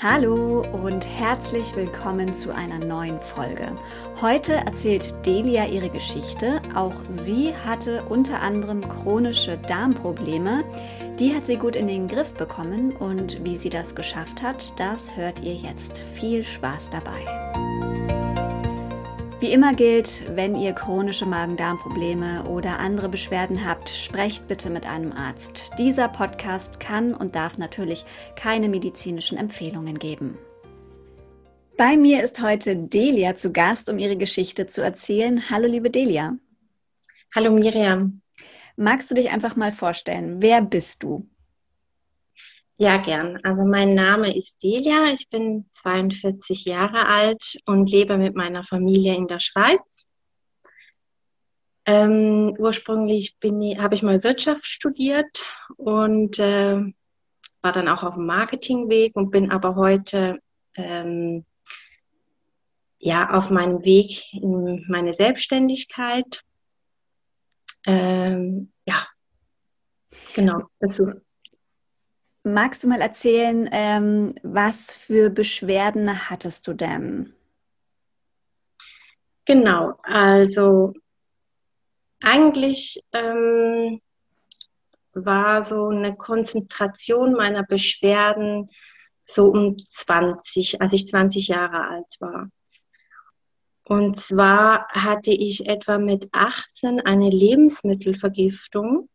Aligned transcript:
Hallo 0.00 0.60
und 0.60 1.08
herzlich 1.08 1.74
willkommen 1.74 2.32
zu 2.32 2.54
einer 2.54 2.78
neuen 2.78 3.20
Folge. 3.20 3.74
Heute 4.20 4.54
erzählt 4.54 5.12
Delia 5.26 5.66
ihre 5.66 5.90
Geschichte. 5.90 6.62
Auch 6.72 6.94
sie 7.10 7.52
hatte 7.66 8.04
unter 8.04 8.40
anderem 8.40 8.88
chronische 8.88 9.58
Darmprobleme. 9.58 10.62
Die 11.18 11.34
hat 11.34 11.46
sie 11.46 11.56
gut 11.56 11.74
in 11.74 11.88
den 11.88 12.06
Griff 12.06 12.32
bekommen 12.32 12.92
und 12.92 13.44
wie 13.44 13.56
sie 13.56 13.70
das 13.70 13.96
geschafft 13.96 14.40
hat, 14.40 14.78
das 14.78 15.16
hört 15.16 15.40
ihr 15.40 15.54
jetzt. 15.54 15.98
Viel 16.14 16.44
Spaß 16.44 16.90
dabei. 16.90 17.47
Wie 19.40 19.52
immer 19.52 19.72
gilt, 19.72 20.24
wenn 20.34 20.56
ihr 20.56 20.72
chronische 20.72 21.24
Magen-Darm-Probleme 21.24 22.42
oder 22.48 22.80
andere 22.80 23.08
Beschwerden 23.08 23.64
habt, 23.64 23.88
sprecht 23.88 24.48
bitte 24.48 24.68
mit 24.68 24.84
einem 24.84 25.12
Arzt. 25.12 25.70
Dieser 25.78 26.08
Podcast 26.08 26.80
kann 26.80 27.14
und 27.14 27.36
darf 27.36 27.56
natürlich 27.56 28.04
keine 28.34 28.68
medizinischen 28.68 29.38
Empfehlungen 29.38 29.96
geben. 30.00 30.36
Bei 31.76 31.96
mir 31.96 32.24
ist 32.24 32.42
heute 32.42 32.74
Delia 32.74 33.36
zu 33.36 33.52
Gast, 33.52 33.88
um 33.88 34.00
ihre 34.00 34.16
Geschichte 34.16 34.66
zu 34.66 34.82
erzählen. 34.82 35.48
Hallo, 35.48 35.68
liebe 35.68 35.90
Delia. 35.90 36.36
Hallo, 37.32 37.52
Miriam. 37.52 38.20
Magst 38.74 39.08
du 39.08 39.14
dich 39.14 39.30
einfach 39.30 39.54
mal 39.54 39.70
vorstellen? 39.70 40.42
Wer 40.42 40.62
bist 40.62 41.04
du? 41.04 41.28
Ja, 42.80 42.98
gern. 42.98 43.40
Also 43.42 43.64
mein 43.64 43.96
Name 43.96 44.36
ist 44.36 44.62
Delia, 44.62 45.12
ich 45.12 45.28
bin 45.28 45.68
42 45.72 46.64
Jahre 46.64 47.06
alt 47.08 47.58
und 47.66 47.90
lebe 47.90 48.16
mit 48.16 48.36
meiner 48.36 48.62
Familie 48.62 49.16
in 49.16 49.26
der 49.26 49.40
Schweiz. 49.40 50.12
Ähm, 51.86 52.54
ursprünglich 52.56 53.36
habe 53.78 53.96
ich 53.96 54.04
mal 54.04 54.22
Wirtschaft 54.22 54.64
studiert 54.64 55.44
und 55.76 56.38
äh, 56.38 56.76
war 57.62 57.72
dann 57.72 57.88
auch 57.88 58.04
auf 58.04 58.14
dem 58.14 58.26
Marketingweg 58.26 59.16
und 59.16 59.30
bin 59.32 59.50
aber 59.50 59.74
heute 59.74 60.38
ähm, 60.76 61.44
ja 63.00 63.30
auf 63.30 63.50
meinem 63.50 63.84
Weg 63.84 64.32
in 64.32 64.84
meine 64.88 65.14
Selbstständigkeit. 65.14 66.44
Ähm, 67.86 68.70
ja, 68.86 69.04
genau. 70.32 70.68
Das 70.78 71.00
ist 71.00 71.27
Magst 72.44 72.84
du 72.84 72.88
mal 72.88 73.00
erzählen, 73.00 73.68
ähm, 73.72 74.34
was 74.42 74.94
für 74.94 75.30
Beschwerden 75.30 76.30
hattest 76.30 76.66
du 76.66 76.72
denn? 76.72 77.34
Genau, 79.44 79.98
also 80.02 80.94
eigentlich 82.20 83.02
ähm, 83.12 84.00
war 85.12 85.62
so 85.62 85.88
eine 85.88 86.16
Konzentration 86.16 87.32
meiner 87.32 87.64
Beschwerden 87.64 88.68
so 89.24 89.48
um 89.48 89.78
20, 89.78 90.80
als 90.80 90.92
ich 90.92 91.06
20 91.06 91.48
Jahre 91.48 91.88
alt 91.88 92.16
war. 92.20 92.50
Und 93.84 94.18
zwar 94.18 94.86
hatte 94.88 95.30
ich 95.30 95.66
etwa 95.66 95.98
mit 95.98 96.28
18 96.32 97.00
eine 97.00 97.30
Lebensmittelvergiftung 97.30 99.08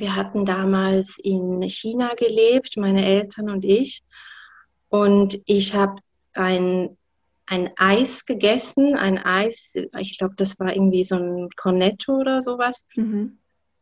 wir 0.00 0.16
hatten 0.16 0.44
damals 0.44 1.18
in 1.22 1.62
China 1.62 2.14
gelebt, 2.14 2.76
meine 2.76 3.04
Eltern 3.04 3.50
und 3.50 3.64
ich. 3.64 4.02
Und 4.88 5.40
ich 5.46 5.74
habe 5.74 6.00
ein, 6.32 6.96
ein 7.46 7.70
Eis 7.76 8.24
gegessen, 8.24 8.96
ein 8.96 9.18
Eis, 9.18 9.74
ich 9.98 10.18
glaube, 10.18 10.34
das 10.36 10.58
war 10.58 10.74
irgendwie 10.74 11.04
so 11.04 11.16
ein 11.16 11.48
Cornetto 11.56 12.16
oder 12.16 12.42
sowas. 12.42 12.86
Mhm. 12.96 13.38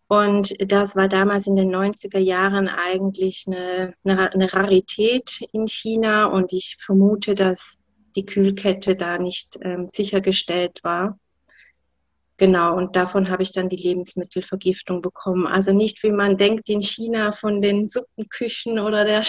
Und 0.08 0.54
das 0.72 0.96
war 0.96 1.08
damals 1.08 1.46
in 1.46 1.56
den 1.56 1.74
90er 1.74 2.18
Jahren 2.18 2.66
eigentlich 2.66 3.44
eine, 3.46 3.94
eine, 4.04 4.52
Rarität 4.52 5.46
in 5.52 5.68
China. 5.68 6.26
Und 6.26 6.52
ich 6.54 6.76
vermute, 6.80 7.34
dass 7.34 7.78
die 8.16 8.24
Kühlkette 8.24 8.96
da 8.96 9.18
nicht 9.18 9.58
ähm, 9.60 9.86
sichergestellt 9.88 10.80
war. 10.82 11.18
Genau, 12.38 12.76
und 12.76 12.94
davon 12.94 13.30
habe 13.30 13.42
ich 13.42 13.52
dann 13.52 13.68
die 13.68 13.76
Lebensmittelvergiftung 13.76 15.02
bekommen. 15.02 15.48
Also 15.48 15.72
nicht, 15.72 16.04
wie 16.04 16.12
man 16.12 16.36
denkt, 16.36 16.68
in 16.68 16.80
China 16.80 17.32
von 17.32 17.60
den 17.60 17.88
Suppenküchen 17.88 18.78
oder 18.78 19.04
der 19.04 19.24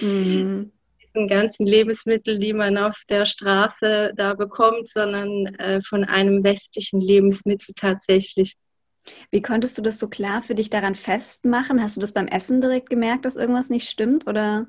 mhm. 0.00 0.70
diesen 1.02 1.26
ganzen 1.26 1.66
Lebensmittel, 1.66 2.38
die 2.38 2.52
man 2.52 2.78
auf 2.78 3.02
der 3.08 3.26
Straße 3.26 4.12
da 4.14 4.34
bekommt, 4.34 4.86
sondern 4.88 5.46
äh, 5.56 5.80
von 5.82 6.04
einem 6.04 6.44
westlichen 6.44 7.00
Lebensmittel 7.00 7.74
tatsächlich. 7.74 8.56
Wie 9.32 9.42
konntest 9.42 9.76
du 9.76 9.82
das 9.82 9.98
so 9.98 10.08
klar 10.08 10.40
für 10.40 10.54
dich 10.54 10.70
daran 10.70 10.94
festmachen? 10.94 11.82
Hast 11.82 11.96
du 11.96 12.00
das 12.00 12.12
beim 12.12 12.28
Essen 12.28 12.60
direkt 12.60 12.88
gemerkt, 12.88 13.24
dass 13.24 13.34
irgendwas 13.34 13.68
nicht 13.68 13.88
stimmt 13.88 14.28
oder? 14.28 14.68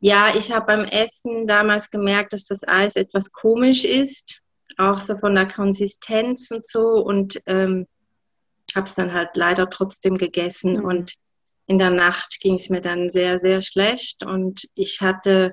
Ja, 0.00 0.34
ich 0.36 0.52
habe 0.52 0.66
beim 0.66 0.84
Essen 0.84 1.46
damals 1.46 1.90
gemerkt, 1.90 2.34
dass 2.34 2.44
das 2.44 2.68
Eis 2.68 2.96
etwas 2.96 3.32
komisch 3.32 3.86
ist 3.86 4.42
auch 4.78 5.00
so 5.00 5.16
von 5.16 5.34
der 5.34 5.48
Konsistenz 5.48 6.50
und 6.50 6.66
so 6.66 7.00
und 7.00 7.38
ähm, 7.46 7.86
habe 8.74 8.86
es 8.86 8.94
dann 8.94 9.12
halt 9.12 9.30
leider 9.34 9.68
trotzdem 9.68 10.16
gegessen 10.16 10.74
mhm. 10.74 10.84
und 10.84 11.14
in 11.66 11.78
der 11.78 11.90
Nacht 11.90 12.38
ging 12.40 12.54
es 12.54 12.70
mir 12.70 12.80
dann 12.80 13.10
sehr, 13.10 13.40
sehr 13.40 13.60
schlecht 13.60 14.24
und 14.24 14.68
ich 14.74 15.02
hatte, 15.02 15.52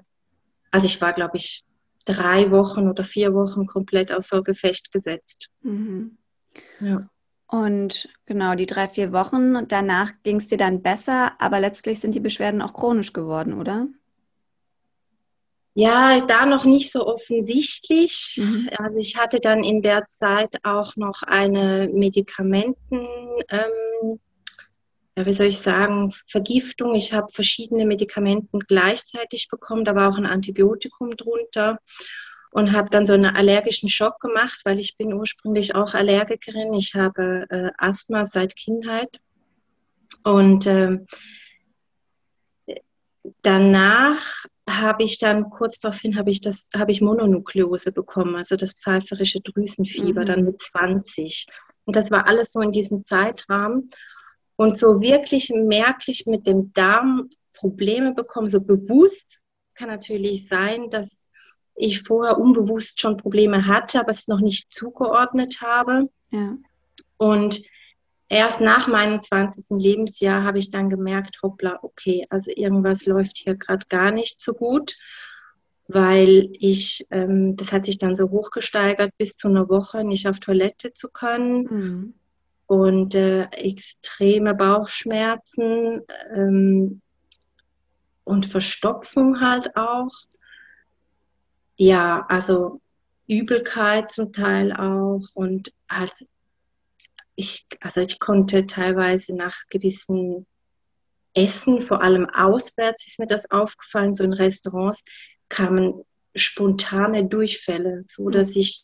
also 0.72 0.86
ich 0.86 1.02
war, 1.02 1.12
glaube 1.12 1.38
ich, 1.38 1.64
drei 2.06 2.52
Wochen 2.52 2.88
oder 2.88 3.04
vier 3.04 3.34
Wochen 3.34 3.66
komplett 3.66 4.12
außer 4.12 4.42
Gefecht 4.44 4.92
gesetzt. 4.92 5.50
Mhm. 5.62 6.18
Ja. 6.80 7.10
Und 7.48 8.10
genau, 8.26 8.56
die 8.56 8.66
drei, 8.66 8.88
vier 8.88 9.12
Wochen 9.12 9.68
danach 9.68 10.14
ging 10.24 10.38
es 10.38 10.48
dir 10.48 10.58
dann 10.58 10.82
besser, 10.82 11.34
aber 11.40 11.60
letztlich 11.60 12.00
sind 12.00 12.16
die 12.16 12.20
Beschwerden 12.20 12.62
auch 12.62 12.74
chronisch 12.74 13.14
geworden, 13.14 13.54
oder? 13.54 13.88
Ja, 15.78 16.22
da 16.22 16.46
noch 16.46 16.64
nicht 16.64 16.90
so 16.90 17.06
offensichtlich. 17.06 18.40
Mhm. 18.42 18.70
Also 18.78 18.98
ich 18.98 19.18
hatte 19.18 19.42
dann 19.42 19.62
in 19.66 19.82
der 19.82 20.06
Zeit 20.06 20.56
auch 20.64 20.96
noch 20.96 21.22
eine 21.22 21.90
Medikamenten, 21.92 23.06
ähm, 23.50 24.20
ja, 25.18 25.26
wie 25.26 25.34
soll 25.34 25.48
ich 25.48 25.60
sagen, 25.60 26.14
Vergiftung. 26.28 26.96
Ich 26.96 27.12
habe 27.12 27.28
verschiedene 27.30 27.86
Medikamenten 27.86 28.60
gleichzeitig 28.60 29.50
bekommen. 29.50 29.84
Da 29.84 29.96
war 29.96 30.10
auch 30.10 30.18
ein 30.18 30.26
Antibiotikum 30.26 31.12
drunter 31.18 31.80
und 32.52 32.72
habe 32.72 32.90
dann 32.90 33.06
so 33.06 33.12
einen 33.12 33.36
allergischen 33.36 33.90
Schock 33.90 34.22
gemacht, 34.22 34.62
weil 34.64 34.80
ich 34.80 34.96
bin 34.96 35.14
ursprünglich 35.14 35.76
auch 35.76 35.94
Allergikerin. 35.94 36.74
Ich 36.74 36.96
habe 36.96 37.46
äh, 37.50 37.72
Asthma 37.78 38.26
seit 38.26 38.56
Kindheit 38.56 39.20
und 40.24 40.66
äh, 40.68 41.00
danach 43.42 44.46
habe 44.68 45.04
ich 45.04 45.20
dann 45.20 45.50
kurz 45.50 45.80
daraufhin 45.80 46.18
habe 46.18 46.32
ich 46.32 46.42
das 46.42 46.70
habe 46.76 46.92
ich 46.92 47.02
Mononukleose 47.02 47.92
bekommen, 47.92 48.36
also 48.36 48.56
das 48.56 48.74
pfeiferische 48.74 49.42
Drüsenfieber 49.42 50.22
mhm. 50.22 50.26
dann 50.26 50.46
mit 50.46 50.60
20 50.60 51.46
und 51.86 51.96
das 51.96 52.12
war 52.12 52.28
alles 52.28 52.52
so 52.52 52.62
in 52.62 52.72
diesem 52.72 53.04
Zeitrahmen 53.04 53.90
und 54.56 54.78
so 54.78 55.02
wirklich 55.02 55.52
merklich 55.54 56.26
mit 56.26 56.48
dem 56.48 56.74
Darm 56.74 57.30
Probleme 57.54 58.14
bekommen, 58.14 58.50
so 58.50 58.62
bewusst 58.62 59.44
kann 59.76 59.90
natürlich 59.90 60.48
sein, 60.48 60.90
dass 60.90 61.26
ich 61.76 62.04
vorher 62.04 62.38
unbewusst 62.38 63.02
schon 63.02 63.18
Probleme 63.18 63.68
hatte, 63.68 64.00
aber 64.00 64.12
es 64.12 64.28
noch 64.28 64.40
nicht 64.40 64.72
zugeordnet 64.74 65.62
habe. 65.62 66.10
Ja. 66.32 66.58
Und 67.18 67.62
erst 68.30 68.62
nach 68.62 68.88
meinem 68.88 69.22
20. 69.22 69.80
Lebensjahr 69.80 70.44
habe 70.44 70.60
ich 70.60 70.72
dann 70.72 70.90
gemerkt, 70.90 71.42
hoppla, 71.42 71.80
okay, 71.82 72.26
also 72.30 72.52
irgendwas 72.56 73.06
läuft 73.06 73.38
hier 73.38 73.56
gerade 73.56 73.86
gar 73.88 74.12
nicht 74.12 74.42
so 74.42 74.54
gut, 74.54 74.96
weil 75.88 76.50
ich, 76.54 77.06
ähm, 77.12 77.56
das 77.56 77.72
hat 77.72 77.86
sich 77.86 77.98
dann 77.98 78.16
so 78.16 78.30
hochgesteigert, 78.30 79.12
bis 79.18 79.38
zu 79.38 79.48
einer 79.48 79.70
Woche 79.70 80.04
nicht 80.04 80.28
auf 80.28 80.40
Toilette 80.40 80.94
zu 80.94 81.10
können. 81.10 81.64
Mhm. 81.64 82.14
Und 82.68 83.14
äh, 83.14 83.44
extreme 83.52 84.56
Bauchschmerzen 84.56 86.02
ähm, 86.34 87.02
und 88.24 88.48
Verstopfung 88.48 89.40
halt 89.40 89.78
auch. 89.78 90.10
Ja, 91.78 92.26
also 92.28 92.82
Übelkeit 93.28 94.12
zum 94.12 94.34
Teil 94.34 94.74
auch 94.74 95.28
und 95.36 95.72
halt 95.88 96.14
ich, 97.36 97.66
also 97.82 98.02
ich 98.02 98.20
konnte 98.20 98.66
teilweise 98.68 99.36
nach 99.36 99.56
gewissen 99.70 100.46
Essen, 101.34 101.82
vor 101.82 102.02
allem 102.02 102.30
auswärts 102.30 103.08
ist 103.08 103.20
mir 103.20 103.28
das 103.28 103.52
aufgefallen, 103.52 104.16
so 104.16 104.24
in 104.24 104.34
Restaurants 104.34 105.04
kamen 105.50 106.04
spontane 106.34 107.26
Durchfälle, 107.26 108.02
so 108.04 108.30
dass 108.30 108.56
ich 108.56 108.84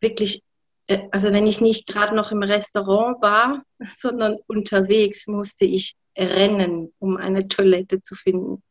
wirklich, 0.00 0.42
äh, 0.86 1.08
also 1.12 1.32
wenn 1.32 1.46
ich 1.46 1.60
nicht 1.60 1.86
gerade 1.86 2.14
noch 2.14 2.32
im 2.32 2.42
Restaurant 2.42 3.22
war, 3.22 3.64
sondern 3.96 4.38
unterwegs, 4.46 5.26
musste 5.26 5.64
ich 5.64 5.94
rennen, 6.16 6.92
um 6.98 7.16
eine 7.16 7.48
Toilette 7.48 8.00
zu 8.00 8.14
finden. 8.14 8.62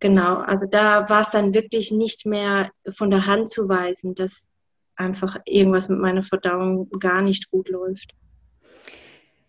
Genau, 0.00 0.36
also 0.36 0.66
da 0.66 1.08
war 1.08 1.22
es 1.22 1.30
dann 1.30 1.54
wirklich 1.54 1.90
nicht 1.90 2.26
mehr 2.26 2.70
von 2.94 3.10
der 3.10 3.26
Hand 3.26 3.50
zu 3.50 3.68
weisen, 3.68 4.14
dass 4.14 4.48
einfach 4.96 5.36
irgendwas 5.44 5.88
mit 5.88 5.98
meiner 5.98 6.22
Verdauung 6.22 6.88
gar 7.00 7.22
nicht 7.22 7.50
gut 7.50 7.68
läuft. 7.68 8.14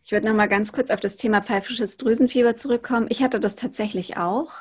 Ich 0.04 0.12
würde 0.12 0.28
noch 0.28 0.36
mal 0.36 0.48
ganz 0.48 0.72
kurz 0.72 0.92
auf 0.92 1.00
das 1.00 1.16
Thema 1.16 1.42
pfeifisches 1.42 1.98
Drüsenfieber 1.98 2.56
zurückkommen. 2.56 3.08
Ich 3.10 3.24
hatte 3.24 3.40
das 3.40 3.56
tatsächlich 3.56 4.18
auch. 4.18 4.54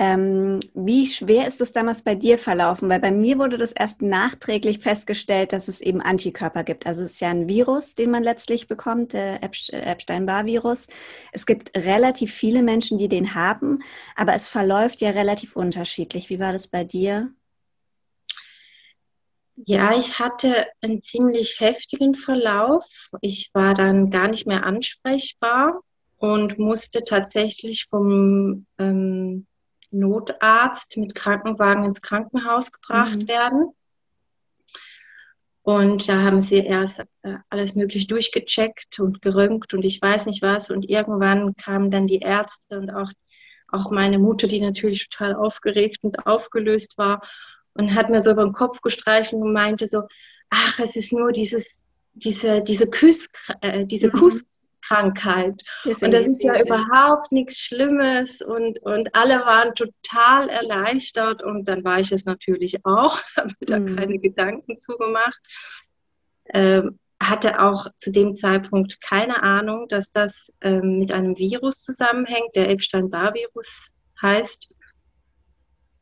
Ähm, 0.00 0.60
wie 0.74 1.06
schwer 1.06 1.48
ist 1.48 1.60
es 1.60 1.72
damals 1.72 2.02
bei 2.02 2.14
dir 2.14 2.38
verlaufen? 2.38 2.88
Weil 2.88 3.00
bei 3.00 3.10
mir 3.10 3.38
wurde 3.38 3.58
das 3.58 3.72
erst 3.72 4.00
nachträglich 4.00 4.78
festgestellt, 4.78 5.52
dass 5.52 5.66
es 5.66 5.80
eben 5.80 6.00
Antikörper 6.00 6.62
gibt. 6.62 6.86
Also 6.86 7.02
es 7.02 7.14
ist 7.14 7.20
ja 7.20 7.30
ein 7.30 7.48
Virus, 7.48 7.96
den 7.96 8.12
man 8.12 8.22
letztlich 8.22 8.68
bekommt, 8.68 9.12
der 9.12 9.42
Epstein-Barr-Virus. 9.42 10.86
Es 11.32 11.46
gibt 11.46 11.76
relativ 11.76 12.32
viele 12.32 12.62
Menschen, 12.62 12.96
die 12.96 13.08
den 13.08 13.34
haben, 13.34 13.78
aber 14.14 14.34
es 14.34 14.46
verläuft 14.46 15.00
ja 15.00 15.10
relativ 15.10 15.56
unterschiedlich. 15.56 16.30
Wie 16.30 16.38
war 16.38 16.52
das 16.52 16.68
bei 16.68 16.84
dir? 16.84 17.32
Ja, 19.64 19.98
ich 19.98 20.18
hatte 20.20 20.66
einen 20.82 21.02
ziemlich 21.02 21.58
heftigen 21.58 22.14
Verlauf. 22.14 23.10
Ich 23.20 23.50
war 23.54 23.74
dann 23.74 24.10
gar 24.10 24.28
nicht 24.28 24.46
mehr 24.46 24.64
ansprechbar 24.64 25.80
und 26.16 26.58
musste 26.58 27.02
tatsächlich 27.02 27.86
vom 27.90 28.66
ähm, 28.78 29.46
Notarzt 29.90 30.96
mit 30.96 31.14
Krankenwagen 31.14 31.84
ins 31.84 32.02
Krankenhaus 32.02 32.70
gebracht 32.70 33.22
mhm. 33.22 33.28
werden. 33.28 33.72
Und 35.62 36.08
da 36.08 36.22
haben 36.22 36.40
sie 36.40 36.64
erst 36.64 37.00
äh, 37.22 37.34
alles 37.50 37.74
möglich 37.74 38.06
durchgecheckt 38.06 39.00
und 39.00 39.22
geröntgt 39.22 39.74
und 39.74 39.84
ich 39.84 40.00
weiß 40.00 40.26
nicht 40.26 40.40
was. 40.40 40.70
Und 40.70 40.88
irgendwann 40.88 41.56
kamen 41.56 41.90
dann 41.90 42.06
die 42.06 42.20
Ärzte 42.20 42.78
und 42.78 42.90
auch, 42.90 43.10
auch 43.66 43.90
meine 43.90 44.20
Mutter, 44.20 44.46
die 44.46 44.60
natürlich 44.60 45.08
total 45.08 45.34
aufgeregt 45.34 45.98
und 46.02 46.26
aufgelöst 46.26 46.96
war 46.96 47.20
und 47.74 47.94
hat 47.94 48.10
mir 48.10 48.20
so 48.20 48.30
über 48.30 48.44
den 48.44 48.52
Kopf 48.52 48.80
gestreichelt 48.80 49.40
und 49.40 49.52
meinte 49.52 49.86
so, 49.86 50.02
ach, 50.50 50.80
es 50.80 50.96
ist 50.96 51.12
nur 51.12 51.32
dieses, 51.32 51.84
diese, 52.14 52.62
diese 52.62 52.88
Küss, 52.88 53.28
äh, 53.60 53.86
diese 53.86 54.08
mhm. 54.08 54.12
Kuss, 54.12 54.44
Krankheit. 54.88 55.62
und 55.84 56.12
das 56.12 56.26
ist 56.26 56.42
ja 56.42 56.58
überhaupt 56.60 57.30
nichts 57.30 57.58
Schlimmes 57.58 58.40
und, 58.40 58.78
und 58.80 59.14
alle 59.14 59.40
waren 59.40 59.74
total 59.74 60.48
erleichtert 60.48 61.42
und 61.42 61.66
dann 61.68 61.84
war 61.84 62.00
ich 62.00 62.10
es 62.10 62.24
natürlich 62.24 62.84
auch, 62.84 63.20
habe 63.36 63.54
da 63.60 63.78
mhm. 63.78 63.96
keine 63.96 64.18
Gedanken 64.18 64.78
zugemacht. 64.78 65.38
Ähm, 66.54 66.98
hatte 67.20 67.60
auch 67.60 67.88
zu 67.98 68.12
dem 68.12 68.36
Zeitpunkt 68.36 69.00
keine 69.00 69.42
Ahnung, 69.42 69.88
dass 69.88 70.12
das 70.12 70.52
ähm, 70.60 70.98
mit 70.98 71.10
einem 71.10 71.36
Virus 71.36 71.82
zusammenhängt, 71.82 72.54
der 72.54 72.70
Epstein-Barr-Virus 72.70 73.96
heißt. 74.22 74.70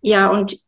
Ja, 0.02 0.30
und 0.30 0.58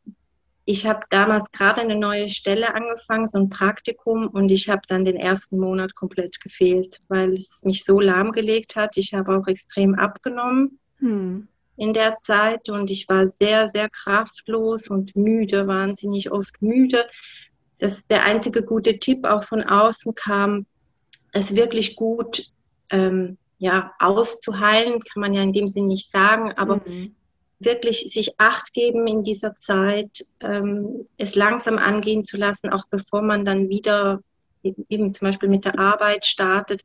ich 0.70 0.84
habe 0.84 1.00
damals 1.08 1.50
gerade 1.50 1.80
eine 1.80 1.96
neue 1.96 2.28
Stelle 2.28 2.74
angefangen, 2.74 3.26
so 3.26 3.38
ein 3.38 3.48
Praktikum, 3.48 4.28
und 4.28 4.50
ich 4.50 4.68
habe 4.68 4.82
dann 4.86 5.06
den 5.06 5.16
ersten 5.16 5.58
Monat 5.58 5.94
komplett 5.94 6.42
gefehlt, 6.42 7.00
weil 7.08 7.32
es 7.32 7.64
mich 7.64 7.84
so 7.84 8.00
lahmgelegt 8.00 8.76
hat. 8.76 8.98
Ich 8.98 9.14
habe 9.14 9.34
auch 9.34 9.46
extrem 9.46 9.94
abgenommen 9.94 10.78
hm. 10.98 11.48
in 11.78 11.94
der 11.94 12.16
Zeit 12.16 12.68
und 12.68 12.90
ich 12.90 13.08
war 13.08 13.26
sehr, 13.26 13.68
sehr 13.68 13.88
kraftlos 13.88 14.88
und 14.88 15.16
müde, 15.16 15.66
wahnsinnig 15.66 16.30
oft 16.30 16.60
müde. 16.60 17.06
Das 17.78 17.96
ist 17.96 18.10
der 18.10 18.24
einzige 18.24 18.62
gute 18.62 18.98
Tipp 18.98 19.24
auch 19.24 19.44
von 19.44 19.62
außen 19.62 20.14
kam, 20.14 20.66
es 21.32 21.56
wirklich 21.56 21.96
gut 21.96 22.52
ähm, 22.90 23.38
ja, 23.56 23.94
auszuheilen, 24.00 25.00
kann 25.00 25.22
man 25.22 25.32
ja 25.32 25.42
in 25.42 25.54
dem 25.54 25.66
Sinn 25.66 25.86
nicht 25.86 26.10
sagen, 26.10 26.52
aber 26.58 26.82
mhm 26.84 27.14
wirklich 27.60 28.10
sich 28.12 28.38
Acht 28.38 28.72
geben 28.72 29.06
in 29.06 29.24
dieser 29.24 29.54
Zeit, 29.54 30.24
ähm, 30.40 31.06
es 31.16 31.34
langsam 31.34 31.78
angehen 31.78 32.24
zu 32.24 32.36
lassen, 32.36 32.70
auch 32.70 32.84
bevor 32.88 33.22
man 33.22 33.44
dann 33.44 33.68
wieder 33.68 34.20
eben 34.62 35.12
zum 35.12 35.26
Beispiel 35.26 35.48
mit 35.48 35.64
der 35.64 35.78
Arbeit 35.78 36.26
startet. 36.26 36.84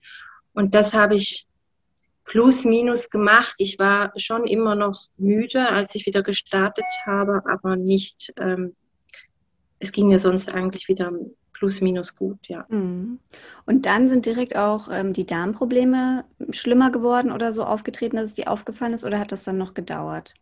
Und 0.53 0.75
das 0.75 0.93
habe 0.93 1.15
ich 1.15 1.47
plus 2.25 2.65
minus 2.65 3.09
gemacht. 3.09 3.55
Ich 3.57 3.77
war 3.79 4.13
schon 4.15 4.45
immer 4.45 4.75
noch 4.75 5.01
müde, 5.17 5.69
als 5.69 5.93
ich 5.95 6.05
wieder 6.05 6.23
gestartet 6.23 6.85
habe, 7.05 7.43
aber 7.45 7.75
nicht, 7.75 8.33
ähm, 8.37 8.75
es 9.79 9.91
ging 9.91 10.07
mir 10.07 10.19
sonst 10.19 10.53
eigentlich 10.53 10.87
wieder 10.87 11.11
plus 11.53 11.81
minus 11.81 12.15
gut, 12.15 12.39
ja. 12.47 12.65
Mhm. 12.69 13.19
Und 13.65 13.85
dann 13.85 14.09
sind 14.09 14.25
direkt 14.25 14.55
auch 14.55 14.89
ähm, 14.91 15.13
die 15.13 15.25
Darmprobleme 15.25 16.25
schlimmer 16.49 16.91
geworden 16.91 17.31
oder 17.31 17.51
so 17.51 17.63
aufgetreten, 17.63 18.17
dass 18.17 18.25
es 18.25 18.33
dir 18.33 18.49
aufgefallen 18.49 18.93
ist, 18.93 19.05
oder 19.05 19.19
hat 19.19 19.31
das 19.31 19.43
dann 19.43 19.57
noch 19.57 19.73
gedauert? 19.73 20.33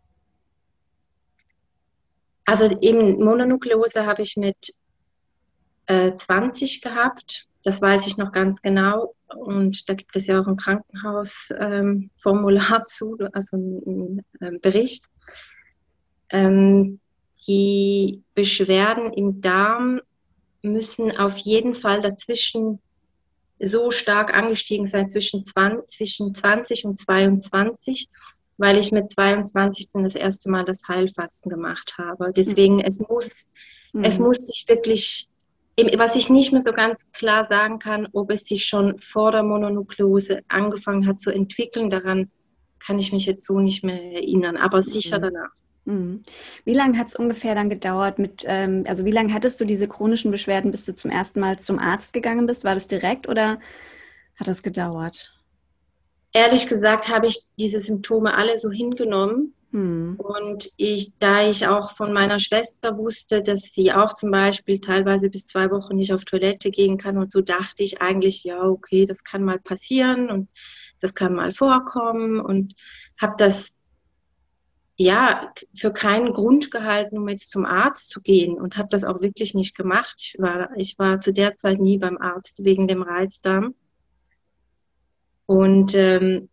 Also 2.46 2.66
eben 2.82 3.24
Mononukleose 3.24 4.06
habe 4.06 4.24
ich 4.24 4.36
mit 4.38 4.74
äh, 5.86 6.16
20 6.16 6.82
gehabt. 6.82 7.48
Das 7.64 7.82
weiß 7.82 8.08
ich 8.08 8.18
noch 8.18 8.32
ganz 8.32 8.62
genau. 8.62 9.14
Und 9.28 9.88
da 9.90 9.94
gibt 9.94 10.16
es 10.16 10.28
ja 10.28 10.42
auch 10.42 10.48
ein 10.48 10.58
Krankenhausformular 10.58 12.80
ähm, 12.80 12.82
zu, 12.86 13.18
also 13.34 13.58
einen 13.58 14.24
ähm, 14.42 14.60
Bericht. 14.62 15.06
Ähm, 16.30 17.00
die 17.48 18.24
Beschwerden 18.34 19.14
im 19.14 19.42
Darm 19.42 20.02
müssen 20.62 21.16
auf 21.18 21.38
jeden 21.38 21.76
Fall 21.76 22.02
dazwischen 22.02 22.80
so 23.60 23.92
stark 23.92 24.34
angestiegen 24.34 24.88
sein, 24.88 25.10
zwischen 25.10 25.44
20, 25.44 25.98
zwischen 25.98 26.36
20 26.36 26.86
und 26.86 26.96
22 26.96 28.10
weil 28.62 28.78
ich 28.78 28.92
mit 28.92 29.10
22 29.10 29.90
dann 29.90 30.04
das 30.04 30.14
erste 30.14 30.50
Mal 30.50 30.64
das 30.64 30.84
Heilfasten 30.88 31.50
gemacht 31.50 31.96
habe. 31.98 32.32
Deswegen, 32.32 32.76
mhm. 32.76 32.84
es 32.86 33.00
muss, 33.00 33.50
mhm. 33.92 34.04
es 34.04 34.20
muss 34.20 34.46
sich 34.46 34.66
wirklich, 34.68 35.28
was 35.98 36.16
ich 36.16 36.30
nicht 36.30 36.52
mehr 36.52 36.62
so 36.62 36.72
ganz 36.72 37.12
klar 37.12 37.46
sagen 37.46 37.80
kann, 37.80 38.08
ob 38.14 38.30
es 38.30 38.44
sich 38.44 38.66
schon 38.66 39.00
vor 39.00 39.32
der 39.32 39.42
Mononukleose 39.42 40.42
angefangen 40.48 41.08
hat 41.08 41.20
zu 41.20 41.32
entwickeln, 41.32 41.90
daran 41.90 42.30
kann 42.80 43.00
ich 43.00 43.12
mich 43.12 43.26
jetzt 43.26 43.46
so 43.46 43.60
nicht 43.60 43.84
mehr 43.84 44.00
erinnern, 44.00 44.58
aber 44.58 44.84
sicher 44.84 45.18
mhm. 45.18 45.24
danach. 45.24 45.52
Mhm. 45.86 46.22
Wie 46.64 46.76
lange 46.76 47.00
hat 47.00 47.08
es 47.08 47.16
ungefähr 47.16 47.56
dann 47.56 47.70
gedauert 47.72 48.20
mit, 48.20 48.44
ähm, 48.46 48.84
also 48.88 49.06
wie 49.06 49.12
lange 49.12 49.34
hattest 49.34 49.60
du 49.60 49.66
diese 49.66 49.88
chronischen 49.88 50.30
Beschwerden, 50.30 50.70
bis 50.70 50.86
du 50.86 50.94
zum 50.94 51.10
ersten 51.10 51.40
Mal 51.40 51.58
zum 51.58 51.80
Arzt 51.80 52.14
gegangen 52.14 52.46
bist? 52.46 52.64
War 52.64 52.76
das 52.76 52.86
direkt 52.86 53.28
oder 53.28 53.60
hat 54.36 54.48
das 54.48 54.62
gedauert? 54.62 55.34
Ehrlich 56.34 56.68
gesagt 56.68 57.10
habe 57.10 57.28
ich 57.28 57.40
diese 57.58 57.80
Symptome 57.80 58.36
alle 58.36 58.58
so 58.58 58.72
hingenommen. 58.72 59.54
Hm. 59.72 60.18
Und 60.18 60.70
ich, 60.76 61.14
da 61.20 61.48
ich 61.48 61.68
auch 61.68 61.96
von 61.96 62.12
meiner 62.12 62.40
Schwester 62.40 62.98
wusste, 62.98 63.42
dass 63.42 63.74
sie 63.74 63.94
auch 63.94 64.14
zum 64.14 64.30
Beispiel 64.30 64.80
teilweise 64.80 65.30
bis 65.30 65.48
zwei 65.48 65.72
Wochen 65.72 65.96
nicht 65.96 66.14
auf 66.14 66.26
Toilette 66.26 66.72
gehen 66.72 66.98
kann 66.98 67.18
und 67.18 67.32
so 67.32 67.42
dachte 67.42 67.84
ich 67.84 68.02
eigentlich, 68.02 68.44
ja, 68.44 68.64
okay, 68.64 69.06
das 69.06 69.24
kann 69.24 69.44
mal 69.44 69.60
passieren 69.60 70.30
und 70.30 70.50
das 71.00 71.16
kann 71.16 71.34
mal 71.34 71.54
vorkommen 71.54 72.42
und 72.42 72.76
habe 73.20 73.36
das 73.38 73.76
ja 74.98 75.54
für 75.74 75.92
keinen 75.92 76.34
Grund 76.34 76.70
gehalten, 76.70 77.18
um 77.18 77.30
jetzt 77.30 77.50
zum 77.50 77.66
Arzt 77.66 78.10
zu 78.10 78.22
gehen 78.22 78.60
und 78.60 78.78
habe 78.78 78.90
das 78.90 79.04
auch 79.04 79.22
wirklich 79.22 79.54
nicht 79.54 79.76
gemacht. 79.76 80.16
Ich 80.18 80.36
war, 80.38 80.70
ich 80.76 81.00
war 81.00 81.22
zu 81.22 81.32
der 81.32 81.56
Zeit 81.56 81.80
nie 81.80 81.98
beim 81.98 82.18
Arzt 82.18 82.64
wegen 82.64 82.88
dem 82.88 83.02
Reizdarm. 83.02 83.74
Und 85.52 85.96
ähm, 85.96 86.48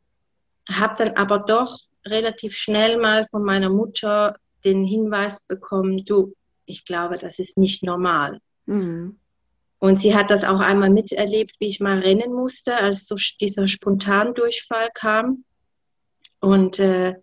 habe 0.69 0.95
dann 0.99 1.17
aber 1.17 1.38
doch 1.38 1.78
relativ 2.05 2.57
schnell 2.57 2.99
mal 2.99 3.26
von 3.26 3.45
meiner 3.45 3.69
Mutter 3.69 4.35
den 4.64 4.85
Hinweis 4.85 5.38
bekommen, 5.38 6.05
du, 6.05 6.35
ich 6.67 6.85
glaube, 6.85 7.17
das 7.17 7.38
ist 7.38 7.59
nicht 7.59 7.85
normal. 7.85 8.40
Mhm. 8.67 9.21
Und 9.78 10.00
sie 10.00 10.17
hat 10.17 10.33
das 10.33 10.43
auch 10.43 10.59
einmal 10.59 10.90
miterlebt, 10.90 11.55
wie 11.61 11.69
ich 11.69 11.78
mal 11.78 12.00
rennen 12.00 12.33
musste, 12.33 12.75
als 12.75 13.07
so 13.07 13.14
dieser 13.40 13.69
Spontandurchfall 13.69 14.88
kam. 14.93 15.45
Und 16.40 16.81
äh, 16.81 17.14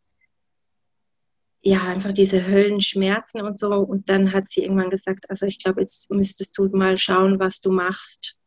ja, 1.59 1.83
einfach 1.83 2.13
diese 2.13 2.47
Höllenschmerzen 2.47 3.41
und 3.41 3.59
so. 3.59 3.73
Und 3.73 4.09
dann 4.09 4.31
hat 4.31 4.49
sie 4.49 4.63
irgendwann 4.63 4.91
gesagt, 4.91 5.29
also 5.29 5.45
ich 5.45 5.59
glaube, 5.59 5.81
jetzt 5.81 6.09
müsstest 6.09 6.57
du 6.57 6.69
mal 6.69 6.97
schauen, 6.97 7.37
was 7.37 7.59
du 7.59 7.69
machst. 7.69 8.37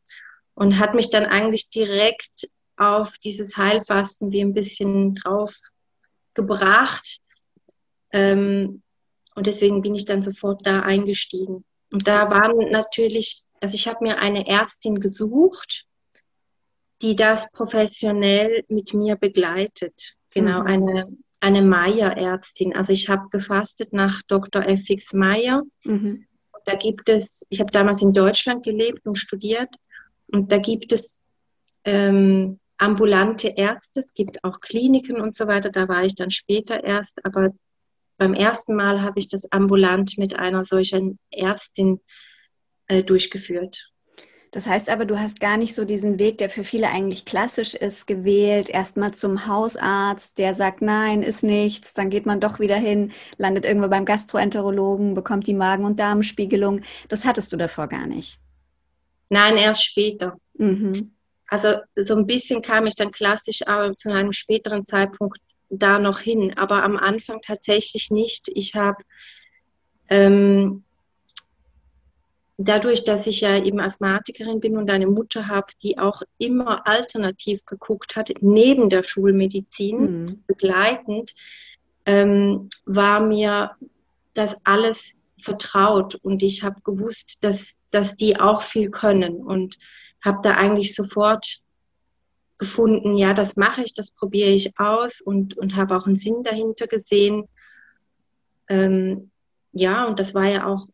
Und 0.55 0.79
hat 0.79 0.95
mich 0.95 1.11
dann 1.11 1.27
eigentlich 1.27 1.69
direkt 1.69 2.49
auf 2.79 3.19
dieses 3.19 3.57
Heilfasten 3.57 4.31
wie 4.31 4.41
ein 4.41 4.55
bisschen 4.55 5.15
drauf 5.15 5.55
gebracht. 6.35 7.21
Ähm, 8.13 8.83
und 9.35 9.47
deswegen 9.47 9.83
bin 9.83 9.95
ich 9.95 10.05
dann 10.05 10.23
sofort 10.23 10.67
da 10.67 10.81
eingestiegen. 10.81 11.65
Und 11.91 12.07
da 12.07 12.31
waren 12.31 12.71
natürlich, 12.71 13.45
also 13.61 13.75
ich 13.75 13.89
habe 13.89 14.05
mir 14.05 14.19
eine 14.19 14.47
Ärztin 14.47 15.01
gesucht, 15.01 15.87
die 17.03 17.17
das 17.17 17.51
professionell 17.53 18.65
mit 18.69 18.95
mir 18.95 19.17
begleitet. 19.17 20.15
Genau, 20.31 20.61
mhm. 20.61 20.67
eine, 20.67 21.17
eine 21.41 21.63
Meier-Ärztin. 21.63 22.75
Also 22.75 22.93
ich 22.93 23.09
habe 23.09 23.29
gefastet 23.31 23.93
nach 23.93 24.23
Dr. 24.29 24.65
F.X. 24.65 25.15
Meier. 25.15 25.63
Mhm. 25.85 26.27
Da 26.65 26.75
gibt 26.75 27.09
es, 27.09 27.47
ich 27.49 27.61
habe 27.61 27.73
damals 27.73 28.03
in 28.03 28.13
Deutschland 28.13 28.65
gelebt 28.65 29.07
und 29.07 29.17
studiert. 29.17 29.75
Und 30.27 30.53
da 30.53 30.59
gibt 30.59 30.93
es 30.93 31.23
ähm, 31.85 32.59
ambulante 32.79 33.49
Ärzte, 33.49 34.01
es 34.01 34.15
gibt 34.15 34.43
auch 34.45 34.61
Kliniken 34.61 35.21
und 35.21 35.35
so 35.35 35.47
weiter, 35.47 35.71
da 35.71 35.89
war 35.89 36.05
ich 36.05 36.15
dann 36.15 36.31
später 36.31 36.83
erst, 36.83 37.25
aber 37.25 37.53
beim 38.17 38.35
ersten 38.35 38.75
Mal 38.75 39.03
habe 39.03 39.19
ich 39.19 39.29
das 39.29 39.51
ambulant 39.53 40.19
mit 40.19 40.39
einer 40.39 40.65
solchen 40.65 41.19
Ärztin 41.31 42.01
äh, 42.87 43.03
durchgeführt. 43.03 43.93
Das 44.51 44.67
heißt 44.67 44.89
aber, 44.89 45.05
du 45.05 45.21
hast 45.21 45.41
gar 45.41 45.59
nicht 45.59 45.75
so 45.75 45.85
diesen 45.85 46.19
Weg, 46.19 46.39
der 46.39 46.49
für 46.49 46.65
viele 46.65 46.89
eigentlich 46.89 47.27
klassisch 47.27 47.75
ist, 47.75 48.07
gewählt. 48.07 48.71
Erstmal 48.71 49.13
zum 49.13 49.47
Hausarzt, 49.47 50.39
der 50.39 50.55
sagt, 50.55 50.81
nein, 50.81 51.23
ist 51.23 51.43
nichts. 51.43 51.93
Dann 51.93 52.09
geht 52.09 52.25
man 52.25 52.41
doch 52.41 52.59
wieder 52.59 52.77
hin, 52.77 53.13
landet 53.37 53.67
irgendwo 53.67 53.89
beim 53.89 54.07
Gastroenterologen, 54.07 55.15
bekommt 55.15 55.47
die 55.47 55.55
Magen- 55.55 55.85
und 55.85 56.01
Darmspiegelung. 56.01 56.81
Das 57.09 57.27
hattest 57.27 57.53
du 57.53 57.59
davor 57.59 57.89
gar 57.89 58.07
nicht. 58.07 58.41
Nein, 59.29 59.59
erst 59.59 59.85
später. 59.85 60.39
Mhm. 60.55 61.13
Also 61.49 61.76
so 61.97 62.14
ein 62.14 62.26
bisschen 62.26 62.62
kam 62.62 62.87
ich 62.87 62.95
dann 62.95 63.11
klassisch, 63.11 63.67
aber 63.67 63.97
zu 63.97 64.11
einem 64.11 64.33
späteren 64.33 64.85
Zeitpunkt 64.85 65.40
da 65.71 65.99
noch 65.99 66.21
hin. 66.21 66.57
Aber 66.57 66.85
am 66.85 66.97
Anfang 66.97 67.40
tatsächlich 67.40 68.11
nicht. 68.11 68.49
Ich 68.55 68.75
habe 68.75 69.02
ähm, 70.09 70.85
dadurch, 72.59 73.05
dass 73.05 73.26
ich 73.26 73.40
ja 73.40 73.57
eben 73.57 73.81
Asthmatikerin 73.81 74.61
bin 74.61 74.76
und 74.76 74.90
eine 74.90 75.07
Mutter 75.07 75.49
habe, 75.49 75.73
die 75.83 75.99
auch 75.99 76.23
immer 76.38 76.87
alternativ 76.87 77.64
geguckt 77.64 78.17
hat, 78.17 78.31
neben 78.40 78.90
der 78.90 79.02
Schulmedizin, 79.02 79.99
mhm. 80.00 80.45
begleitend, 80.47 81.35
ähm, 82.05 82.69
war 82.85 83.21
mir 83.21 83.73
das 84.35 84.57
alles 84.64 85.14
vertraut 85.40 86.17
und 86.17 86.43
ich 86.43 86.62
habe 86.62 86.81
gewusst, 86.83 87.38
dass, 87.43 87.78
dass 87.90 88.17
die 88.17 88.40
auch 88.40 88.62
viel 88.62 88.90
können 88.90 89.37
und 89.37 89.78
habe 90.25 90.41
da 90.43 90.53
eigentlich 90.53 90.95
sofort 90.95 91.61
gefunden, 92.59 93.17
ja, 93.17 93.35
das 93.35 93.57
mache 93.57 93.83
ich, 93.83 93.95
das 93.95 94.11
probiere 94.11 94.51
ich 94.51 94.79
aus 94.79 95.21
und, 95.21 95.57
und 95.57 95.77
habe 95.77 95.97
auch 95.97 96.07
einen 96.07 96.17
Sinn 96.17 96.43
dahinter 96.43 96.89
gesehen. 96.89 97.49
Ähm, 98.69 99.31
ja, 99.73 100.07
und 100.07 100.19
das 100.19 100.35
war 100.35 100.47
ja 100.47 100.67
auch 100.67 100.87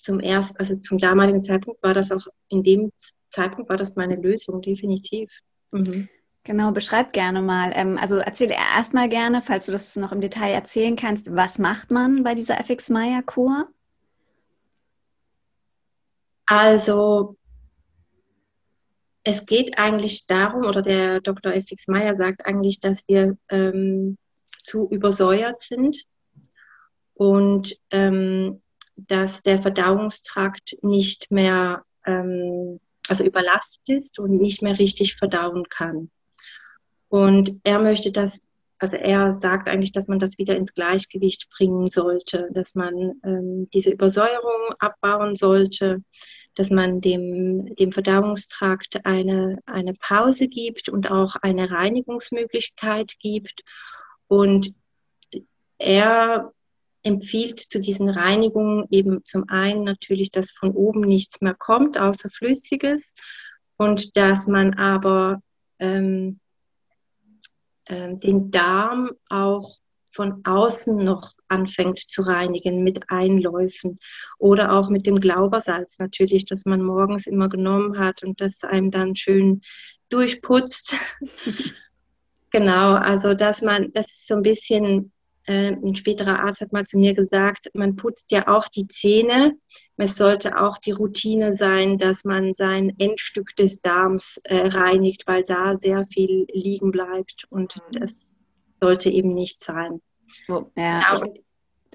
zum 0.00 0.20
erst, 0.20 0.58
also 0.58 0.74
zum 0.74 0.98
damaligen 0.98 1.44
Zeitpunkt 1.44 1.82
war 1.82 1.92
das 1.92 2.10
auch, 2.10 2.26
in 2.48 2.62
dem 2.62 2.92
Zeitpunkt 3.30 3.68
war 3.68 3.76
das 3.76 3.96
meine 3.96 4.16
Lösung, 4.16 4.62
definitiv. 4.62 5.40
Mhm. 5.70 6.08
Genau, 6.44 6.72
beschreib 6.72 7.12
gerne 7.12 7.42
mal. 7.42 7.72
Ähm, 7.74 7.98
also 7.98 8.16
erzähl 8.16 8.50
erstmal 8.50 9.10
gerne, 9.10 9.42
falls 9.42 9.66
du 9.66 9.72
das 9.72 9.94
noch 9.96 10.12
im 10.12 10.22
Detail 10.22 10.52
erzählen 10.52 10.96
kannst, 10.96 11.34
was 11.36 11.58
macht 11.58 11.90
man 11.90 12.22
bei 12.22 12.34
dieser 12.34 12.58
FX 12.58 12.88
Meyer 12.88 13.22
Kur? 13.22 13.68
Also 16.46 17.36
es 19.28 19.44
geht 19.44 19.76
eigentlich 19.76 20.26
darum, 20.26 20.64
oder 20.64 20.80
der 20.80 21.20
Dr. 21.20 21.52
FX 21.52 21.86
Meyer 21.86 22.14
sagt 22.14 22.46
eigentlich, 22.46 22.80
dass 22.80 23.06
wir 23.08 23.36
ähm, 23.50 24.16
zu 24.64 24.88
übersäuert 24.88 25.60
sind 25.60 26.02
und 27.12 27.76
ähm, 27.90 28.62
dass 28.96 29.42
der 29.42 29.60
Verdauungstrakt 29.60 30.78
nicht 30.80 31.30
mehr, 31.30 31.84
ähm, 32.06 32.80
also 33.06 33.22
überlastet 33.22 33.86
ist 33.90 34.18
und 34.18 34.38
nicht 34.38 34.62
mehr 34.62 34.78
richtig 34.78 35.16
verdauen 35.16 35.68
kann. 35.68 36.10
Und 37.08 37.60
er 37.64 37.80
möchte 37.80 38.12
das, 38.12 38.40
also 38.78 38.96
er 38.96 39.34
sagt 39.34 39.68
eigentlich, 39.68 39.92
dass 39.92 40.08
man 40.08 40.18
das 40.18 40.38
wieder 40.38 40.56
ins 40.56 40.72
Gleichgewicht 40.72 41.50
bringen 41.50 41.88
sollte, 41.88 42.48
dass 42.52 42.74
man 42.74 43.20
ähm, 43.24 43.68
diese 43.74 43.90
Übersäuerung 43.90 44.74
abbauen 44.78 45.36
sollte, 45.36 46.02
dass 46.58 46.70
man 46.70 47.00
dem, 47.00 47.76
dem 47.76 47.92
Verdauungstrakt 47.92 49.06
eine, 49.06 49.60
eine 49.64 49.94
Pause 49.94 50.48
gibt 50.48 50.88
und 50.88 51.08
auch 51.08 51.36
eine 51.36 51.70
Reinigungsmöglichkeit 51.70 53.14
gibt. 53.20 53.62
Und 54.26 54.74
er 55.78 56.52
empfiehlt 57.04 57.60
zu 57.60 57.78
diesen 57.78 58.08
Reinigungen 58.08 58.88
eben 58.90 59.24
zum 59.24 59.48
einen 59.48 59.84
natürlich, 59.84 60.32
dass 60.32 60.50
von 60.50 60.72
oben 60.72 61.02
nichts 61.02 61.40
mehr 61.40 61.54
kommt, 61.54 61.96
außer 61.96 62.28
Flüssiges 62.28 63.14
und 63.76 64.16
dass 64.16 64.48
man 64.48 64.74
aber 64.74 65.40
ähm, 65.78 66.40
äh, 67.84 68.16
den 68.16 68.50
Darm 68.50 69.12
auch 69.28 69.78
von 70.10 70.42
außen 70.44 70.96
noch 70.96 71.32
anfängt 71.48 71.98
zu 71.98 72.22
reinigen 72.22 72.82
mit 72.82 73.10
Einläufen 73.10 73.98
oder 74.38 74.72
auch 74.72 74.88
mit 74.88 75.06
dem 75.06 75.20
Glaubersalz 75.20 75.98
natürlich, 75.98 76.46
das 76.46 76.64
man 76.64 76.82
morgens 76.82 77.26
immer 77.26 77.48
genommen 77.48 77.98
hat 77.98 78.22
und 78.22 78.40
das 78.40 78.64
einem 78.64 78.90
dann 78.90 79.16
schön 79.16 79.62
durchputzt. 80.08 80.94
genau, 82.50 82.94
also 82.94 83.34
dass 83.34 83.62
man, 83.62 83.92
das 83.92 84.06
ist 84.06 84.26
so 84.28 84.36
ein 84.36 84.42
bisschen 84.42 85.12
äh, 85.48 85.72
ein 85.72 85.96
späterer 85.96 86.44
Arzt 86.44 86.60
hat 86.60 86.72
mal 86.72 86.84
zu 86.84 86.98
mir 86.98 87.14
gesagt, 87.14 87.70
man 87.72 87.96
putzt 87.96 88.30
ja 88.32 88.48
auch 88.48 88.68
die 88.68 88.86
Zähne. 88.86 89.56
Es 89.96 90.16
sollte 90.16 90.60
auch 90.60 90.78
die 90.78 90.90
Routine 90.90 91.54
sein, 91.54 91.96
dass 91.96 92.24
man 92.24 92.52
sein 92.52 92.94
Endstück 92.98 93.56
des 93.56 93.80
Darms 93.80 94.38
äh, 94.44 94.68
reinigt, 94.68 95.26
weil 95.26 95.44
da 95.44 95.74
sehr 95.74 96.04
viel 96.04 96.46
liegen 96.52 96.90
bleibt 96.90 97.46
und 97.48 97.76
mhm. 97.76 97.98
das 97.98 98.37
sollte 98.80 99.10
eben 99.10 99.34
nicht 99.34 99.62
sein. 99.62 100.00
Ja, 100.76 101.14
genau. 101.14 101.32
ich, 101.34 101.42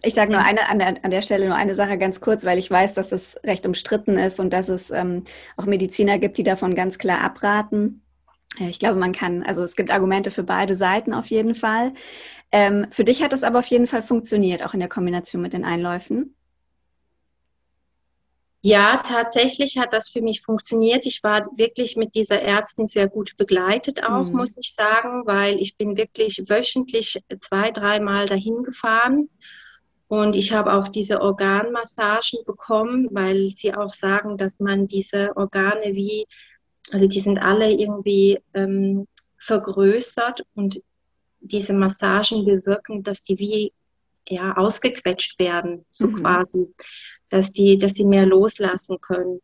ich 0.03 0.13
sage 0.13 0.31
nur 0.31 0.41
eine, 0.41 0.69
an, 0.69 0.79
der, 0.79 1.03
an 1.03 1.11
der 1.11 1.21
Stelle 1.21 1.47
nur 1.47 1.55
eine 1.55 1.75
Sache 1.75 1.97
ganz 1.97 2.21
kurz, 2.21 2.43
weil 2.45 2.57
ich 2.57 2.69
weiß, 2.69 2.93
dass 2.93 3.11
es 3.11 3.37
recht 3.43 3.65
umstritten 3.65 4.17
ist 4.17 4.39
und 4.39 4.51
dass 4.51 4.69
es 4.69 4.91
ähm, 4.91 5.23
auch 5.57 5.65
Mediziner 5.65 6.19
gibt, 6.19 6.37
die 6.37 6.43
davon 6.43 6.75
ganz 6.75 6.97
klar 6.97 7.21
abraten. 7.21 8.01
Ich 8.59 8.79
glaube, 8.79 8.99
man 8.99 9.13
kann, 9.13 9.43
also 9.43 9.63
es 9.63 9.75
gibt 9.75 9.91
Argumente 9.91 10.29
für 10.29 10.43
beide 10.43 10.75
Seiten 10.75 11.13
auf 11.13 11.27
jeden 11.27 11.55
Fall. 11.55 11.93
Ähm, 12.51 12.85
für 12.91 13.03
dich 13.03 13.23
hat 13.23 13.33
das 13.33 13.43
aber 13.43 13.59
auf 13.59 13.65
jeden 13.65 13.87
Fall 13.87 14.03
funktioniert, 14.03 14.63
auch 14.63 14.73
in 14.73 14.79
der 14.79 14.89
Kombination 14.89 15.41
mit 15.41 15.53
den 15.53 15.65
Einläufen. 15.65 16.35
Ja, 18.65 19.03
tatsächlich 19.05 19.77
hat 19.77 19.93
das 19.93 20.09
für 20.09 20.21
mich 20.21 20.41
funktioniert. 20.41 21.05
Ich 21.05 21.21
war 21.21 21.47
wirklich 21.57 21.97
mit 21.97 22.15
dieser 22.15 22.41
Ärztin 22.41 22.87
sehr 22.87 23.09
gut 23.09 23.35
begleitet 23.37 24.03
auch, 24.03 24.23
mhm. 24.23 24.37
muss 24.37 24.57
ich 24.57 24.73
sagen, 24.73 25.23
weil 25.25 25.59
ich 25.59 25.75
bin 25.75 25.97
wirklich 25.97 26.41
wöchentlich 26.47 27.21
zwei, 27.41 27.71
dreimal 27.71 28.25
dahin 28.25 28.63
gefahren. 28.63 29.29
Und 30.07 30.35
ich 30.35 30.53
habe 30.53 30.73
auch 30.73 30.87
diese 30.87 31.21
Organmassagen 31.21 32.45
bekommen, 32.45 33.09
weil 33.11 33.49
sie 33.49 33.73
auch 33.73 33.93
sagen, 33.93 34.37
dass 34.37 34.59
man 34.59 34.87
diese 34.87 35.35
Organe 35.35 35.93
wie 35.93 36.25
also 36.91 37.07
die 37.07 37.19
sind 37.19 37.39
alle 37.39 37.71
irgendwie 37.71 38.39
ähm, 38.53 39.07
vergrößert 39.37 40.45
und 40.55 40.81
diese 41.39 41.73
Massagen 41.73 42.45
bewirken, 42.45 43.03
dass 43.03 43.23
die 43.23 43.39
wie 43.39 43.73
ja, 44.27 44.55
ausgequetscht 44.55 45.37
werden, 45.39 45.85
so 45.91 46.07
mhm. 46.07 46.15
quasi, 46.15 46.73
dass 47.33 47.51
die, 47.51 47.77
dass 47.79 47.93
sie 47.93 48.05
mehr 48.05 48.25
loslassen 48.25 48.99
können. 49.01 49.41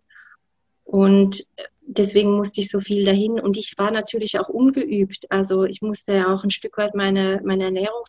Und 0.84 1.46
deswegen 1.82 2.36
musste 2.36 2.62
ich 2.62 2.70
so 2.70 2.80
viel 2.80 3.06
dahin. 3.06 3.40
Und 3.40 3.58
ich 3.58 3.74
war 3.78 3.92
natürlich 3.92 4.40
auch 4.40 4.50
ungeübt. 4.50 5.26
Also 5.30 5.64
ich 5.66 5.82
musste 5.82 6.14
ja 6.14 6.34
auch 6.34 6.44
ein 6.44 6.52
Stück 6.52 6.78
weit 6.78 6.96
meine, 6.96 7.42
meine 7.44 7.66
Ernährung 7.66 8.04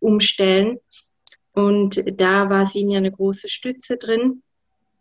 umstellen. 0.00 0.78
Und 1.52 2.02
da 2.20 2.50
war 2.50 2.66
sie 2.66 2.84
mir 2.84 2.98
eine 2.98 3.12
große 3.12 3.48
Stütze 3.48 3.96
drin 3.96 4.42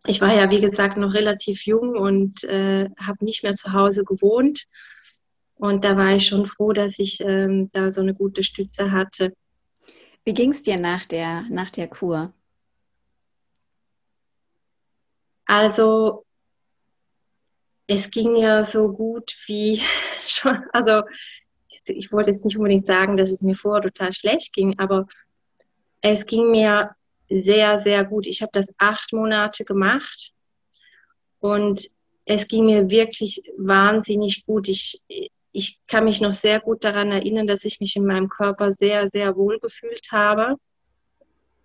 ich 0.08 0.22
war 0.22 0.34
ja, 0.34 0.52
wie 0.52 0.62
gesagt, 0.62 0.98
noch 0.98 1.14
relativ 1.14 1.66
jung 1.66 1.98
und 1.98 2.44
äh, 2.44 2.90
habe 2.98 3.26
nicht 3.26 3.44
mehr 3.44 3.56
zu 3.56 3.74
Hause 3.74 4.04
gewohnt. 4.04 4.66
Und 5.56 5.84
da 5.84 5.98
war 5.98 6.16
ich 6.16 6.28
schon 6.28 6.46
froh, 6.46 6.74
dass 6.74 7.00
ich 7.00 7.22
ähm, 7.22 7.70
da 7.72 7.92
so 7.92 8.02
eine 8.02 8.14
gute 8.14 8.44
Stütze 8.44 8.92
hatte. 8.92 9.34
Wie 10.24 10.34
ging 10.34 10.52
es 10.52 10.62
dir 10.64 10.78
nach 10.78 11.06
der, 11.06 11.44
nach 11.50 11.72
der 11.72 11.88
Kur? 11.88 12.34
Also, 15.46 16.26
es 17.88 18.10
ging 18.10 18.34
mir 18.34 18.66
so 18.66 18.92
gut 18.92 19.36
wie 19.46 19.82
schon, 20.26 20.64
also 20.74 21.04
ich 21.88 22.12
wollte 22.12 22.32
jetzt 22.32 22.46
nicht 22.46 22.58
unbedingt 22.58 22.86
sagen, 22.86 23.16
dass 23.18 23.30
es 23.30 23.42
mir 23.42 23.56
vorher 23.56 23.84
total 23.84 24.12
schlecht 24.12 24.54
ging, 24.54 24.80
aber 24.80 25.08
es 26.02 26.26
ging 26.26 26.52
mir 26.52 26.96
sehr, 27.30 27.80
sehr 27.80 28.04
gut. 28.04 28.28
Ich 28.28 28.42
habe 28.42 28.52
das 28.54 28.74
acht 28.78 29.14
Monate 29.14 29.66
gemacht 29.66 30.34
und 31.40 31.90
es 32.26 32.48
ging 32.48 32.66
mir 32.66 32.90
wirklich 32.90 33.44
wahnsinnig 33.58 34.46
gut. 34.46 34.68
Ich, 34.68 35.04
ich 35.52 35.80
kann 35.88 36.06
mich 36.06 36.22
noch 36.22 36.34
sehr 36.34 36.60
gut 36.60 36.84
daran 36.84 37.12
erinnern, 37.12 37.48
dass 37.48 37.66
ich 37.66 37.80
mich 37.80 37.96
in 37.96 38.06
meinem 38.06 38.30
Körper 38.30 38.72
sehr, 38.72 39.10
sehr 39.10 39.36
wohl 39.36 39.60
gefühlt 39.60 40.12
habe. 40.12 40.56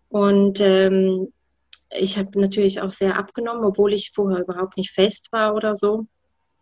Und 0.09 0.61
ähm, 0.61 1.33
ich 1.91 2.19
habe 2.19 2.41
natürlich 2.41 2.81
auch 2.81 2.93
sehr 2.93 3.17
abgenommen, 3.17 3.65
obwohl 3.65 3.93
ich 3.93 4.13
vorher 4.13 4.41
überhaupt 4.41 4.77
nicht 4.77 4.93
fest 4.93 5.29
war 5.33 5.55
oder 5.55 5.75
so. 5.75 6.07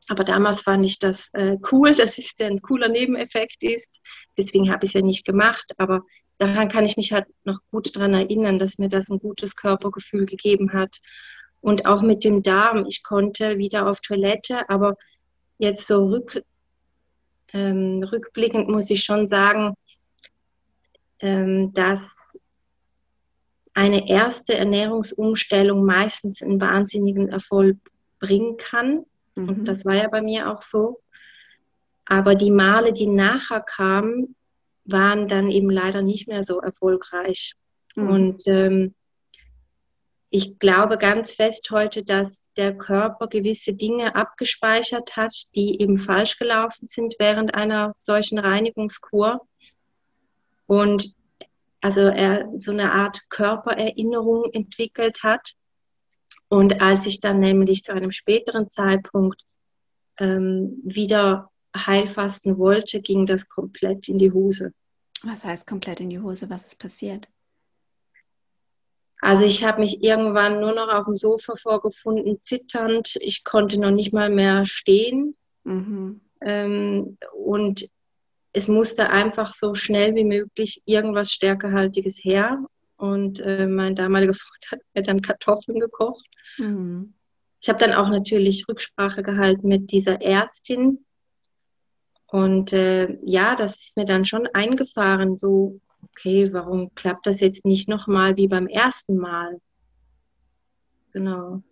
Aber 0.08 0.24
damals 0.24 0.62
fand 0.62 0.86
ich 0.86 0.98
das 0.98 1.30
äh, 1.34 1.58
cool, 1.70 1.94
dass 1.94 2.18
es 2.18 2.34
ein 2.40 2.62
cooler 2.62 2.88
Nebeneffekt 2.88 3.62
ist. 3.62 4.00
Deswegen 4.36 4.70
habe 4.72 4.84
ich 4.84 4.90
es 4.90 4.94
ja 4.94 5.02
nicht 5.02 5.26
gemacht. 5.26 5.72
Aber 5.76 6.02
daran 6.38 6.68
kann 6.68 6.84
ich 6.84 6.96
mich 6.96 7.12
halt 7.12 7.26
noch 7.44 7.60
gut 7.70 7.94
daran 7.94 8.14
erinnern, 8.14 8.58
dass 8.58 8.78
mir 8.78 8.88
das 8.88 9.10
ein 9.10 9.18
gutes 9.18 9.54
Körpergefühl 9.56 10.26
gegeben 10.26 10.72
hat. 10.72 10.98
Und 11.60 11.86
auch 11.86 12.02
mit 12.02 12.24
dem 12.24 12.42
Darm. 12.42 12.86
Ich 12.86 13.02
konnte 13.02 13.58
wieder 13.58 13.88
auf 13.88 14.00
Toilette, 14.00 14.68
aber 14.70 14.96
jetzt 15.58 15.86
so 15.86 16.06
rück, 16.06 16.42
ähm, 17.52 18.02
rückblickend 18.02 18.68
muss 18.68 18.90
ich 18.90 19.02
schon 19.02 19.26
sagen, 19.26 19.74
ähm, 21.20 21.74
dass 21.74 22.00
eine 23.78 24.08
erste 24.08 24.56
Ernährungsumstellung 24.56 25.84
meistens 25.84 26.42
einen 26.42 26.60
wahnsinnigen 26.60 27.28
Erfolg 27.28 27.76
bringen 28.18 28.56
kann. 28.56 29.06
Mhm. 29.36 29.48
Und 29.48 29.64
das 29.66 29.84
war 29.84 29.94
ja 29.94 30.08
bei 30.08 30.20
mir 30.20 30.50
auch 30.50 30.62
so. 30.62 31.00
Aber 32.04 32.34
die 32.34 32.50
Male, 32.50 32.92
die 32.92 33.06
nachher 33.06 33.60
kamen, 33.60 34.34
waren 34.84 35.28
dann 35.28 35.52
eben 35.52 35.70
leider 35.70 36.02
nicht 36.02 36.26
mehr 36.26 36.42
so 36.42 36.58
erfolgreich. 36.60 37.54
Mhm. 37.94 38.10
Und 38.10 38.48
ähm, 38.48 38.94
ich 40.30 40.58
glaube 40.58 40.98
ganz 40.98 41.30
fest 41.30 41.70
heute, 41.70 42.04
dass 42.04 42.44
der 42.56 42.76
Körper 42.76 43.28
gewisse 43.28 43.74
Dinge 43.74 44.16
abgespeichert 44.16 45.16
hat, 45.16 45.32
die 45.54 45.80
eben 45.80 45.98
falsch 45.98 46.36
gelaufen 46.36 46.88
sind 46.88 47.14
während 47.20 47.54
einer 47.54 47.92
solchen 47.96 48.40
Reinigungskur. 48.40 49.40
Und 50.66 51.14
also 51.80 52.02
er 52.02 52.48
so 52.56 52.72
eine 52.72 52.92
Art 52.92 53.28
Körpererinnerung 53.30 54.50
entwickelt 54.52 55.22
hat. 55.22 55.54
Und 56.48 56.80
als 56.80 57.06
ich 57.06 57.20
dann 57.20 57.40
nämlich 57.40 57.84
zu 57.84 57.92
einem 57.92 58.12
späteren 58.12 58.68
Zeitpunkt 58.68 59.42
ähm, 60.18 60.80
wieder 60.84 61.50
heilfasten 61.76 62.58
wollte, 62.58 63.00
ging 63.00 63.26
das 63.26 63.48
komplett 63.48 64.08
in 64.08 64.18
die 64.18 64.32
Hose. 64.32 64.72
Was 65.22 65.44
heißt 65.44 65.66
komplett 65.66 66.00
in 66.00 66.10
die 66.10 66.20
Hose? 66.20 66.48
Was 66.48 66.66
ist 66.66 66.78
passiert? 66.78 67.28
Also 69.20 69.44
ich 69.44 69.64
habe 69.64 69.80
mich 69.80 70.02
irgendwann 70.02 70.60
nur 70.60 70.72
noch 70.72 70.88
auf 70.88 71.06
dem 71.06 71.16
Sofa 71.16 71.54
vorgefunden, 71.56 72.38
zitternd. 72.38 73.16
Ich 73.20 73.44
konnte 73.44 73.80
noch 73.80 73.90
nicht 73.90 74.12
mal 74.12 74.30
mehr 74.30 74.64
stehen. 74.64 75.36
Mhm. 75.64 76.20
Ähm, 76.40 77.18
und 77.34 77.88
es 78.58 78.66
musste 78.66 79.10
einfach 79.10 79.54
so 79.54 79.74
schnell 79.76 80.16
wie 80.16 80.24
möglich 80.24 80.82
irgendwas 80.84 81.30
Stärkehaltiges 81.30 82.18
her. 82.22 82.64
Und 82.96 83.38
äh, 83.38 83.68
mein 83.68 83.94
damaliger 83.94 84.34
Freund 84.34 84.70
hat 84.72 84.80
mir 84.94 85.02
dann 85.02 85.22
Kartoffeln 85.22 85.78
gekocht. 85.78 86.26
Mhm. 86.58 87.14
Ich 87.60 87.68
habe 87.68 87.78
dann 87.78 87.92
auch 87.92 88.08
natürlich 88.08 88.68
Rücksprache 88.68 89.22
gehalten 89.22 89.68
mit 89.68 89.92
dieser 89.92 90.20
Ärztin. 90.20 91.04
Und 92.26 92.72
äh, 92.72 93.16
ja, 93.22 93.54
das 93.54 93.76
ist 93.76 93.96
mir 93.96 94.04
dann 94.04 94.24
schon 94.24 94.48
eingefahren, 94.52 95.36
so 95.36 95.80
okay, 96.02 96.52
warum 96.52 96.92
klappt 96.94 97.26
das 97.26 97.40
jetzt 97.40 97.64
nicht 97.64 97.88
nochmal 97.88 98.36
wie 98.36 98.48
beim 98.48 98.66
ersten 98.66 99.16
Mal? 99.16 99.60
Genau. 101.12 101.62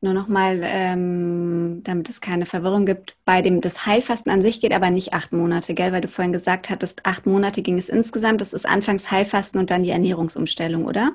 Nur 0.00 0.14
nochmal, 0.14 0.60
ähm, 0.62 1.80
damit 1.82 2.08
es 2.08 2.20
keine 2.20 2.46
Verwirrung 2.46 2.86
gibt, 2.86 3.16
bei 3.24 3.42
dem 3.42 3.60
das 3.60 3.84
Heilfasten 3.84 4.30
an 4.30 4.42
sich 4.42 4.60
geht 4.60 4.72
aber 4.72 4.90
nicht 4.90 5.12
acht 5.12 5.32
Monate, 5.32 5.74
gell? 5.74 5.92
Weil 5.92 6.02
du 6.02 6.08
vorhin 6.08 6.32
gesagt 6.32 6.70
hattest, 6.70 7.04
acht 7.04 7.26
Monate 7.26 7.62
ging 7.62 7.78
es 7.78 7.88
insgesamt. 7.88 8.40
Das 8.40 8.52
ist 8.52 8.64
anfangs 8.64 9.10
Heilfasten 9.10 9.58
und 9.58 9.70
dann 9.70 9.82
die 9.82 9.90
Ernährungsumstellung, 9.90 10.84
oder? 10.84 11.12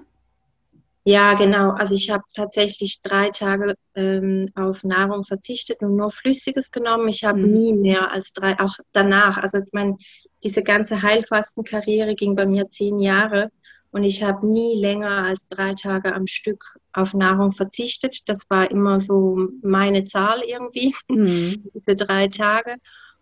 Ja, 1.06 1.34
genau. 1.34 1.72
Also 1.72 1.96
ich 1.96 2.10
habe 2.10 2.24
tatsächlich 2.34 3.02
drei 3.02 3.30
Tage 3.30 3.76
ähm, 3.96 4.50
auf 4.56 4.84
Nahrung 4.84 5.24
verzichtet 5.24 5.82
und 5.82 5.96
nur 5.96 6.12
Flüssiges 6.12 6.72
genommen. 6.72 7.08
Ich 7.08 7.24
habe 7.24 7.40
mhm. 7.40 7.52
nie 7.52 7.74
mehr 7.74 8.12
als 8.12 8.34
drei, 8.34 8.60
auch 8.60 8.76
danach. 8.92 9.38
Also 9.38 9.60
ich 9.60 9.72
meine, 9.74 9.98
diese 10.44 10.64
ganze 10.64 11.02
Heilfastenkarriere 11.02 12.16
ging 12.16 12.36
bei 12.36 12.46
mir 12.46 12.70
zehn 12.70 13.00
Jahre 13.00 13.50
und 13.94 14.04
ich 14.04 14.24
habe 14.24 14.48
nie 14.48 14.76
länger 14.80 15.24
als 15.24 15.48
drei 15.48 15.76
Tage 15.76 16.16
am 16.16 16.26
Stück 16.26 16.80
auf 16.94 17.14
Nahrung 17.14 17.52
verzichtet. 17.52 18.28
Das 18.28 18.50
war 18.50 18.72
immer 18.72 19.00
so 19.00 19.50
meine 19.62 20.04
Zahl 20.04 20.42
irgendwie, 20.42 20.96
mhm. 21.10 21.70
diese 21.76 21.96
drei 21.96 22.28
Tage. 22.28 22.78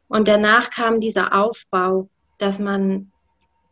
Und 0.07 0.29
danach 0.29 0.69
kam 0.69 1.01
dieser 1.01 1.35
Aufbau, 1.37 2.09
dass 2.37 2.59
man, 2.59 3.11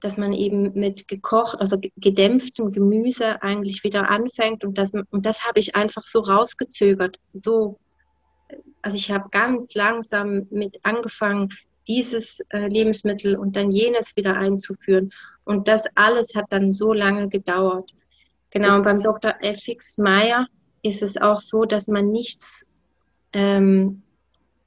dass 0.01 0.17
man 0.17 0.33
eben 0.33 0.73
mit 0.73 1.07
gekocht, 1.07 1.57
also 1.61 1.77
gedämpftem 1.95 2.73
Gemüse 2.73 3.41
eigentlich 3.41 3.85
wieder 3.85 4.09
anfängt. 4.09 4.65
Und 4.65 4.77
das, 4.77 4.91
und 4.91 5.25
das 5.25 5.47
habe 5.47 5.61
ich 5.61 5.77
einfach 5.77 6.03
so 6.03 6.19
rausgezögert. 6.19 7.17
So, 7.31 7.79
also 8.81 8.97
ich 8.97 9.09
habe 9.09 9.29
ganz 9.31 9.73
langsam 9.73 10.47
mit 10.49 10.79
angefangen, 10.83 11.47
dieses 11.87 12.41
äh, 12.49 12.67
Lebensmittel 12.67 13.37
und 13.37 13.55
dann 13.55 13.71
jenes 13.71 14.17
wieder 14.17 14.35
einzuführen. 14.35 15.11
Und 15.49 15.67
das 15.67 15.85
alles 15.95 16.35
hat 16.35 16.45
dann 16.49 16.73
so 16.73 16.93
lange 16.93 17.27
gedauert. 17.27 17.91
Genau, 18.51 18.77
und 18.77 18.83
beim 18.83 19.01
Dr. 19.01 19.33
F.X. 19.41 19.97
Meyer 19.97 20.45
ist 20.83 21.01
es 21.01 21.19
auch 21.19 21.39
so, 21.39 21.65
dass 21.65 21.87
man 21.87 22.11
nichts 22.11 22.67
ähm, 23.33 24.03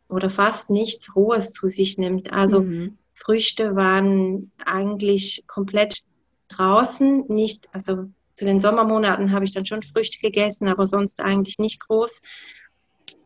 oder 0.09 0.29
fast 0.29 0.71
nichts 0.71 1.14
Rohes 1.14 1.53
zu 1.53 1.68
sich 1.68 1.99
nimmt. 1.99 2.33
Also 2.33 2.62
mhm. 2.62 2.99
Früchte 3.12 3.77
waren 3.77 4.51
eigentlich 4.66 5.45
komplett 5.47 6.03
draußen, 6.49 7.27
nicht, 7.29 7.68
also 7.73 8.07
zu 8.35 8.45
den 8.45 8.59
Sommermonaten 8.59 9.31
habe 9.31 9.45
ich 9.45 9.53
dann 9.53 9.66
schon 9.66 9.85
Früchte 9.85 10.18
gegessen, 10.18 10.66
aber 10.66 10.88
sonst 10.88 11.21
eigentlich 11.21 11.61
nicht 11.61 11.79
groß. 11.79 12.23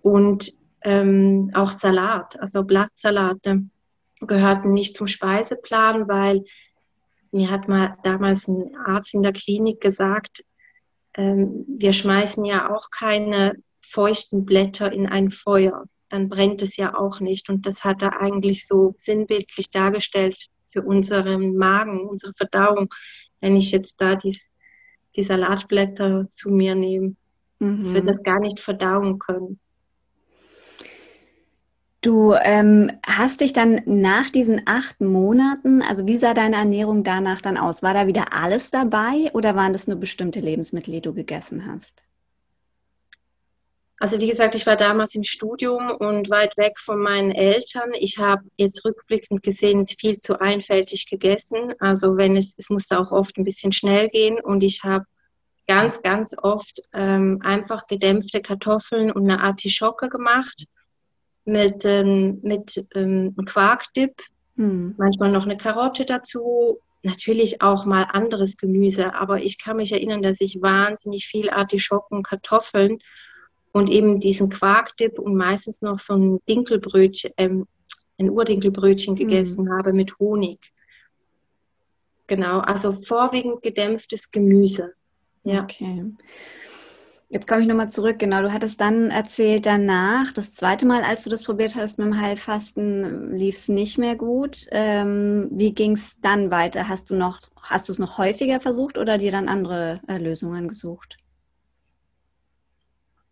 Und 0.03 0.53
ähm, 0.83 1.53
auch 1.55 1.71
Salat, 1.71 2.39
also 2.39 2.65
Blattsalate 2.65 3.63
gehörten 4.21 4.75
nicht 4.75 4.95
zum 4.95 5.07
Speiseplan, 5.07 6.07
weil 6.07 6.45
mir 7.37 7.51
hat 7.51 7.69
mal 7.69 7.97
damals 8.03 8.49
ein 8.49 8.75
Arzt 8.77 9.15
in 9.15 9.23
der 9.23 9.33
Klinik 9.33 9.81
gesagt, 9.81 10.45
ähm, 11.15 11.65
wir 11.69 11.93
schmeißen 11.93 12.45
ja 12.45 12.75
auch 12.75 12.91
keine 12.91 13.55
feuchten 13.81 14.45
Blätter 14.45 14.93
in 14.93 15.07
ein 15.07 15.31
Feuer, 15.31 15.85
dann 16.09 16.29
brennt 16.29 16.63
es 16.63 16.77
ja 16.77 16.97
auch 16.97 17.21
nicht. 17.21 17.49
Und 17.49 17.67
das 17.67 17.85
hat 17.85 18.03
er 18.03 18.21
eigentlich 18.21 18.67
so 18.67 18.95
sinnbildlich 18.97 19.71
dargestellt 19.71 20.37
für 20.71 20.83
unseren 20.83 21.57
Magen, 21.57 22.01
unsere 22.01 22.33
Verdauung, 22.33 22.89
wenn 23.41 23.57
ich 23.57 23.71
jetzt 23.71 24.01
da 24.01 24.17
dies, 24.17 24.47
die 25.15 25.23
Salatblätter 25.23 26.29
zu 26.31 26.51
mir 26.51 26.75
nehme, 26.75 27.17
mhm. 27.59 27.81
dass 27.83 27.95
wir 27.95 28.03
das 28.03 28.23
gar 28.23 28.41
nicht 28.41 28.61
verdauen 28.61 29.19
können. 29.19 29.61
Du 32.07 32.35
ähm, 32.35 32.93
hast 33.05 33.41
dich 33.41 33.53
dann 33.53 33.81
nach 33.85 34.31
diesen 34.31 34.63
acht 34.65 35.01
Monaten, 35.01 35.83
also 35.83 36.07
wie 36.07 36.19
sah 36.19 36.35
deine 36.35 36.55
Ernährung 36.55 37.03
danach 37.03 37.41
dann 37.41 37.57
aus? 37.57 37.83
War 37.83 37.95
da 37.95 38.07
wieder 38.07 38.33
alles 38.33 38.71
dabei 38.71 39.29
oder 39.33 39.57
waren 39.57 39.73
das 39.73 39.89
nur 39.89 39.97
bestimmte 39.97 40.39
Lebensmittel, 40.39 40.93
die 40.93 41.01
du 41.01 41.13
gegessen 41.13 41.67
hast? 41.67 42.05
Also 43.99 44.21
wie 44.21 44.29
gesagt, 44.29 44.55
ich 44.55 44.69
war 44.69 44.77
damals 44.77 45.17
im 45.17 45.25
Studium 45.25 45.91
und 45.91 46.31
weit 46.31 46.57
weg 46.57 46.79
von 46.79 47.01
meinen 47.01 47.33
Eltern. 47.33 47.93
Ich 47.99 48.19
habe 48.19 48.45
jetzt 48.57 48.85
rückblickend 48.85 49.43
gesehen 49.43 49.85
viel 49.89 50.21
zu 50.21 50.41
einfältig 50.41 51.11
gegessen. 51.11 51.75
Also 51.81 52.17
wenn 52.17 52.37
es, 52.37 52.55
es 52.57 52.71
musste 52.71 53.01
auch 53.01 53.11
oft 53.11 53.37
ein 53.37 53.43
bisschen 53.43 53.73
schnell 53.73 54.07
gehen 54.11 54.39
und 54.39 54.63
ich 54.63 54.85
habe 54.85 55.07
ganz, 55.67 56.03
ganz 56.03 56.37
oft 56.41 56.83
ähm, 56.95 57.41
einfach 57.43 57.89
gedämpfte 57.89 58.43
Kartoffeln 58.43 59.11
und 59.11 59.29
eine 59.29 59.41
Artischocke 59.41 60.09
gemacht 60.09 60.67
mit, 61.47 61.85
ähm, 61.85 62.41
mit 62.43 62.85
ähm, 62.95 63.35
Quarkdip, 63.47 64.21
hm. 64.57 64.95
manchmal 64.99 65.33
noch 65.33 65.45
eine 65.45 65.57
Karotte 65.57 66.05
dazu, 66.05 66.81
natürlich 67.03 67.63
auch 67.63 67.87
mal 67.87 68.03
anderes 68.03 68.57
Gemüse, 68.57 69.15
aber 69.15 69.41
ich 69.41 69.59
kann 69.59 69.77
mich 69.77 69.93
erinnern, 69.93 70.23
dass 70.23 70.41
ich 70.41 70.61
wahnsinnig 70.61 71.27
viel 71.27 71.49
Artischocken, 71.49 72.23
Kartoffeln 72.23 72.99
und 73.73 73.89
eben 73.89 74.21
diesen 74.21 74.51
Quarkdip 74.51 75.19
und 75.19 75.37
meistens 75.37 75.83
noch 75.83 76.01
so 76.01 76.15
ein 76.15 76.41
Dinkelbrötchen, 76.49 77.31
ähm, 77.37 77.67
ein 78.19 78.29
Urdinkelbrötchen 78.29 79.17
hm. 79.17 79.29
gegessen 79.29 79.67
hm. 79.67 79.73
habe 79.73 79.93
mit 79.93 80.19
Honig. 80.19 80.59
Genau, 82.27 82.59
also 82.59 82.93
vorwiegend 82.93 83.63
gedämpftes 83.63 84.33
Gemüse. 84.33 84.95
Ja. 85.45 85.63
Okay. 85.63 86.05
Jetzt 87.29 87.49
komme 87.49 87.63
ich 87.63 87.67
nochmal 87.67 87.91
zurück. 87.91 88.21
Genau, 88.21 88.41
du 88.43 88.53
hattest 88.53 88.81
dann 88.81 89.11
erzählt, 89.11 89.67
danach, 89.67 90.33
das 90.33 90.55
zweite 90.55 90.87
Mal, 90.87 91.03
als 91.03 91.25
du 91.25 91.31
das 91.31 91.43
probiert 91.43 91.75
hast 91.75 91.99
mit 91.99 92.07
dem 92.07 92.21
Heilfasten, 92.21 93.37
lief 93.37 93.57
es 93.57 93.69
nicht 93.69 93.99
mehr 93.99 94.15
gut. 94.15 94.67
Ähm, 94.71 95.49
wie 95.51 95.75
ging 95.75 95.93
es 95.93 96.21
dann 96.21 96.53
weiter? 96.53 96.89
Hast 96.89 97.11
du 97.11 97.17
noch, 97.17 97.41
hast 97.61 97.89
du 97.89 97.93
es 97.93 97.99
noch 97.99 98.17
häufiger 98.19 98.61
versucht 98.61 98.97
oder 98.97 99.19
dir 99.19 99.33
dann 99.33 99.49
andere 99.49 100.01
äh, 100.07 100.19
Lösungen 100.19 100.69
gesucht? 100.69 101.17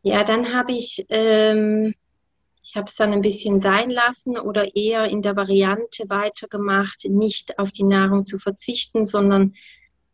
Ja, 0.02 0.24
dann 0.24 0.52
habe 0.52 0.72
ich, 0.72 1.06
ähm, 1.08 1.94
ich 2.64 2.74
habe 2.74 2.86
es 2.86 2.96
dann 2.96 3.12
ein 3.12 3.22
bisschen 3.22 3.60
sein 3.60 3.90
lassen 3.90 4.36
oder 4.36 4.74
eher 4.74 5.04
in 5.04 5.22
der 5.22 5.36
Variante 5.36 6.04
weitergemacht, 6.08 7.04
nicht 7.08 7.60
auf 7.60 7.70
die 7.70 7.84
Nahrung 7.84 8.26
zu 8.26 8.38
verzichten, 8.38 9.06
sondern 9.06 9.54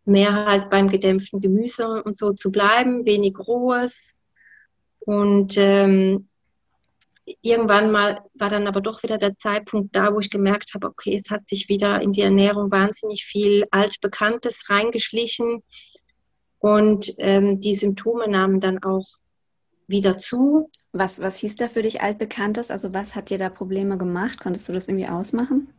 mehr 0.04 0.46
halt 0.46 0.70
beim 0.70 0.88
gedämpften 0.88 1.40
Gemüse 1.40 2.02
und 2.02 2.16
so 2.16 2.32
zu 2.32 2.50
bleiben, 2.50 3.04
wenig 3.04 3.38
Rohes. 3.38 4.18
Und 5.00 5.56
ähm, 5.56 6.28
irgendwann 7.42 7.90
mal 7.90 8.20
war 8.34 8.50
dann 8.50 8.66
aber 8.66 8.80
doch 8.80 9.02
wieder 9.02 9.18
der 9.18 9.34
Zeitpunkt 9.34 9.94
da, 9.94 10.14
wo 10.14 10.20
ich 10.20 10.30
gemerkt 10.30 10.74
habe, 10.74 10.86
okay, 10.88 11.14
es 11.14 11.30
hat 11.30 11.48
sich 11.48 11.68
wieder 11.68 12.00
in 12.00 12.12
die 12.12 12.22
Ernährung 12.22 12.70
wahnsinnig 12.70 13.24
viel 13.24 13.64
Altbekanntes 13.70 14.68
reingeschlichen. 14.68 15.62
Und 16.58 17.14
ähm, 17.18 17.60
die 17.60 17.74
Symptome 17.74 18.28
nahmen 18.28 18.60
dann 18.60 18.82
auch 18.82 19.06
wieder 19.86 20.18
zu. 20.18 20.70
Was, 20.92 21.20
was 21.20 21.38
hieß 21.38 21.56
da 21.56 21.68
für 21.68 21.82
dich 21.82 22.02
Altbekanntes? 22.02 22.70
Also 22.70 22.92
was 22.92 23.14
hat 23.14 23.30
dir 23.30 23.38
da 23.38 23.48
Probleme 23.48 23.96
gemacht? 23.96 24.40
Konntest 24.40 24.68
du 24.68 24.72
das 24.72 24.88
irgendwie 24.88 25.08
ausmachen? 25.08 25.72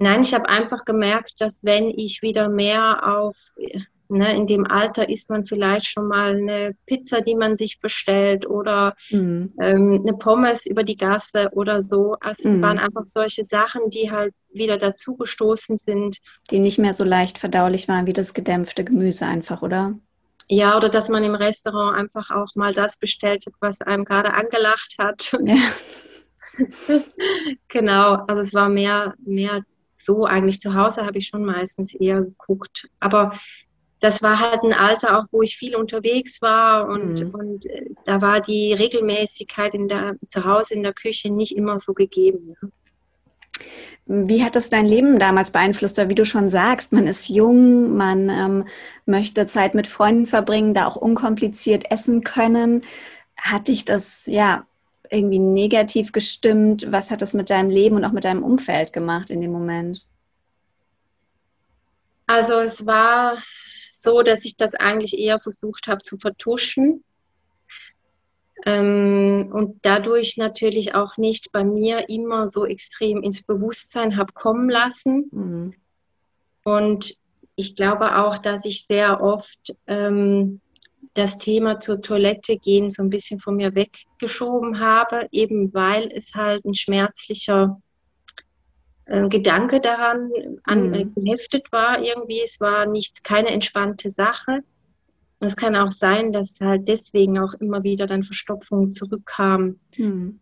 Nein, 0.00 0.22
ich 0.22 0.34
habe 0.34 0.48
einfach 0.48 0.84
gemerkt, 0.84 1.40
dass 1.40 1.62
wenn 1.62 1.90
ich 1.90 2.22
wieder 2.22 2.48
mehr 2.48 3.06
auf 3.06 3.54
Ne, 4.12 4.34
in 4.34 4.48
dem 4.48 4.66
Alter 4.66 5.08
isst 5.08 5.30
man 5.30 5.44
vielleicht 5.44 5.86
schon 5.86 6.08
mal 6.08 6.34
eine 6.34 6.74
Pizza, 6.84 7.20
die 7.20 7.36
man 7.36 7.54
sich 7.54 7.78
bestellt 7.78 8.44
oder 8.44 8.96
mhm. 9.10 9.52
ähm, 9.60 10.00
eine 10.02 10.14
Pommes 10.14 10.66
über 10.66 10.82
die 10.82 10.96
Gasse 10.96 11.48
oder 11.52 11.80
so. 11.80 12.16
Also 12.20 12.48
mhm. 12.48 12.56
Es 12.56 12.62
waren 12.62 12.78
einfach 12.80 13.06
solche 13.06 13.44
Sachen, 13.44 13.88
die 13.88 14.10
halt 14.10 14.34
wieder 14.52 14.78
dazugestoßen 14.78 15.76
sind. 15.76 16.18
Die 16.50 16.58
nicht 16.58 16.80
mehr 16.80 16.92
so 16.92 17.04
leicht 17.04 17.38
verdaulich 17.38 17.86
waren 17.86 18.08
wie 18.08 18.12
das 18.12 18.34
gedämpfte 18.34 18.82
Gemüse 18.82 19.26
einfach, 19.26 19.62
oder? 19.62 19.94
Ja, 20.48 20.76
oder 20.76 20.88
dass 20.88 21.08
man 21.08 21.22
im 21.22 21.36
Restaurant 21.36 21.96
einfach 21.96 22.32
auch 22.32 22.56
mal 22.56 22.74
das 22.74 22.96
bestellt 22.96 23.46
hat, 23.46 23.54
was 23.60 23.80
einem 23.80 24.04
gerade 24.04 24.34
angelacht 24.34 24.96
hat. 24.98 25.38
Ja. 25.44 25.54
genau, 27.68 28.14
also 28.26 28.42
es 28.42 28.54
war 28.54 28.68
mehr, 28.68 29.14
mehr 29.24 29.62
so 30.04 30.24
eigentlich. 30.24 30.60
Zu 30.60 30.74
Hause 30.74 31.06
habe 31.06 31.18
ich 31.18 31.26
schon 31.26 31.44
meistens 31.44 31.94
eher 31.94 32.20
geguckt. 32.22 32.88
Aber 33.00 33.32
das 34.00 34.22
war 34.22 34.40
halt 34.40 34.62
ein 34.62 34.72
Alter 34.72 35.18
auch, 35.18 35.26
wo 35.30 35.42
ich 35.42 35.56
viel 35.56 35.76
unterwegs 35.76 36.40
war 36.40 36.88
und, 36.88 37.24
mhm. 37.24 37.30
und 37.30 37.66
äh, 37.66 37.90
da 38.06 38.20
war 38.22 38.40
die 38.40 38.72
Regelmäßigkeit 38.72 39.74
in 39.74 39.88
der, 39.88 40.16
zu 40.28 40.44
Hause 40.44 40.74
in 40.74 40.82
der 40.82 40.94
Küche 40.94 41.30
nicht 41.30 41.56
immer 41.56 41.78
so 41.78 41.92
gegeben. 41.92 42.54
Ja. 42.62 42.68
Wie 44.06 44.42
hat 44.42 44.56
das 44.56 44.70
dein 44.70 44.86
Leben 44.86 45.18
damals 45.18 45.52
beeinflusst? 45.52 45.98
Oder 45.98 46.08
wie 46.08 46.16
du 46.16 46.24
schon 46.24 46.50
sagst, 46.50 46.92
man 46.92 47.06
ist 47.06 47.28
jung, 47.28 47.96
man 47.96 48.28
ähm, 48.28 48.64
möchte 49.06 49.46
Zeit 49.46 49.74
mit 49.74 49.86
Freunden 49.86 50.26
verbringen, 50.26 50.74
da 50.74 50.86
auch 50.86 50.96
unkompliziert 50.96 51.90
essen 51.92 52.22
können. 52.22 52.82
Hat 53.36 53.68
dich 53.68 53.84
das 53.84 54.26
ja 54.26 54.66
irgendwie 55.10 55.38
negativ 55.38 56.12
gestimmt? 56.12 56.90
Was 56.90 57.10
hat 57.10 57.22
das 57.22 57.34
mit 57.34 57.50
deinem 57.50 57.70
Leben 57.70 57.96
und 57.96 58.04
auch 58.04 58.12
mit 58.12 58.24
deinem 58.24 58.42
Umfeld 58.42 58.92
gemacht 58.92 59.30
in 59.30 59.40
dem 59.40 59.52
Moment? 59.52 60.06
Also 62.26 62.60
es 62.60 62.86
war 62.86 63.38
so, 63.92 64.22
dass 64.22 64.44
ich 64.44 64.56
das 64.56 64.74
eigentlich 64.74 65.18
eher 65.18 65.40
versucht 65.40 65.88
habe 65.88 66.02
zu 66.02 66.16
vertuschen. 66.16 67.02
Ähm, 68.64 69.50
und 69.52 69.80
dadurch 69.82 70.36
natürlich 70.36 70.94
auch 70.94 71.16
nicht 71.16 71.50
bei 71.50 71.64
mir 71.64 72.08
immer 72.08 72.46
so 72.46 72.66
extrem 72.66 73.22
ins 73.22 73.42
Bewusstsein 73.42 74.16
habe 74.16 74.32
kommen 74.32 74.68
lassen. 74.68 75.28
Mhm. 75.32 75.74
Und 76.62 77.14
ich 77.56 77.74
glaube 77.74 78.16
auch, 78.18 78.38
dass 78.38 78.64
ich 78.64 78.86
sehr 78.86 79.22
oft 79.22 79.74
ähm, 79.86 80.60
das 81.14 81.38
Thema 81.38 81.80
zur 81.80 82.00
Toilette 82.02 82.56
gehen 82.56 82.90
so 82.90 83.02
ein 83.02 83.10
bisschen 83.10 83.38
von 83.38 83.56
mir 83.56 83.74
weggeschoben 83.74 84.80
habe, 84.80 85.26
eben 85.32 85.72
weil 85.74 86.10
es 86.12 86.34
halt 86.34 86.64
ein 86.64 86.74
schmerzlicher 86.74 87.80
äh, 89.06 89.28
Gedanke 89.28 89.80
daran 89.80 90.30
an, 90.64 90.94
äh, 90.94 91.04
mhm. 91.04 91.14
geheftet 91.14 91.72
war 91.72 92.02
irgendwie. 92.02 92.40
Es 92.44 92.60
war 92.60 92.86
nicht 92.86 93.24
keine 93.24 93.48
entspannte 93.48 94.10
Sache. 94.10 94.60
Und 95.40 95.46
es 95.46 95.56
kann 95.56 95.74
auch 95.74 95.90
sein, 95.90 96.32
dass 96.32 96.60
halt 96.60 96.86
deswegen 96.86 97.38
auch 97.38 97.54
immer 97.54 97.82
wieder 97.82 98.06
dann 98.06 98.22
Verstopfungen 98.22 98.92
zurückkamen. 98.92 99.80
Mhm. 99.96 100.38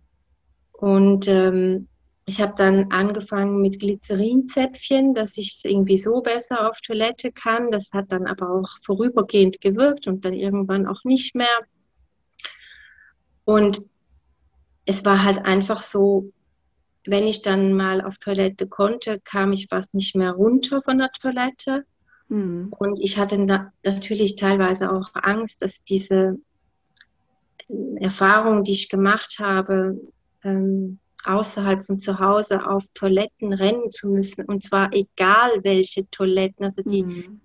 Und 0.72 1.28
ähm, 1.28 1.88
ich 2.28 2.42
habe 2.42 2.52
dann 2.58 2.92
angefangen 2.92 3.62
mit 3.62 3.80
Glycerinzäpfchen, 3.80 5.14
dass 5.14 5.38
ich 5.38 5.56
es 5.56 5.64
irgendwie 5.64 5.96
so 5.96 6.20
besser 6.20 6.68
auf 6.68 6.82
Toilette 6.82 7.32
kann. 7.32 7.70
Das 7.70 7.90
hat 7.94 8.12
dann 8.12 8.26
aber 8.26 8.50
auch 8.50 8.68
vorübergehend 8.84 9.62
gewirkt 9.62 10.06
und 10.06 10.26
dann 10.26 10.34
irgendwann 10.34 10.86
auch 10.86 11.04
nicht 11.04 11.34
mehr. 11.34 11.58
Und 13.46 13.80
es 14.84 15.06
war 15.06 15.24
halt 15.24 15.46
einfach 15.46 15.80
so, 15.80 16.30
wenn 17.06 17.26
ich 17.26 17.40
dann 17.40 17.72
mal 17.72 18.02
auf 18.02 18.18
Toilette 18.18 18.66
konnte, 18.66 19.20
kam 19.20 19.54
ich 19.54 19.68
fast 19.68 19.94
nicht 19.94 20.14
mehr 20.14 20.32
runter 20.32 20.82
von 20.82 20.98
der 20.98 21.10
Toilette. 21.12 21.86
Mhm. 22.28 22.74
Und 22.78 23.00
ich 23.00 23.16
hatte 23.16 23.38
na 23.38 23.72
natürlich 23.82 24.36
teilweise 24.36 24.92
auch 24.92 25.08
Angst, 25.14 25.62
dass 25.62 25.82
diese 25.82 26.36
Erfahrung, 27.96 28.64
die 28.64 28.72
ich 28.72 28.90
gemacht 28.90 29.38
habe, 29.38 29.98
ähm, 30.44 30.98
außerhalb 31.24 31.82
von 31.84 31.98
zu 31.98 32.18
Hause 32.18 32.66
auf 32.66 32.84
Toiletten 32.94 33.52
rennen 33.52 33.90
zu 33.90 34.08
müssen. 34.08 34.44
Und 34.44 34.62
zwar 34.62 34.90
egal 34.92 35.62
welche 35.64 36.08
Toiletten, 36.10 36.64
also 36.64 36.82
die 36.82 37.02
mhm. 37.02 37.40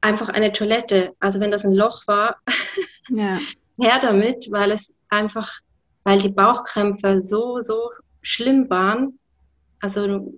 einfach 0.00 0.28
eine 0.28 0.52
Toilette, 0.52 1.14
also 1.20 1.40
wenn 1.40 1.50
das 1.50 1.64
ein 1.64 1.72
Loch 1.74 2.06
war, 2.06 2.36
ja. 3.08 3.38
her 3.78 3.98
damit, 4.00 4.50
weil 4.50 4.72
es 4.72 4.94
einfach, 5.08 5.60
weil 6.04 6.20
die 6.20 6.28
Bauchkrämpfe 6.28 7.20
so, 7.20 7.60
so 7.60 7.90
schlimm 8.22 8.68
waren. 8.70 9.18
Also 9.80 10.32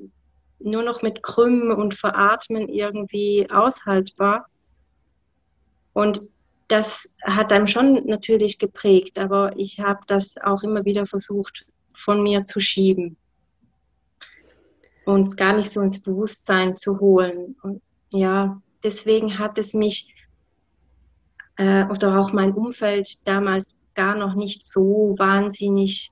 nur 0.60 0.82
noch 0.82 1.02
mit 1.02 1.22
Krümmen 1.22 1.72
und 1.72 1.94
Veratmen 1.94 2.68
irgendwie 2.68 3.48
aushaltbar. 3.50 4.46
Und 5.92 6.22
das 6.68 7.12
hat 7.22 7.52
einem 7.52 7.66
schon 7.66 8.06
natürlich 8.06 8.58
geprägt, 8.58 9.18
aber 9.18 9.52
ich 9.56 9.80
habe 9.80 10.00
das 10.06 10.36
auch 10.42 10.62
immer 10.62 10.84
wieder 10.84 11.04
versucht 11.06 11.66
von 11.94 12.22
mir 12.22 12.44
zu 12.44 12.60
schieben 12.60 13.16
und 15.04 15.36
gar 15.36 15.56
nicht 15.56 15.70
so 15.70 15.80
ins 15.80 16.00
Bewusstsein 16.02 16.76
zu 16.76 17.00
holen. 17.00 17.56
Und 17.62 17.82
ja, 18.10 18.60
deswegen 18.82 19.38
hat 19.38 19.58
es 19.58 19.74
mich 19.74 20.14
äh, 21.56 21.84
oder 21.86 22.18
auch 22.18 22.32
mein 22.32 22.52
Umfeld 22.52 23.26
damals 23.26 23.78
gar 23.94 24.14
noch 24.14 24.34
nicht 24.34 24.64
so 24.64 25.14
wahnsinnig 25.18 26.10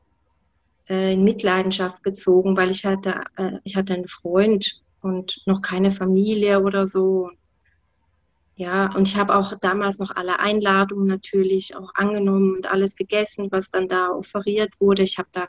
äh, 0.89 1.15
in 1.15 1.25
Mitleidenschaft 1.25 2.03
gezogen, 2.03 2.57
weil 2.57 2.71
ich 2.71 2.85
hatte, 2.85 3.23
äh, 3.37 3.59
ich 3.65 3.77
hatte 3.77 3.95
einen 3.95 4.09
Freund 4.09 4.81
und 5.03 5.41
noch 5.47 5.63
keine 5.63 5.91
Familie 5.91 6.61
oder 6.61 6.87
so. 6.87 7.31
Ja, 8.61 8.95
und 8.95 9.09
ich 9.09 9.17
habe 9.17 9.35
auch 9.35 9.55
damals 9.59 9.99
noch 9.99 10.15
alle 10.15 10.39
Einladungen 10.39 11.07
natürlich 11.07 11.75
auch 11.77 11.95
angenommen 11.95 12.57
und 12.57 12.71
alles 12.71 12.95
gegessen, 12.95 13.49
was 13.51 13.71
dann 13.71 13.89
da 13.89 14.11
offeriert 14.11 14.83
wurde. 14.83 15.03
Ich 15.03 15.17
habe 15.17 15.31
da 15.33 15.47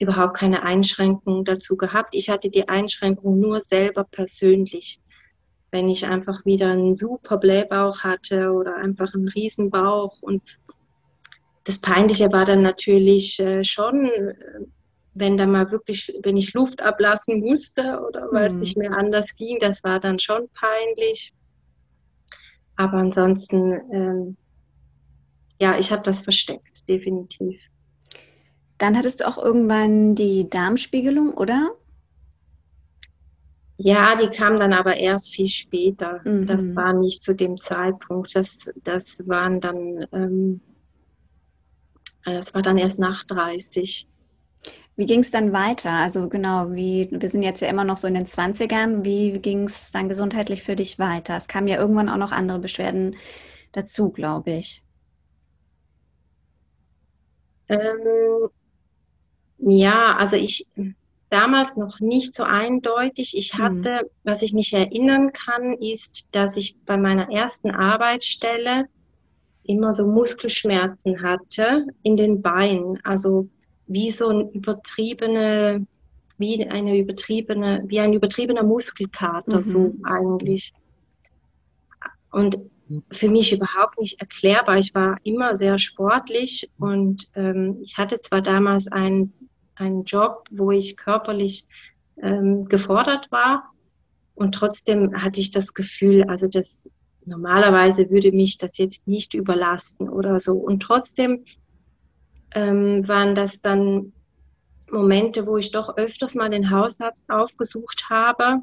überhaupt 0.00 0.36
keine 0.36 0.64
Einschränkungen 0.64 1.44
dazu 1.44 1.76
gehabt. 1.76 2.16
Ich 2.16 2.28
hatte 2.28 2.50
die 2.50 2.68
Einschränkung 2.68 3.38
nur 3.38 3.60
selber 3.60 4.02
persönlich. 4.02 4.98
Wenn 5.70 5.88
ich 5.88 6.08
einfach 6.08 6.44
wieder 6.44 6.72
einen 6.72 6.96
super 6.96 7.36
Blähbauch 7.36 8.00
hatte 8.00 8.50
oder 8.50 8.74
einfach 8.74 9.14
einen 9.14 9.28
Riesenbauch. 9.28 10.20
Und 10.20 10.42
das 11.62 11.80
Peinliche 11.80 12.32
war 12.32 12.46
dann 12.46 12.62
natürlich 12.62 13.38
äh, 13.38 13.62
schon, 13.62 14.10
wenn 15.14 15.36
da 15.36 15.46
mal 15.46 15.70
wirklich, 15.70 16.12
wenn 16.24 16.36
ich 16.36 16.52
Luft 16.52 16.82
ablassen 16.82 17.38
musste 17.38 18.00
oder 18.08 18.26
weil 18.32 18.48
mhm. 18.48 18.56
es 18.56 18.56
nicht 18.56 18.76
mehr 18.76 18.98
anders 18.98 19.36
ging, 19.36 19.60
das 19.60 19.84
war 19.84 20.00
dann 20.00 20.18
schon 20.18 20.48
peinlich. 20.52 21.32
Aber 22.78 22.98
ansonsten, 22.98 23.72
ähm, 23.92 24.36
ja, 25.60 25.76
ich 25.78 25.90
habe 25.90 26.04
das 26.04 26.20
versteckt, 26.20 26.88
definitiv. 26.88 27.60
Dann 28.78 28.96
hattest 28.96 29.20
du 29.20 29.26
auch 29.26 29.36
irgendwann 29.36 30.14
die 30.14 30.48
Darmspiegelung, 30.48 31.34
oder? 31.34 31.72
Ja, 33.78 34.14
die 34.14 34.28
kam 34.28 34.56
dann 34.56 34.72
aber 34.72 34.96
erst 34.96 35.34
viel 35.34 35.48
später. 35.48 36.20
Mhm. 36.24 36.46
Das 36.46 36.76
war 36.76 36.92
nicht 36.92 37.24
zu 37.24 37.34
dem 37.34 37.60
Zeitpunkt. 37.60 38.36
Das, 38.36 38.70
das 38.84 39.26
waren 39.26 39.60
dann, 39.60 40.06
ähm, 40.12 40.60
das 42.24 42.54
war 42.54 42.62
dann 42.62 42.78
erst 42.78 43.00
nach 43.00 43.24
30. 43.24 44.06
Wie 44.98 45.06
ging 45.06 45.20
es 45.20 45.30
dann 45.30 45.52
weiter? 45.52 45.92
Also 45.92 46.28
genau, 46.28 46.72
wie, 46.72 47.08
wir 47.12 47.28
sind 47.28 47.44
jetzt 47.44 47.60
ja 47.60 47.68
immer 47.68 47.84
noch 47.84 47.98
so 47.98 48.08
in 48.08 48.14
den 48.14 48.26
20ern. 48.26 49.04
Wie 49.04 49.38
ging 49.38 49.62
es 49.62 49.92
dann 49.92 50.08
gesundheitlich 50.08 50.64
für 50.64 50.74
dich 50.74 50.98
weiter? 50.98 51.36
Es 51.36 51.46
kamen 51.46 51.68
ja 51.68 51.78
irgendwann 51.78 52.08
auch 52.08 52.16
noch 52.16 52.32
andere 52.32 52.58
Beschwerden 52.58 53.14
dazu, 53.70 54.10
glaube 54.10 54.50
ich. 54.50 54.82
Ähm, 57.68 58.48
ja, 59.58 60.16
also 60.16 60.34
ich 60.34 60.66
damals 61.30 61.76
noch 61.76 62.00
nicht 62.00 62.34
so 62.34 62.42
eindeutig. 62.42 63.36
Ich 63.36 63.52
hm. 63.52 63.62
hatte, 63.62 64.02
mhm. 64.02 64.08
was 64.24 64.42
ich 64.42 64.52
mich 64.52 64.72
erinnern 64.72 65.32
kann, 65.32 65.74
ist, 65.74 66.26
dass 66.32 66.56
ich 66.56 66.76
bei 66.84 66.96
meiner 66.96 67.30
ersten 67.30 67.70
Arbeitsstelle 67.70 68.88
immer 69.62 69.94
so 69.94 70.08
Muskelschmerzen 70.08 71.22
hatte 71.22 71.86
in 72.02 72.16
den 72.16 72.42
Beinen. 72.42 72.98
Also 73.04 73.48
wie 73.88 74.10
so 74.10 74.28
ein 74.28 74.50
übertriebene, 74.50 75.86
wie 76.38 76.66
eine 76.66 76.98
übertriebene, 76.98 77.82
wie 77.86 78.00
ein 78.00 78.12
übertriebener 78.12 78.62
Muskelkater, 78.62 79.58
mhm. 79.58 79.62
so 79.62 79.94
eigentlich. 80.04 80.72
Und 82.30 82.58
für 83.10 83.28
mich 83.28 83.52
überhaupt 83.52 83.98
nicht 84.00 84.20
erklärbar. 84.20 84.78
Ich 84.78 84.94
war 84.94 85.18
immer 85.24 85.56
sehr 85.56 85.78
sportlich 85.78 86.70
und 86.78 87.28
ähm, 87.34 87.78
ich 87.82 87.98
hatte 87.98 88.20
zwar 88.20 88.40
damals 88.40 88.88
einen, 88.88 89.32
einen 89.74 90.04
Job, 90.04 90.44
wo 90.50 90.70
ich 90.70 90.96
körperlich 90.96 91.66
ähm, 92.22 92.64
gefordert 92.66 93.30
war 93.30 93.72
und 94.38 94.54
trotzdem 94.54 95.20
hatte 95.20 95.40
ich 95.40 95.50
das 95.50 95.74
Gefühl, 95.74 96.22
also 96.28 96.46
das 96.46 96.88
normalerweise 97.26 98.08
würde 98.10 98.30
mich 98.30 98.56
das 98.56 98.78
jetzt 98.78 99.08
nicht 99.08 99.34
überlasten 99.34 100.08
oder 100.08 100.38
so. 100.38 100.52
Und 100.52 100.80
trotzdem 100.80 101.44
ähm, 102.54 103.06
waren 103.06 103.34
das 103.34 103.60
dann 103.60 104.12
Momente, 104.90 105.46
wo 105.46 105.56
ich 105.56 105.70
doch 105.70 105.96
öfters 105.96 106.34
mal 106.34 106.50
den 106.50 106.70
Hausarzt 106.70 107.28
aufgesucht 107.28 108.06
habe 108.08 108.62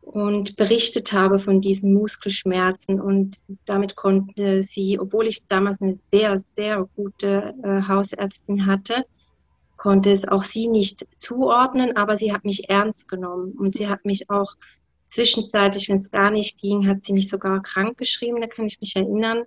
und 0.00 0.56
berichtet 0.56 1.12
habe 1.12 1.38
von 1.38 1.60
diesen 1.60 1.94
Muskelschmerzen. 1.94 3.00
Und 3.00 3.38
damit 3.64 3.96
konnte 3.96 4.62
sie, 4.64 4.98
obwohl 4.98 5.26
ich 5.26 5.46
damals 5.46 5.80
eine 5.80 5.94
sehr, 5.94 6.38
sehr 6.38 6.88
gute 6.96 7.54
äh, 7.62 7.88
Hausärztin 7.88 8.66
hatte, 8.66 9.04
konnte 9.76 10.10
es 10.10 10.28
auch 10.28 10.44
sie 10.44 10.68
nicht 10.68 11.06
zuordnen, 11.18 11.96
aber 11.96 12.18
sie 12.18 12.32
hat 12.32 12.44
mich 12.44 12.68
ernst 12.68 13.08
genommen 13.08 13.52
und 13.52 13.76
sie 13.76 13.88
hat 13.88 14.04
mich 14.04 14.28
auch 14.28 14.54
zwischenzeitlich, 15.08 15.88
wenn 15.88 15.96
es 15.96 16.10
gar 16.10 16.30
nicht 16.30 16.58
ging, 16.58 16.86
hat 16.86 17.02
sie 17.02 17.14
mich 17.14 17.28
sogar 17.28 17.62
krank 17.62 17.96
geschrieben, 17.96 18.40
da 18.40 18.46
kann 18.46 18.66
ich 18.66 18.80
mich 18.80 18.94
erinnern. 18.94 19.44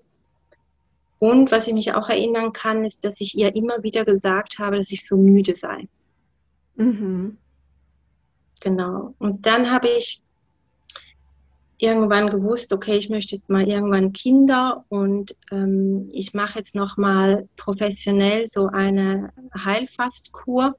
Und 1.24 1.54
was 1.54 1.68
ich 1.68 1.74
mich 1.74 1.94
auch 1.94 2.10
erinnern 2.10 2.52
kann, 2.52 2.84
ist, 2.84 3.06
dass 3.06 3.22
ich 3.22 3.38
ihr 3.38 3.56
immer 3.56 3.82
wieder 3.82 4.04
gesagt 4.04 4.60
habe, 4.60 4.76
dass 4.76 4.92
ich 4.92 5.08
so 5.08 5.16
müde 5.16 5.56
sei. 5.56 5.88
Mhm. 6.76 7.38
Genau. 8.60 9.16
Und 9.20 9.46
dann 9.46 9.72
habe 9.72 9.88
ich 9.88 10.22
irgendwann 11.78 12.30
gewusst, 12.30 12.74
okay, 12.74 12.98
ich 12.98 13.10
möchte 13.10 13.36
jetzt 13.36 13.50
mal 13.50 13.66
irgendwann 13.66 14.12
Kinder 14.12 14.84
und 14.90 15.34
ähm, 15.50 16.10
ich 16.12 16.34
mache 16.34 16.60
jetzt 16.60 16.76
noch 16.76 16.98
mal 16.98 17.48
professionell 17.56 18.48
so 18.48 18.68
eine 18.68 19.32
Heilfastkur 19.56 20.76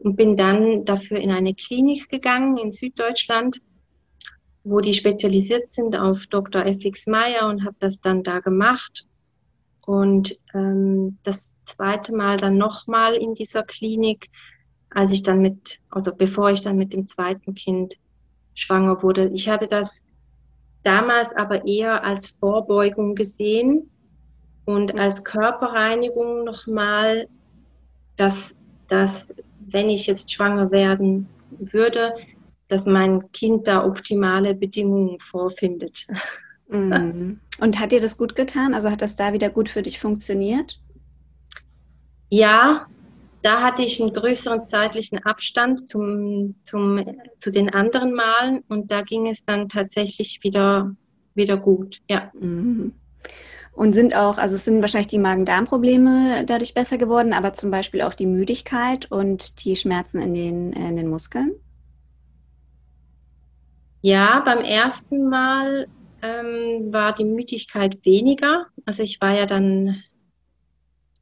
und 0.00 0.16
bin 0.16 0.36
dann 0.36 0.84
dafür 0.84 1.18
in 1.18 1.30
eine 1.30 1.54
Klinik 1.54 2.08
gegangen 2.08 2.56
in 2.56 2.72
Süddeutschland, 2.72 3.62
wo 4.64 4.80
die 4.80 4.94
spezialisiert 4.94 5.70
sind 5.70 5.94
auf 5.94 6.26
Dr. 6.26 6.66
F.X. 6.66 7.06
Meyer 7.06 7.46
und 7.48 7.64
habe 7.64 7.76
das 7.78 8.00
dann 8.00 8.24
da 8.24 8.40
gemacht. 8.40 9.06
Und 9.86 10.38
ähm, 10.54 11.18
das 11.22 11.62
zweite 11.64 12.14
Mal 12.14 12.38
dann 12.38 12.56
nochmal 12.56 13.14
in 13.14 13.34
dieser 13.34 13.62
Klinik, 13.62 14.30
als 14.90 15.12
ich 15.12 15.22
dann 15.22 15.40
mit, 15.40 15.80
also 15.90 16.14
bevor 16.14 16.50
ich 16.50 16.62
dann 16.62 16.76
mit 16.76 16.92
dem 16.92 17.06
zweiten 17.06 17.54
Kind 17.54 17.96
schwanger 18.54 19.02
wurde. 19.02 19.30
Ich 19.34 19.48
habe 19.48 19.68
das 19.68 20.02
damals 20.84 21.34
aber 21.34 21.66
eher 21.66 22.04
als 22.04 22.28
Vorbeugung 22.28 23.14
gesehen 23.14 23.90
und 24.64 24.98
als 24.98 25.24
Körperreinigung 25.24 26.44
nochmal, 26.44 27.28
dass, 28.16 28.54
dass 28.88 29.34
wenn 29.58 29.90
ich 29.90 30.06
jetzt 30.06 30.32
schwanger 30.32 30.70
werden 30.70 31.28
würde, 31.58 32.14
dass 32.68 32.86
mein 32.86 33.30
Kind 33.32 33.66
da 33.66 33.84
optimale 33.84 34.54
Bedingungen 34.54 35.20
vorfindet. 35.20 36.06
Mhm. 36.74 37.40
Und 37.60 37.78
hat 37.78 37.92
dir 37.92 38.00
das 38.00 38.18
gut 38.18 38.34
getan? 38.34 38.74
Also 38.74 38.90
hat 38.90 39.02
das 39.02 39.16
da 39.16 39.32
wieder 39.32 39.50
gut 39.50 39.68
für 39.68 39.82
dich 39.82 40.00
funktioniert? 40.00 40.80
Ja, 42.30 42.86
da 43.42 43.62
hatte 43.62 43.82
ich 43.82 44.00
einen 44.00 44.12
größeren 44.12 44.66
zeitlichen 44.66 45.18
Abstand 45.24 45.86
zum, 45.86 46.50
zum, 46.64 47.04
zu 47.38 47.52
den 47.52 47.70
anderen 47.72 48.14
Malen 48.14 48.64
und 48.68 48.90
da 48.90 49.02
ging 49.02 49.28
es 49.28 49.44
dann 49.44 49.68
tatsächlich 49.68 50.40
wieder, 50.42 50.96
wieder 51.34 51.56
gut, 51.56 52.00
ja. 52.08 52.32
Mhm. 52.40 52.94
Und 53.72 53.92
sind 53.92 54.14
auch, 54.14 54.38
also 54.38 54.54
es 54.54 54.64
sind 54.64 54.80
wahrscheinlich 54.80 55.08
die 55.08 55.18
Magen-Darm-Probleme 55.18 56.44
dadurch 56.46 56.74
besser 56.74 56.96
geworden, 56.96 57.32
aber 57.32 57.52
zum 57.52 57.70
Beispiel 57.70 58.02
auch 58.02 58.14
die 58.14 58.26
Müdigkeit 58.26 59.10
und 59.10 59.64
die 59.64 59.76
Schmerzen 59.76 60.22
in 60.22 60.32
den, 60.32 60.72
in 60.72 60.96
den 60.96 61.08
Muskeln? 61.08 61.52
Ja, 64.00 64.42
beim 64.44 64.64
ersten 64.64 65.28
Mal 65.28 65.86
ähm, 66.24 66.92
war 66.92 67.14
die 67.14 67.24
Müdigkeit 67.24 68.04
weniger. 68.04 68.66
Also 68.86 69.02
ich 69.02 69.20
war 69.20 69.36
ja 69.36 69.46
dann 69.46 70.02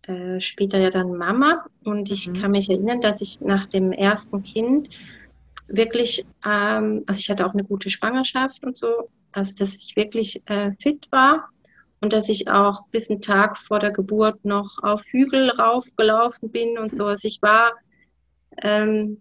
äh, 0.03 0.41
später 0.41 0.79
ja 0.79 0.91
dann 0.91 1.17
Mama 1.17 1.67
und 1.85 2.11
ich 2.11 2.29
mhm. 2.29 2.35
kann 2.35 2.51
mich 2.53 2.71
erinnern, 2.71 3.01
dass 3.01 3.21
ich 3.21 3.41
nach 3.41 3.67
dem 3.67 3.93
ersten 3.93 4.43
Kind 4.43 4.91
wirklich, 5.67 6.25
ähm, 6.47 7.03
also 7.07 7.19
ich 7.19 7.31
hatte 7.31 7.47
auch 7.47 7.53
eine 7.53 7.65
gute 7.65 7.91
Schwangerschaft 7.91 8.65
und 8.65 8.77
so, 8.77 9.11
also 9.33 9.55
dass 9.57 9.75
ich 9.75 9.97
wirklich 9.97 10.43
äh, 10.47 10.73
fit 10.73 11.09
war 11.11 11.49
und 12.01 12.13
dass 12.13 12.29
ich 12.29 12.49
auch 12.49 12.87
bis 12.89 13.11
einen 13.11 13.23
Tag 13.23 13.59
vor 13.59 13.81
der 13.81 13.91
Geburt 13.91 14.45
noch 14.45 14.79
auf 14.83 15.05
Hügel 15.07 15.51
raufgelaufen 15.51 16.51
bin 16.51 16.79
und 16.79 16.95
so. 16.95 17.07
Also 17.07 17.27
ich 17.27 17.43
war, 17.43 17.73
ähm, 18.63 19.21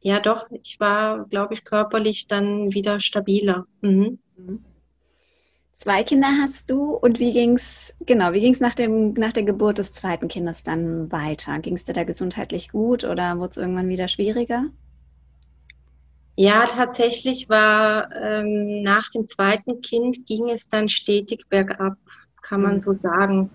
ja 0.00 0.20
doch, 0.20 0.48
ich 0.62 0.78
war, 0.78 1.26
glaube 1.26 1.54
ich, 1.54 1.64
körperlich 1.64 2.28
dann 2.28 2.72
wieder 2.74 3.00
stabiler. 3.00 3.66
Mhm. 3.80 4.18
mhm. 4.36 4.64
Zwei 5.82 6.02
Kinder 6.02 6.28
hast 6.42 6.68
du 6.68 6.92
und 6.92 7.20
wie 7.20 7.32
ging's 7.32 7.94
genau, 8.04 8.34
wie 8.34 8.40
ging's 8.40 8.60
nach 8.60 8.74
dem 8.74 9.14
nach 9.14 9.32
der 9.32 9.44
Geburt 9.44 9.78
des 9.78 9.94
zweiten 9.94 10.28
Kindes 10.28 10.62
dann 10.62 11.10
weiter? 11.10 11.58
Ging 11.60 11.74
es 11.74 11.84
dir 11.84 11.94
da 11.94 12.04
gesundheitlich 12.04 12.68
gut 12.68 13.02
oder 13.02 13.38
wurde 13.38 13.48
es 13.52 13.56
irgendwann 13.56 13.88
wieder 13.88 14.06
schwieriger? 14.06 14.66
Ja, 16.36 16.66
tatsächlich 16.66 17.48
war 17.48 18.14
ähm, 18.14 18.82
nach 18.82 19.08
dem 19.08 19.26
zweiten 19.26 19.80
Kind 19.80 20.26
ging 20.26 20.50
es 20.50 20.68
dann 20.68 20.90
stetig 20.90 21.48
bergab, 21.48 21.96
kann 22.42 22.60
man 22.60 22.74
mhm. 22.74 22.78
so 22.78 22.92
sagen. 22.92 23.48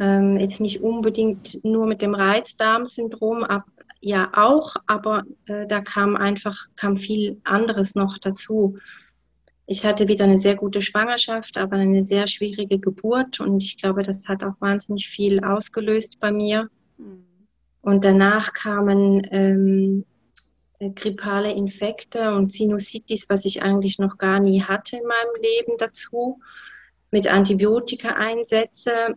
Ähm, 0.00 0.36
jetzt 0.36 0.60
nicht 0.60 0.82
unbedingt 0.82 1.62
nur 1.62 1.86
mit 1.86 2.02
dem 2.02 2.16
Reizdarmsyndrom, 2.16 3.44
ab, 3.44 3.66
ja 4.00 4.32
auch, 4.34 4.74
aber 4.88 5.22
äh, 5.46 5.68
da 5.68 5.80
kam 5.80 6.16
einfach 6.16 6.66
kam 6.74 6.96
viel 6.96 7.40
anderes 7.44 7.94
noch 7.94 8.18
dazu. 8.18 8.78
Ich 9.72 9.84
hatte 9.84 10.08
wieder 10.08 10.24
eine 10.24 10.40
sehr 10.40 10.56
gute 10.56 10.82
Schwangerschaft, 10.82 11.56
aber 11.56 11.76
eine 11.76 12.02
sehr 12.02 12.26
schwierige 12.26 12.80
Geburt 12.80 13.38
und 13.38 13.62
ich 13.62 13.78
glaube, 13.78 14.02
das 14.02 14.26
hat 14.26 14.42
auch 14.42 14.60
wahnsinnig 14.60 15.08
viel 15.08 15.44
ausgelöst 15.44 16.18
bei 16.18 16.32
mir. 16.32 16.68
Mhm. 16.98 17.24
Und 17.80 18.04
danach 18.04 18.52
kamen 18.52 19.24
ähm, 19.30 20.04
äh, 20.80 20.90
grippale 20.90 21.52
Infekte 21.52 22.34
und 22.34 22.50
Sinusitis, 22.50 23.26
was 23.28 23.44
ich 23.44 23.62
eigentlich 23.62 24.00
noch 24.00 24.18
gar 24.18 24.40
nie 24.40 24.60
hatte 24.60 24.96
in 24.96 25.04
meinem 25.04 25.40
Leben 25.40 25.78
dazu, 25.78 26.40
mit 27.12 27.32
Antibiotika-Einsätze. 27.32 29.14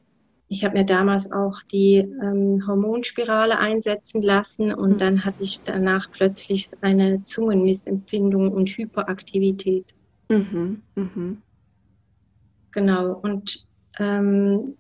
Ich 0.49 0.63
habe 0.63 0.77
mir 0.77 0.85
damals 0.85 1.31
auch 1.31 1.63
die 1.63 1.95
ähm, 1.95 2.63
Hormonspirale 2.67 3.57
einsetzen 3.57 4.21
lassen 4.21 4.71
und 4.71 4.91
mhm. 4.91 4.97
dann 4.99 5.25
hatte 5.25 5.41
ich 5.41 5.63
danach 5.63 6.11
plötzlich 6.11 6.69
eine 6.81 7.23
Zungenmissempfindung 7.23 8.51
und 8.51 8.69
Hyperaktivität. 8.69 9.95
Mhm, 10.33 10.81
mhm. 10.95 11.43
Genau. 12.71 13.13
Und 13.13 13.65
ähm, 13.99 14.77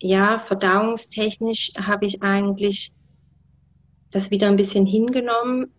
ja, 0.00 0.38
verdauungstechnisch 0.38 1.72
habe 1.78 2.06
ich 2.06 2.22
eigentlich 2.22 2.92
das 4.10 4.30
wieder 4.30 4.48
ein 4.48 4.56
bisschen 4.56 4.86
hingenommen 4.86 5.72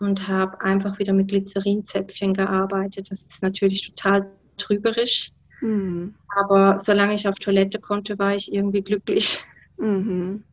und 0.00 0.28
habe 0.28 0.60
einfach 0.62 0.98
wieder 0.98 1.12
mit 1.12 1.28
Glycerinzäpfchen 1.28 2.34
gearbeitet. 2.34 3.10
Das 3.10 3.20
ist 3.26 3.42
natürlich 3.42 3.86
total 3.86 4.30
trügerisch. 4.56 5.30
Mhm. 5.60 6.14
Aber 6.28 6.78
solange 6.80 7.14
ich 7.14 7.28
auf 7.28 7.36
Toilette 7.36 7.80
konnte, 7.80 8.18
war 8.18 8.34
ich 8.34 8.52
irgendwie 8.52 8.82
glücklich. 8.82 9.44
Mhm. 9.76 10.44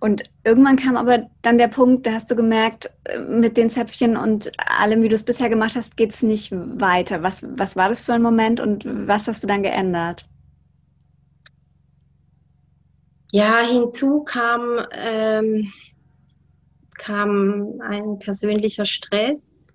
Und 0.00 0.24
irgendwann 0.44 0.76
kam 0.76 0.96
aber 0.96 1.28
dann 1.42 1.58
der 1.58 1.68
Punkt, 1.68 2.06
da 2.06 2.12
hast 2.12 2.30
du 2.30 2.34
gemerkt, 2.34 2.90
äh, 3.04 3.20
mit 3.20 3.58
den 3.58 3.68
Zäpfchen 3.68 4.16
und 4.16 4.50
allem, 4.58 5.02
wie 5.02 5.08
du 5.08 5.14
es 5.14 5.24
bisher 5.24 5.50
gemacht 5.50 5.76
hast, 5.76 5.98
geht 5.98 6.10
es 6.10 6.22
nicht 6.22 6.50
weiter. 6.52 7.22
Was, 7.22 7.44
was 7.56 7.76
war 7.76 7.90
das 7.90 8.00
für 8.00 8.14
ein 8.14 8.22
Moment 8.22 8.60
und 8.60 8.84
was 8.86 9.28
hast 9.28 9.42
du 9.42 9.46
dann 9.46 9.62
geändert? 9.62 10.26
Ja, 13.30 13.60
hinzu 13.60 14.24
kam, 14.24 14.80
ähm, 14.92 15.70
kam 16.94 17.80
ein 17.80 18.18
persönlicher 18.18 18.86
Stress. 18.86 19.74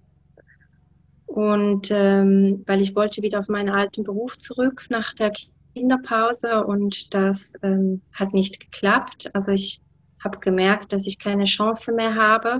Und 1.28 1.92
ähm, 1.92 2.64
weil 2.66 2.82
ich 2.82 2.96
wollte 2.96 3.22
wieder 3.22 3.40
auf 3.40 3.48
meinen 3.48 3.70
alten 3.70 4.04
Beruf 4.04 4.40
zurück 4.40 4.86
nach 4.90 5.14
der 5.14 5.34
Kinderpause 5.76 6.66
und 6.66 7.14
das 7.14 7.54
ähm, 7.62 8.02
hat 8.14 8.34
nicht 8.34 8.60
geklappt. 8.60 9.30
Also 9.34 9.52
ich 9.52 9.82
habe 10.26 10.40
gemerkt, 10.40 10.92
dass 10.92 11.08
ich 11.08 11.20
keine 11.20 11.46
Chance 11.46 11.94
mehr 11.94 12.16
habe, 12.16 12.60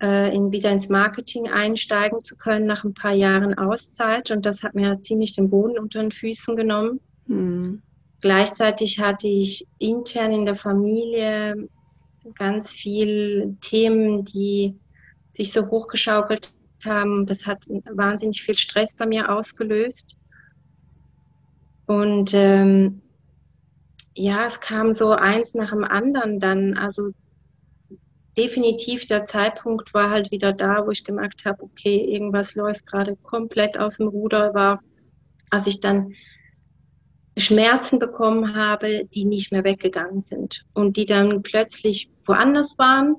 äh, 0.00 0.34
in, 0.34 0.52
wieder 0.52 0.70
ins 0.70 0.88
Marketing 0.88 1.48
einsteigen 1.48 2.20
zu 2.22 2.36
können 2.36 2.66
nach 2.66 2.84
ein 2.84 2.94
paar 2.94 3.12
Jahren 3.12 3.58
Auszeit. 3.58 4.30
Und 4.30 4.46
das 4.46 4.62
hat 4.62 4.74
mir 4.74 5.00
ziemlich 5.00 5.34
den 5.34 5.50
Boden 5.50 5.78
unter 5.78 6.00
den 6.00 6.12
Füßen 6.12 6.56
genommen. 6.56 7.00
Mhm. 7.26 7.82
Gleichzeitig 8.20 9.00
hatte 9.00 9.26
ich 9.26 9.66
intern 9.78 10.32
in 10.32 10.44
der 10.44 10.54
Familie 10.54 11.68
ganz 12.34 12.70
viel 12.70 13.56
Themen, 13.62 14.24
die 14.26 14.78
sich 15.34 15.52
so 15.52 15.68
hochgeschaukelt 15.68 16.54
haben. 16.84 17.24
Das 17.24 17.46
hat 17.46 17.64
wahnsinnig 17.90 18.42
viel 18.42 18.56
Stress 18.56 18.94
bei 18.94 19.06
mir 19.06 19.30
ausgelöst. 19.30 20.16
Und 21.86 22.32
ähm, 22.34 23.00
ja, 24.20 24.46
es 24.46 24.60
kam 24.60 24.92
so 24.92 25.12
eins 25.12 25.54
nach 25.54 25.70
dem 25.70 25.84
anderen 25.84 26.40
dann. 26.40 26.76
Also 26.76 27.12
definitiv 28.36 29.06
der 29.06 29.24
Zeitpunkt 29.24 29.94
war 29.94 30.10
halt 30.10 30.30
wieder 30.30 30.52
da, 30.52 30.86
wo 30.86 30.90
ich 30.90 31.04
gemerkt 31.04 31.46
habe, 31.46 31.62
okay, 31.62 32.04
irgendwas 32.04 32.54
läuft 32.54 32.86
gerade 32.86 33.16
komplett 33.16 33.78
aus 33.78 33.96
dem 33.96 34.08
Ruder, 34.08 34.54
war, 34.54 34.80
als 35.48 35.66
ich 35.66 35.80
dann 35.80 36.12
Schmerzen 37.36 37.98
bekommen 37.98 38.54
habe, 38.54 39.06
die 39.14 39.24
nicht 39.24 39.52
mehr 39.52 39.64
weggegangen 39.64 40.20
sind 40.20 40.66
und 40.74 40.98
die 40.98 41.06
dann 41.06 41.42
plötzlich 41.42 42.10
woanders 42.26 42.78
waren 42.78 43.16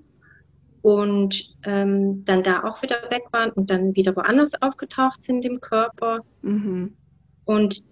und 0.83 1.55
ähm, 1.63 2.23
dann 2.25 2.43
da 2.43 2.63
auch 2.63 2.83
wieder 2.83 3.01
weg 3.09 3.23
waren 3.31 3.51
und 3.51 3.71
dann 3.71 3.95
wieder 3.95 4.15
woanders 4.15 4.61
aufgetaucht 4.61 5.21
sind 5.23 5.43
im 5.45 5.59
Körper. 5.61 6.19
Mhm. 6.43 6.95
Und 7.45 7.83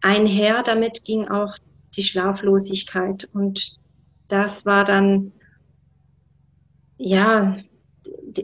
einher 0.00 0.62
damit 0.62 1.04
ging 1.04 1.28
auch 1.28 1.58
die 1.96 2.02
Schlaflosigkeit. 2.02 3.28
Und 3.32 3.78
das 4.28 4.66
war 4.66 4.84
dann, 4.84 5.32
ja, 6.96 7.56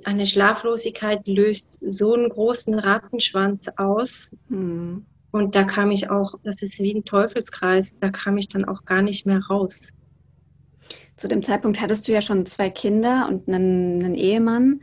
eine 0.05 0.27
Schlaflosigkeit 0.27 1.27
löst 1.27 1.79
so 1.81 2.15
einen 2.15 2.29
großen 2.29 2.79
Rattenschwanz 2.79 3.69
aus. 3.77 4.37
Mhm. 4.49 5.07
Und 5.31 5.57
da 5.57 5.65
kam 5.65 5.91
ich 5.91 6.11
auch, 6.11 6.35
das 6.45 6.63
ist 6.63 6.79
wie 6.79 6.95
ein 6.95 7.05
Teufelskreis, 7.05 7.99
da 7.99 8.11
kam 8.11 8.39
ich 8.39 8.49
dann 8.49 8.65
auch 8.65 8.85
gar 8.85 9.03
nicht 9.03 9.27
mehr 9.27 9.41
raus. 9.51 9.93
Zu 11.17 11.29
dem 11.29 11.43
Zeitpunkt 11.43 11.81
hattest 11.81 12.07
du 12.07 12.13
ja 12.13 12.21
schon 12.21 12.47
zwei 12.47 12.71
Kinder 12.71 13.27
und 13.29 13.49
einen, 13.49 14.05
einen 14.05 14.15
Ehemann. 14.15 14.81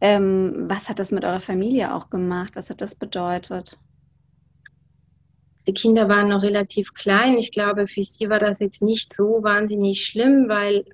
Ähm, 0.00 0.64
was 0.68 0.88
hat 0.88 0.98
das 0.98 1.12
mit 1.12 1.24
eurer 1.24 1.40
Familie 1.40 1.94
auch 1.94 2.08
gemacht? 2.08 2.52
Was 2.54 2.70
hat 2.70 2.80
das 2.80 2.94
bedeutet? 2.94 3.78
Die 5.70 5.74
Kinder 5.74 6.08
waren 6.08 6.30
noch 6.30 6.42
relativ 6.42 6.94
klein. 6.94 7.38
Ich 7.38 7.52
glaube, 7.52 7.86
für 7.86 8.02
sie 8.02 8.28
war 8.28 8.40
das 8.40 8.58
jetzt 8.58 8.82
nicht 8.82 9.14
so 9.14 9.44
wahnsinnig 9.44 10.04
schlimm, 10.04 10.48
weil 10.48 10.84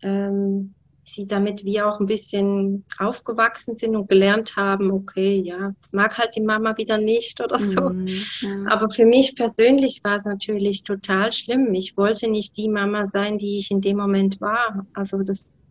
ähm, 0.00 0.74
sie 1.02 1.26
damit 1.26 1.64
wie 1.64 1.82
auch 1.82 1.98
ein 1.98 2.06
bisschen 2.06 2.84
aufgewachsen 3.00 3.74
sind 3.74 3.96
und 3.96 4.08
gelernt 4.08 4.54
haben, 4.54 4.92
okay, 4.92 5.40
ja, 5.40 5.74
es 5.82 5.92
mag 5.92 6.16
halt 6.18 6.36
die 6.36 6.40
Mama 6.40 6.76
wieder 6.76 6.98
nicht 6.98 7.40
oder 7.40 7.58
so. 7.58 7.90
Mm, 7.90 8.06
ja. 8.42 8.64
Aber 8.68 8.88
für 8.88 9.06
mich 9.06 9.34
persönlich 9.34 10.04
war 10.04 10.18
es 10.18 10.24
natürlich 10.24 10.84
total 10.84 11.32
schlimm. 11.32 11.74
Ich 11.74 11.96
wollte 11.96 12.30
nicht 12.30 12.56
die 12.56 12.68
Mama 12.68 13.06
sein, 13.06 13.38
die 13.38 13.58
ich 13.58 13.72
in 13.72 13.80
dem 13.80 13.96
Moment 13.96 14.40
war. 14.40 14.86
Also 14.94 15.24
das, 15.24 15.64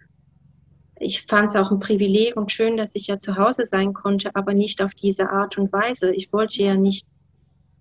ich 1.00 1.22
fand 1.22 1.52
es 1.52 1.56
auch 1.56 1.72
ein 1.72 1.80
Privileg 1.80 2.36
und 2.36 2.52
schön, 2.52 2.76
dass 2.76 2.96
ich 2.96 3.08
ja 3.08 3.18
zu 3.18 3.38
Hause 3.38 3.66
sein 3.66 3.94
konnte, 3.94 4.36
aber 4.36 4.54
nicht 4.54 4.82
auf 4.82 4.94
diese 4.94 5.30
Art 5.30 5.58
und 5.58 5.72
Weise. 5.72 6.14
Ich 6.14 6.34
wollte 6.34 6.62
ja 6.64 6.76
nicht, 6.76 7.08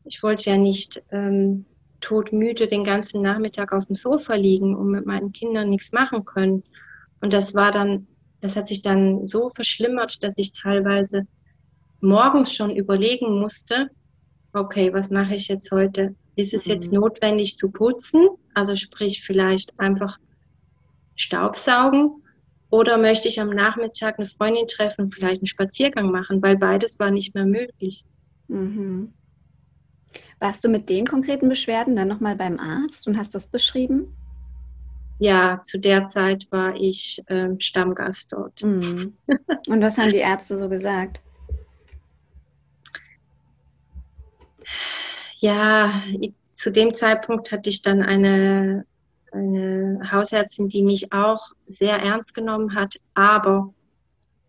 ich 0.04 0.22
wollte 0.22 0.50
ja 0.50 0.56
nicht 0.56 1.02
ähm, 1.10 1.64
todmüde 2.00 2.68
den 2.68 2.84
ganzen 2.84 3.22
Nachmittag 3.22 3.72
auf 3.72 3.86
dem 3.86 3.96
Sofa 3.96 4.34
liegen 4.34 4.74
und 4.74 4.90
mit 4.90 5.06
meinen 5.06 5.32
Kindern 5.32 5.70
nichts 5.70 5.92
machen 5.92 6.24
können. 6.24 6.62
Und 7.20 7.32
das 7.32 7.54
war 7.54 7.72
dann, 7.72 8.06
das 8.40 8.56
hat 8.56 8.68
sich 8.68 8.82
dann 8.82 9.24
so 9.24 9.48
verschlimmert, 9.48 10.22
dass 10.22 10.36
ich 10.36 10.52
teilweise 10.52 11.26
morgens 12.00 12.54
schon 12.54 12.76
überlegen 12.76 13.40
musste, 13.40 13.88
okay, 14.52 14.92
was 14.92 15.10
mache 15.10 15.34
ich 15.34 15.48
jetzt 15.48 15.70
heute? 15.70 16.14
Ist 16.36 16.52
es 16.52 16.66
jetzt 16.66 16.92
mhm. 16.92 17.00
notwendig 17.00 17.56
zu 17.56 17.70
putzen? 17.70 18.28
Also 18.52 18.76
sprich 18.76 19.22
vielleicht 19.22 19.78
einfach 19.80 20.18
Staubsaugen 21.16 22.22
oder 22.70 22.98
möchte 22.98 23.28
ich 23.28 23.40
am 23.40 23.50
Nachmittag 23.50 24.18
eine 24.18 24.26
Freundin 24.26 24.66
treffen, 24.66 25.10
vielleicht 25.10 25.40
einen 25.40 25.46
Spaziergang 25.46 26.10
machen, 26.10 26.42
weil 26.42 26.56
beides 26.56 26.98
war 26.98 27.10
nicht 27.10 27.34
mehr 27.34 27.46
möglich. 27.46 28.04
Mhm. 28.48 29.12
Warst 30.44 30.62
du 30.62 30.68
mit 30.68 30.90
den 30.90 31.06
konkreten 31.06 31.48
Beschwerden 31.48 31.96
dann 31.96 32.08
nochmal 32.08 32.36
beim 32.36 32.60
Arzt 32.60 33.06
und 33.06 33.16
hast 33.16 33.34
das 33.34 33.46
beschrieben? 33.46 34.14
ja, 35.18 35.62
zu 35.62 35.78
der 35.78 36.06
Zeit 36.06 36.46
war 36.50 36.74
ich 36.76 37.22
ähm, 37.28 37.58
Stammgast 37.60 38.32
dort. 38.32 38.62
Mhm. 38.62 39.12
Und 39.68 39.80
was 39.80 39.96
haben 39.96 40.10
die 40.10 40.18
Ärzte 40.18 40.58
so 40.58 40.68
gesagt? 40.68 41.22
Ja, 45.36 46.02
zu 46.56 46.70
dem 46.70 46.92
Zeitpunkt 46.92 47.50
hatte 47.50 47.70
ich 47.70 47.80
dann 47.80 48.02
eine, 48.02 48.84
eine 49.32 50.00
Hausärztin, 50.12 50.68
die 50.68 50.82
mich 50.82 51.10
auch 51.10 51.52
sehr 51.66 51.96
ernst 51.96 52.34
genommen 52.34 52.74
hat, 52.74 52.96
aber 53.14 53.72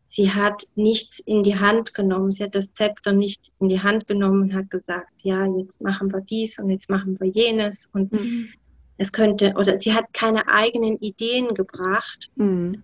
sie 0.05 0.31
hat 0.31 0.63
nichts 0.75 1.19
in 1.19 1.43
die 1.43 1.57
Hand 1.57 1.93
genommen. 1.93 2.31
Sie 2.31 2.43
hat 2.43 2.55
das 2.55 2.71
Zepter 2.71 3.11
nicht 3.11 3.51
in 3.59 3.69
die 3.69 3.81
Hand 3.81 4.07
genommen 4.07 4.43
und 4.43 4.53
hat 4.53 4.69
gesagt, 4.69 5.11
ja, 5.21 5.45
jetzt 5.57 5.81
machen 5.81 6.13
wir 6.13 6.21
dies 6.21 6.59
und 6.59 6.69
jetzt 6.69 6.89
machen 6.89 7.19
wir 7.19 7.27
jenes. 7.27 7.89
Und 7.93 8.13
mhm 8.13 8.49
es 8.97 9.11
könnte, 9.11 9.53
oder 9.55 9.79
sie 9.79 9.93
hat 9.93 10.13
keine 10.13 10.47
eigenen 10.47 10.97
Ideen 10.97 11.53
gebracht. 11.53 12.31
Mhm. 12.35 12.83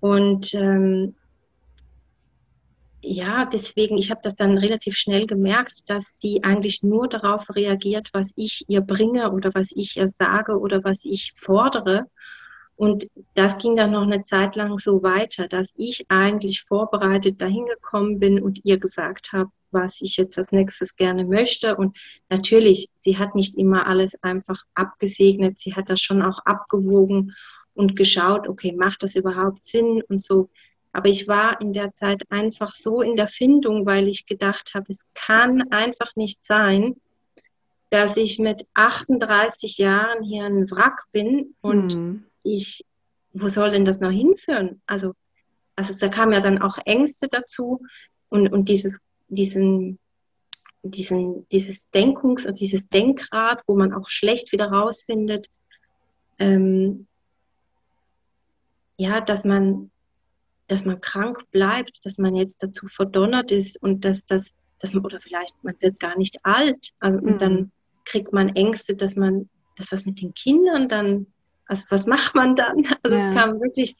Und 0.00 0.54
ähm, 0.54 1.14
ja, 3.00 3.44
deswegen, 3.44 3.98
ich 3.98 4.10
habe 4.10 4.20
das 4.22 4.34
dann 4.34 4.58
relativ 4.58 4.96
schnell 4.96 5.26
gemerkt, 5.26 5.88
dass 5.88 6.20
sie 6.20 6.42
eigentlich 6.42 6.82
nur 6.82 7.08
darauf 7.08 7.54
reagiert, 7.54 8.10
was 8.12 8.32
ich 8.36 8.64
ihr 8.68 8.80
bringe 8.80 9.32
oder 9.32 9.50
was 9.54 9.72
ich 9.72 9.96
ihr 9.96 10.08
sage 10.08 10.58
oder 10.58 10.82
was 10.84 11.04
ich 11.04 11.32
fordere. 11.36 12.06
Und 12.82 13.06
das 13.34 13.58
ging 13.58 13.76
dann 13.76 13.92
noch 13.92 14.02
eine 14.02 14.24
Zeit 14.24 14.56
lang 14.56 14.76
so 14.76 15.04
weiter, 15.04 15.46
dass 15.46 15.72
ich 15.76 16.06
eigentlich 16.08 16.62
vorbereitet 16.62 17.40
dahin 17.40 17.64
gekommen 17.66 18.18
bin 18.18 18.42
und 18.42 18.58
ihr 18.64 18.76
gesagt 18.76 19.32
habe, 19.32 19.50
was 19.70 20.00
ich 20.00 20.16
jetzt 20.16 20.36
als 20.36 20.50
nächstes 20.50 20.96
gerne 20.96 21.24
möchte. 21.24 21.76
Und 21.76 21.96
natürlich, 22.28 22.88
sie 22.96 23.18
hat 23.18 23.36
nicht 23.36 23.56
immer 23.56 23.86
alles 23.86 24.20
einfach 24.24 24.64
abgesegnet, 24.74 25.60
sie 25.60 25.76
hat 25.76 25.90
das 25.90 26.00
schon 26.00 26.22
auch 26.22 26.40
abgewogen 26.44 27.36
und 27.74 27.94
geschaut, 27.94 28.48
okay, 28.48 28.72
macht 28.72 29.04
das 29.04 29.14
überhaupt 29.14 29.64
Sinn 29.64 30.02
und 30.08 30.20
so. 30.20 30.50
Aber 30.90 31.08
ich 31.08 31.28
war 31.28 31.60
in 31.60 31.72
der 31.72 31.92
Zeit 31.92 32.24
einfach 32.30 32.74
so 32.74 33.00
in 33.00 33.14
der 33.14 33.28
Findung, 33.28 33.86
weil 33.86 34.08
ich 34.08 34.26
gedacht 34.26 34.72
habe, 34.74 34.86
es 34.88 35.12
kann 35.14 35.70
einfach 35.70 36.16
nicht 36.16 36.44
sein, 36.44 36.96
dass 37.90 38.16
ich 38.16 38.40
mit 38.40 38.66
38 38.74 39.78
Jahren 39.78 40.24
hier 40.24 40.46
ein 40.46 40.68
Wrack 40.68 41.04
bin 41.12 41.54
und 41.60 41.94
mhm. 41.94 42.24
Ich, 42.42 42.84
wo 43.32 43.48
soll 43.48 43.70
denn 43.70 43.84
das 43.84 44.00
noch 44.00 44.10
hinführen? 44.10 44.82
Also, 44.86 45.14
also 45.76 45.94
da 45.98 46.08
kamen 46.08 46.32
ja 46.32 46.40
dann 46.40 46.60
auch 46.60 46.78
Ängste 46.84 47.28
dazu 47.28 47.80
und, 48.28 48.52
und 48.52 48.68
dieses 48.68 49.00
diesen, 49.32 49.98
diesen, 50.82 51.46
dieses 51.48 51.90
Denkungs- 51.92 52.46
und 52.46 52.60
dieses 52.60 52.88
Denkrad, 52.88 53.62
wo 53.66 53.76
man 53.76 53.92
auch 53.92 54.08
schlecht 54.08 54.52
wieder 54.52 54.66
rausfindet, 54.66 55.48
ähm, 56.38 57.06
ja, 58.96 59.20
dass 59.20 59.44
man, 59.44 59.90
dass 60.68 60.84
man 60.84 61.00
krank 61.00 61.50
bleibt, 61.50 62.04
dass 62.04 62.18
man 62.18 62.36
jetzt 62.36 62.62
dazu 62.62 62.86
verdonnert 62.88 63.50
ist 63.50 63.82
und 63.82 64.04
dass 64.04 64.26
das, 64.26 64.54
dass 64.80 64.92
man, 64.92 65.04
oder 65.04 65.20
vielleicht 65.20 65.62
man 65.64 65.74
wird 65.80 65.98
gar 65.98 66.16
nicht 66.16 66.44
alt, 66.44 66.92
also, 67.00 67.18
mhm. 67.18 67.24
und 67.26 67.42
dann 67.42 67.72
kriegt 68.04 68.32
man 68.32 68.54
Ängste, 68.54 68.94
dass 68.94 69.16
man, 69.16 69.48
dass 69.76 69.92
was 69.92 70.04
mit 70.04 70.20
den 70.20 70.34
Kindern 70.34 70.88
dann, 70.88 71.26
also 71.66 71.84
was 71.90 72.06
macht 72.06 72.34
man 72.34 72.56
dann? 72.56 72.84
Also 73.02 73.16
ja. 73.16 73.28
es 73.28 73.34
kam 73.34 73.60
wirklich 73.60 73.96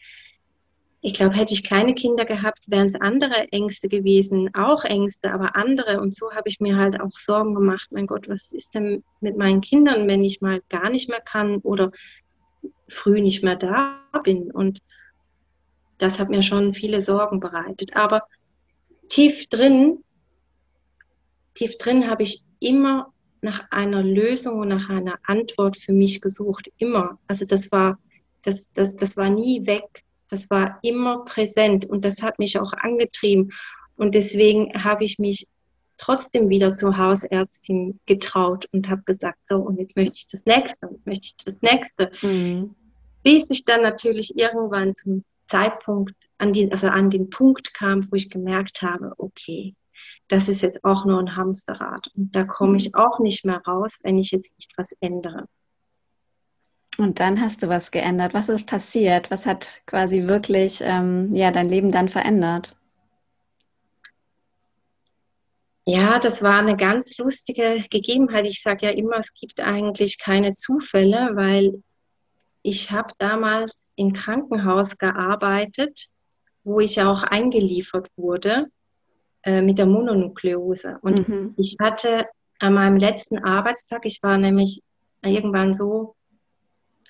ich 1.04 1.14
glaube, 1.14 1.34
hätte 1.34 1.52
ich 1.52 1.64
keine 1.64 1.94
Kinder 1.94 2.24
gehabt, 2.24 2.70
wären 2.70 2.86
es 2.86 2.94
andere 2.94 3.48
Ängste 3.50 3.88
gewesen, 3.88 4.54
auch 4.54 4.84
Ängste, 4.84 5.32
aber 5.32 5.56
andere. 5.56 6.00
Und 6.00 6.14
so 6.14 6.32
habe 6.32 6.48
ich 6.48 6.60
mir 6.60 6.76
halt 6.76 7.00
auch 7.00 7.18
Sorgen 7.18 7.54
gemacht. 7.54 7.88
Mein 7.90 8.06
Gott, 8.06 8.28
was 8.28 8.52
ist 8.52 8.76
denn 8.76 9.02
mit 9.20 9.36
meinen 9.36 9.60
Kindern, 9.60 10.06
wenn 10.06 10.22
ich 10.22 10.40
mal 10.40 10.62
gar 10.68 10.90
nicht 10.90 11.08
mehr 11.08 11.20
kann 11.20 11.56
oder 11.58 11.90
früh 12.86 13.20
nicht 13.20 13.42
mehr 13.42 13.56
da 13.56 14.00
bin? 14.22 14.52
Und 14.52 14.78
das 15.98 16.20
hat 16.20 16.28
mir 16.28 16.42
schon 16.42 16.72
viele 16.72 17.02
Sorgen 17.02 17.40
bereitet. 17.40 17.96
Aber 17.96 18.22
tief 19.08 19.48
drin, 19.48 20.04
tief 21.54 21.78
drin 21.78 22.08
habe 22.08 22.22
ich 22.22 22.44
immer 22.60 23.11
nach 23.42 23.70
einer 23.70 24.02
Lösung 24.02 24.60
und 24.60 24.68
nach 24.68 24.88
einer 24.88 25.18
Antwort 25.26 25.76
für 25.76 25.92
mich 25.92 26.20
gesucht. 26.20 26.70
Immer. 26.78 27.18
Also 27.26 27.44
das 27.44 27.70
war, 27.72 27.98
das, 28.42 28.72
das, 28.72 28.96
das 28.96 29.16
war 29.16 29.30
nie 29.30 29.66
weg 29.66 30.04
das 30.32 30.48
war 30.48 30.78
immer 30.82 31.26
präsent 31.26 31.84
und 31.84 32.06
das 32.06 32.22
hat 32.22 32.38
mich 32.38 32.58
auch 32.58 32.72
angetrieben. 32.72 33.52
Und 33.96 34.14
deswegen 34.14 34.82
habe 34.82 35.04
ich 35.04 35.18
mich 35.18 35.46
trotzdem 35.98 36.48
wieder 36.48 36.72
zur 36.72 36.96
Hausärztin 36.96 38.00
getraut 38.06 38.66
und 38.72 38.88
habe 38.88 39.02
gesagt, 39.02 39.40
so, 39.44 39.56
und 39.56 39.78
jetzt 39.78 39.94
möchte 39.94 40.14
ich 40.16 40.28
das 40.28 40.46
nächste, 40.46 40.88
und 40.88 40.94
jetzt 40.94 41.06
möchte 41.06 41.26
ich 41.26 41.36
das 41.44 41.60
nächste. 41.60 42.10
Mhm. 42.22 42.74
Bis 43.22 43.50
ich 43.50 43.66
dann 43.66 43.82
natürlich 43.82 44.36
irgendwann 44.36 44.94
zum 44.94 45.22
Zeitpunkt, 45.44 46.14
an 46.38 46.54
den, 46.54 46.72
also 46.72 46.86
an 46.88 47.10
den 47.10 47.28
Punkt 47.28 47.74
kam, 47.74 48.10
wo 48.10 48.16
ich 48.16 48.30
gemerkt 48.30 48.80
habe, 48.80 49.12
okay, 49.18 49.74
das 50.28 50.48
ist 50.48 50.62
jetzt 50.62 50.84
auch 50.84 51.04
nur 51.04 51.18
ein 51.18 51.36
Hamsterrad. 51.36 52.08
Und 52.16 52.34
da 52.34 52.44
komme 52.44 52.76
ich 52.76 52.92
mhm. 52.92 52.94
auch 52.94 53.18
nicht 53.18 53.44
mehr 53.44 53.62
raus, 53.66 53.98
wenn 54.02 54.18
ich 54.18 54.30
jetzt 54.30 54.56
nicht 54.56 54.72
was 54.76 54.92
ändere. 55.00 55.46
Und 56.98 57.20
dann 57.20 57.40
hast 57.40 57.62
du 57.62 57.68
was 57.68 57.90
geändert. 57.90 58.34
Was 58.34 58.48
ist 58.48 58.66
passiert? 58.66 59.30
Was 59.30 59.46
hat 59.46 59.80
quasi 59.86 60.28
wirklich 60.28 60.80
ähm, 60.82 61.34
ja, 61.34 61.50
dein 61.50 61.68
Leben 61.68 61.90
dann 61.90 62.08
verändert? 62.08 62.76
Ja, 65.84 66.20
das 66.20 66.42
war 66.42 66.60
eine 66.60 66.76
ganz 66.76 67.18
lustige 67.18 67.84
Gegebenheit. 67.90 68.46
Ich 68.46 68.62
sage 68.62 68.86
ja 68.86 68.92
immer, 68.92 69.18
es 69.18 69.34
gibt 69.34 69.60
eigentlich 69.60 70.18
keine 70.18 70.52
Zufälle, 70.54 71.30
weil 71.34 71.82
ich 72.62 72.92
habe 72.92 73.12
damals 73.18 73.92
im 73.96 74.12
Krankenhaus 74.12 74.96
gearbeitet, 74.96 76.08
wo 76.62 76.78
ich 76.78 77.02
auch 77.02 77.24
eingeliefert 77.24 78.08
wurde 78.16 78.68
äh, 79.42 79.62
mit 79.62 79.78
der 79.78 79.86
Mononukleose. 79.86 80.98
Und 81.02 81.28
mhm. 81.28 81.54
ich 81.56 81.76
hatte 81.80 82.26
an 82.58 82.74
meinem 82.74 82.96
letzten 82.96 83.38
Arbeitstag, 83.38 84.06
ich 84.06 84.22
war 84.22 84.38
nämlich 84.38 84.82
irgendwann 85.22 85.74
so 85.74 86.14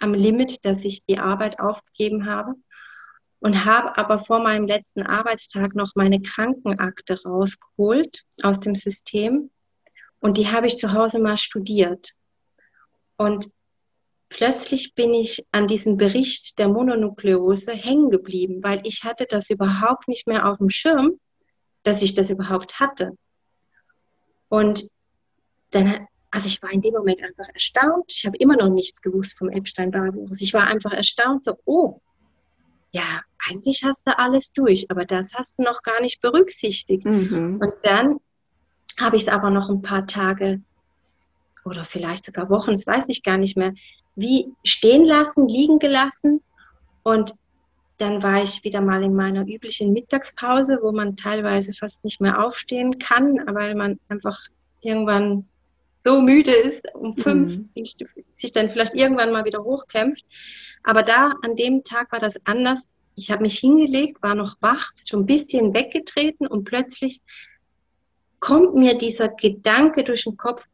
am 0.00 0.14
Limit, 0.14 0.64
dass 0.64 0.84
ich 0.84 1.04
die 1.04 1.18
Arbeit 1.18 1.60
aufgegeben 1.60 2.26
habe. 2.26 2.54
und 3.40 3.64
habe 3.64 3.98
aber 3.98 4.18
vor 4.18 4.38
meinem 4.38 4.68
letzten 4.68 5.02
Arbeitstag 5.02 5.74
noch 5.74 5.92
meine 5.96 6.22
Krankenakte 6.22 7.24
rausgeholt 7.24 8.22
aus 8.44 8.60
dem 8.60 8.76
System 8.76 9.50
und 10.20 10.38
die 10.38 10.48
habe 10.48 10.68
ich 10.68 10.78
zu 10.78 10.92
Hause 10.92 11.18
mal 11.18 11.36
studiert. 11.36 12.12
Und 13.16 13.50
plötzlich 14.28 14.94
bin 14.94 15.12
ich 15.12 15.44
an 15.50 15.66
diesem 15.66 15.96
Bericht 15.96 16.58
der 16.60 16.68
Mononukleose 16.68 17.72
hängen 17.72 18.10
geblieben, 18.10 18.62
weil 18.62 18.80
ich 18.84 19.02
hatte 19.02 19.26
das 19.28 19.50
überhaupt 19.50 20.06
nicht 20.06 20.28
mehr 20.28 20.48
auf 20.48 20.58
dem 20.58 20.70
Schirm, 20.70 21.18
dass 21.82 22.02
ich 22.02 22.14
das 22.14 22.30
überhaupt 22.30 22.80
hatte. 22.80 23.16
Und 24.48 24.88
dann, 25.70 26.06
also 26.30 26.46
ich 26.46 26.62
war 26.62 26.70
in 26.70 26.82
dem 26.82 26.94
Moment 26.94 27.22
einfach 27.22 27.48
erstaunt. 27.52 28.04
Ich 28.08 28.26
habe 28.26 28.36
immer 28.36 28.56
noch 28.56 28.68
nichts 28.68 29.00
gewusst 29.00 29.36
vom 29.36 29.48
Epstein-Barr-Virus. 29.48 30.40
Ich 30.40 30.54
war 30.54 30.66
einfach 30.66 30.92
erstaunt, 30.92 31.44
so, 31.44 31.56
oh, 31.64 32.00
ja, 32.92 33.22
eigentlich 33.48 33.82
hast 33.84 34.06
du 34.06 34.18
alles 34.18 34.52
durch, 34.52 34.90
aber 34.90 35.04
das 35.04 35.34
hast 35.34 35.58
du 35.58 35.62
noch 35.62 35.82
gar 35.82 36.00
nicht 36.00 36.20
berücksichtigt. 36.20 37.04
Mhm. 37.04 37.58
Und 37.60 37.72
dann 37.82 38.20
habe 39.00 39.16
ich 39.16 39.22
es 39.22 39.28
aber 39.28 39.50
noch 39.50 39.70
ein 39.70 39.82
paar 39.82 40.06
Tage 40.06 40.60
oder 41.64 41.84
vielleicht 41.84 42.26
sogar 42.26 42.50
Wochen, 42.50 42.72
das 42.72 42.86
weiß 42.86 43.08
ich 43.08 43.22
gar 43.22 43.38
nicht 43.38 43.56
mehr, 43.56 43.72
wie 44.14 44.52
stehen 44.64 45.04
lassen, 45.04 45.48
liegen 45.48 45.78
gelassen. 45.78 46.42
Und 47.02 47.32
dann 47.99 48.22
war 48.22 48.43
ich 48.43 48.64
wieder 48.64 48.80
mal 48.80 49.03
in 49.03 49.14
meiner 49.14 49.47
üblichen 49.47 49.93
Mittagspause, 49.93 50.78
wo 50.82 50.93
man 50.93 51.16
teilweise 51.16 51.72
fast 51.72 52.05
nicht 52.05 52.20
mehr 52.20 52.45
aufstehen 52.45 52.99
kann, 52.99 53.38
weil 53.55 53.74
man 53.74 54.01
einfach 54.09 54.40
irgendwann 54.80 55.47
so 56.01 56.20
müde 56.20 56.53
ist, 56.53 56.86
um 56.95 57.14
fünf, 57.14 57.59
mhm. 57.59 57.84
sich 58.34 58.53
dann 58.53 58.70
vielleicht 58.70 58.95
irgendwann 58.95 59.32
mal 59.32 59.45
wieder 59.45 59.62
hochkämpft. 59.62 60.24
Aber 60.82 61.03
da, 61.03 61.34
an 61.43 61.55
dem 61.55 61.84
Tag 61.84 62.11
war 62.11 62.18
das 62.18 62.45
anders. 62.45 62.88
Ich 63.14 63.30
habe 63.30 63.43
mich 63.43 63.59
hingelegt, 63.59 64.22
war 64.22 64.34
noch 64.34 64.57
wach, 64.61 64.90
schon 65.09 65.20
ein 65.20 65.26
bisschen 65.26 65.74
weggetreten 65.74 66.47
und 66.47 66.64
plötzlich 66.64 67.20
kommt 68.40 68.74
mir 68.74 68.99
dieser 68.99 69.28
Gedanke 69.28 70.03
durch 70.03 70.24
den 70.24 70.36
Kopf, 70.36 70.66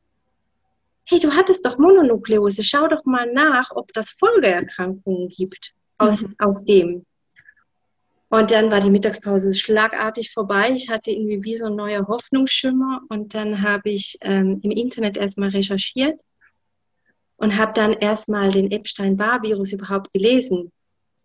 hey, 1.05 1.21
du 1.21 1.33
hattest 1.33 1.66
doch 1.66 1.79
Mononukleose, 1.79 2.62
schau 2.62 2.87
doch 2.87 3.05
mal 3.05 3.31
nach, 3.33 3.71
ob 3.73 3.93
das 3.93 4.11
Folgeerkrankungen 4.11 5.29
gibt 5.29 5.75
aus, 5.99 6.23
mhm. 6.23 6.35
aus 6.39 6.64
dem. 6.64 7.05
Und 8.31 8.51
dann 8.51 8.70
war 8.70 8.81
die 8.81 8.91
Mittagspause 8.91 9.55
schlagartig 9.55 10.33
vorbei. 10.33 10.70
Ich 10.74 10.91
hatte 10.91 11.11
irgendwie 11.11 11.43
wie 11.45 11.57
so 11.57 11.66
ein 11.66 11.76
neuer 11.76 12.07
Hoffnungsschimmer. 12.07 13.01
Und 13.09 13.35
dann 13.35 13.62
habe 13.62 13.91
ich 13.91 14.18
ähm, 14.20 14.61
im 14.62 14.70
Internet 14.70 15.16
erstmal 15.16 15.49
recherchiert 15.51 16.20
und 17.37 17.57
habe 17.57 17.72
dann 17.72 17.95
erstmal 17.95 18.51
den 18.51 18.70
Epstein-Barr-Virus 18.70 19.72
überhaupt 19.72 20.12
gelesen, 20.12 20.72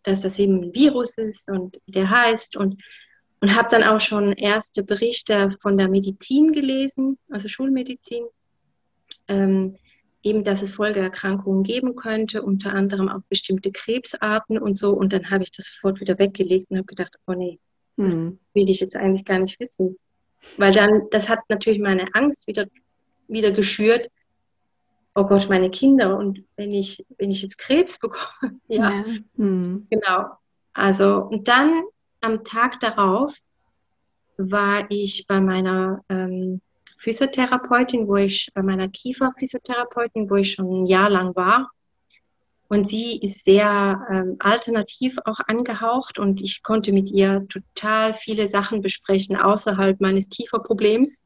dass 0.03 0.21
das 0.21 0.39
eben 0.39 0.63
ein 0.63 0.73
Virus 0.73 1.17
ist 1.17 1.49
und 1.49 1.77
wie 1.85 1.91
der 1.91 2.09
heißt. 2.09 2.55
Und 2.55 2.81
und 3.43 3.57
habe 3.57 3.67
dann 3.69 3.83
auch 3.83 3.99
schon 3.99 4.31
erste 4.31 4.83
Berichte 4.83 5.51
von 5.61 5.77
der 5.77 5.89
Medizin 5.89 6.53
gelesen, 6.53 7.17
also 7.29 7.49
Schulmedizin, 7.49 8.23
ähm, 9.27 9.75
eben, 10.23 10.43
dass 10.43 10.61
es 10.61 10.71
Folgeerkrankungen 10.71 11.63
geben 11.63 11.95
könnte, 11.95 12.41
unter 12.41 12.73
anderem 12.73 13.09
auch 13.09 13.21
bestimmte 13.29 13.71
Krebsarten 13.71 14.57
und 14.57 14.79
so. 14.79 14.91
Und 14.93 15.13
dann 15.13 15.29
habe 15.29 15.43
ich 15.43 15.51
das 15.51 15.67
sofort 15.67 15.99
wieder 15.99 16.17
weggelegt 16.17 16.71
und 16.71 16.77
habe 16.77 16.87
gedacht, 16.87 17.15
oh 17.27 17.33
nee, 17.33 17.59
das 17.97 18.13
hm. 18.13 18.39
will 18.53 18.69
ich 18.69 18.79
jetzt 18.79 18.95
eigentlich 18.95 19.25
gar 19.25 19.39
nicht 19.39 19.59
wissen. 19.59 19.97
Weil 20.57 20.73
dann, 20.73 21.03
das 21.11 21.29
hat 21.29 21.39
natürlich 21.49 21.79
meine 21.79 22.13
Angst 22.13 22.47
wieder, 22.47 22.65
wieder 23.27 23.51
geschürt. 23.51 24.09
Oh 25.15 25.25
Gott, 25.25 25.47
meine 25.49 25.69
Kinder 25.69 26.17
und 26.17 26.43
wenn 26.55 26.73
ich, 26.73 27.05
wenn 27.17 27.29
ich 27.29 27.43
jetzt 27.43 27.57
Krebs 27.57 27.99
bekomme, 27.99 28.59
ja, 28.67 28.89
ja. 28.89 29.05
Hm. 29.35 29.87
genau. 29.89 30.25
Also, 30.73 31.17
und 31.17 31.47
dann 31.47 31.83
am 32.21 32.43
Tag 32.43 32.79
darauf 32.79 33.37
war 34.37 34.89
ich 34.89 35.27
bei 35.27 35.39
meiner 35.39 36.03
ähm, 36.09 36.61
Physiotherapeutin, 36.99 38.07
wo 38.07 38.15
ich 38.15 38.49
bei 38.53 38.61
meiner 38.61 38.87
Kieferphysiotherapeutin, 38.87 40.29
wo 40.29 40.35
ich 40.35 40.53
schon 40.53 40.83
ein 40.83 40.85
Jahr 40.85 41.09
lang 41.09 41.35
war. 41.35 41.71
Und 42.67 42.87
sie 42.87 43.19
ist 43.19 43.43
sehr 43.43 44.05
ähm, 44.09 44.37
alternativ 44.39 45.17
auch 45.25 45.39
angehaucht 45.47 46.17
und 46.17 46.41
ich 46.41 46.63
konnte 46.63 46.91
mit 46.91 47.11
ihr 47.11 47.45
total 47.47 48.13
viele 48.13 48.47
Sachen 48.47 48.81
besprechen 48.81 49.35
außerhalb 49.35 50.01
meines 50.01 50.29
Kieferproblems 50.29 51.21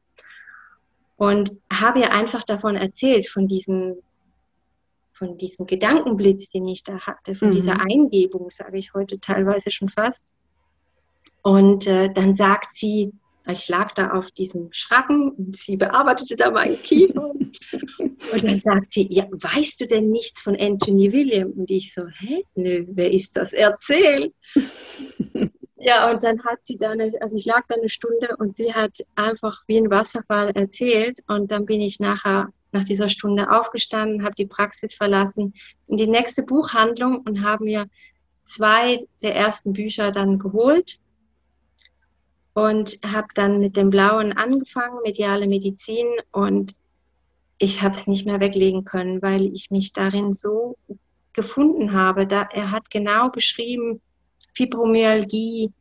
und 1.16 1.50
habe 1.72 2.00
ihr 2.00 2.12
einfach 2.12 2.44
davon 2.44 2.76
erzählt, 2.76 3.28
von 3.28 3.48
diesem, 3.48 3.96
von 5.12 5.38
diesem 5.38 5.66
Gedankenblitz, 5.66 6.50
den 6.50 6.68
ich 6.68 6.84
da 6.84 7.00
hatte, 7.00 7.34
von 7.34 7.48
mhm. 7.48 7.52
dieser 7.52 7.80
Eingebung, 7.80 8.50
sage 8.50 8.78
ich 8.78 8.92
heute 8.92 9.18
teilweise 9.18 9.70
schon 9.70 9.88
fast. 9.88 10.32
Und 11.42 11.86
äh, 11.86 12.12
dann 12.12 12.34
sagt 12.34 12.74
sie, 12.74 13.12
ich 13.52 13.68
lag 13.68 13.94
da 13.94 14.10
auf 14.10 14.30
diesem 14.30 14.68
Schracken 14.72 15.30
und 15.30 15.56
sie 15.56 15.76
bearbeitete 15.76 16.36
da 16.36 16.50
meinen 16.50 16.80
Kiefer. 16.82 17.30
und 18.00 18.44
dann 18.44 18.60
sagt 18.60 18.92
sie, 18.92 19.06
ja, 19.10 19.26
weißt 19.30 19.80
du 19.80 19.86
denn 19.86 20.10
nichts 20.10 20.42
von 20.42 20.54
Anthony 20.54 21.12
William? 21.12 21.50
Und 21.52 21.70
ich 21.70 21.94
so, 21.94 22.06
hä? 22.06 22.44
Nö, 22.54 22.84
wer 22.88 23.10
ist 23.10 23.36
das? 23.36 23.54
Erzähl. 23.54 24.32
ja, 25.76 26.10
und 26.10 26.22
dann 26.22 26.44
hat 26.44 26.58
sie 26.62 26.76
dann, 26.76 27.00
also 27.20 27.36
ich 27.36 27.46
lag 27.46 27.62
da 27.68 27.76
eine 27.76 27.88
Stunde 27.88 28.36
und 28.38 28.54
sie 28.54 28.74
hat 28.74 28.98
einfach 29.14 29.62
wie 29.66 29.78
ein 29.78 29.90
Wasserfall 29.90 30.50
erzählt. 30.50 31.20
Und 31.26 31.50
dann 31.50 31.64
bin 31.64 31.80
ich 31.80 32.00
nachher 32.00 32.48
nach 32.72 32.84
dieser 32.84 33.08
Stunde 33.08 33.50
aufgestanden, 33.50 34.24
habe 34.24 34.34
die 34.34 34.46
Praxis 34.46 34.94
verlassen, 34.94 35.54
in 35.86 35.96
die 35.96 36.06
nächste 36.06 36.42
Buchhandlung 36.42 37.22
und 37.22 37.42
habe 37.42 37.64
mir 37.64 37.86
zwei 38.44 39.00
der 39.22 39.34
ersten 39.34 39.72
Bücher 39.72 40.12
dann 40.12 40.38
geholt 40.38 41.00
und 42.58 42.98
habe 43.06 43.28
dann 43.34 43.60
mit 43.60 43.76
dem 43.76 43.90
Blauen 43.90 44.32
angefangen, 44.32 44.98
mediale 45.04 45.46
Medizin 45.46 46.06
und 46.32 46.74
ich 47.58 47.82
habe 47.82 47.94
es 47.94 48.08
nicht 48.08 48.26
mehr 48.26 48.40
weglegen 48.40 48.84
können, 48.84 49.22
weil 49.22 49.52
ich 49.52 49.70
mich 49.70 49.92
darin 49.92 50.32
so 50.34 50.76
gefunden 51.32 51.92
habe. 51.92 52.26
Da, 52.26 52.48
er 52.52 52.72
hat 52.72 52.90
genau 52.90 53.30
beschrieben, 53.30 54.00
Fibromyalgie, 54.54 55.72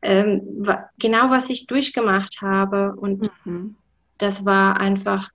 ähm, 0.00 0.64
genau 0.98 1.30
was 1.30 1.50
ich 1.50 1.66
durchgemacht 1.66 2.40
habe 2.40 2.94
und 2.96 3.30
mhm. 3.44 3.76
das 4.16 4.46
war 4.46 4.78
einfach, 4.78 5.28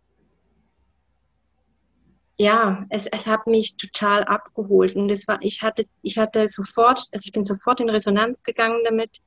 ja, 2.40 2.86
es, 2.90 3.06
es 3.06 3.28
hat 3.28 3.46
mich 3.46 3.78
total 3.78 4.24
abgeholt 4.24 4.96
und 4.96 5.10
es 5.12 5.28
war, 5.28 5.38
ich 5.42 5.62
hatte, 5.62 5.86
ich 6.02 6.18
hatte 6.18 6.48
sofort, 6.48 7.08
also 7.12 7.24
ich 7.24 7.32
bin 7.32 7.44
sofort 7.44 7.80
in 7.80 7.90
Resonanz 7.90 8.42
gegangen 8.42 8.82
damit 8.84 9.22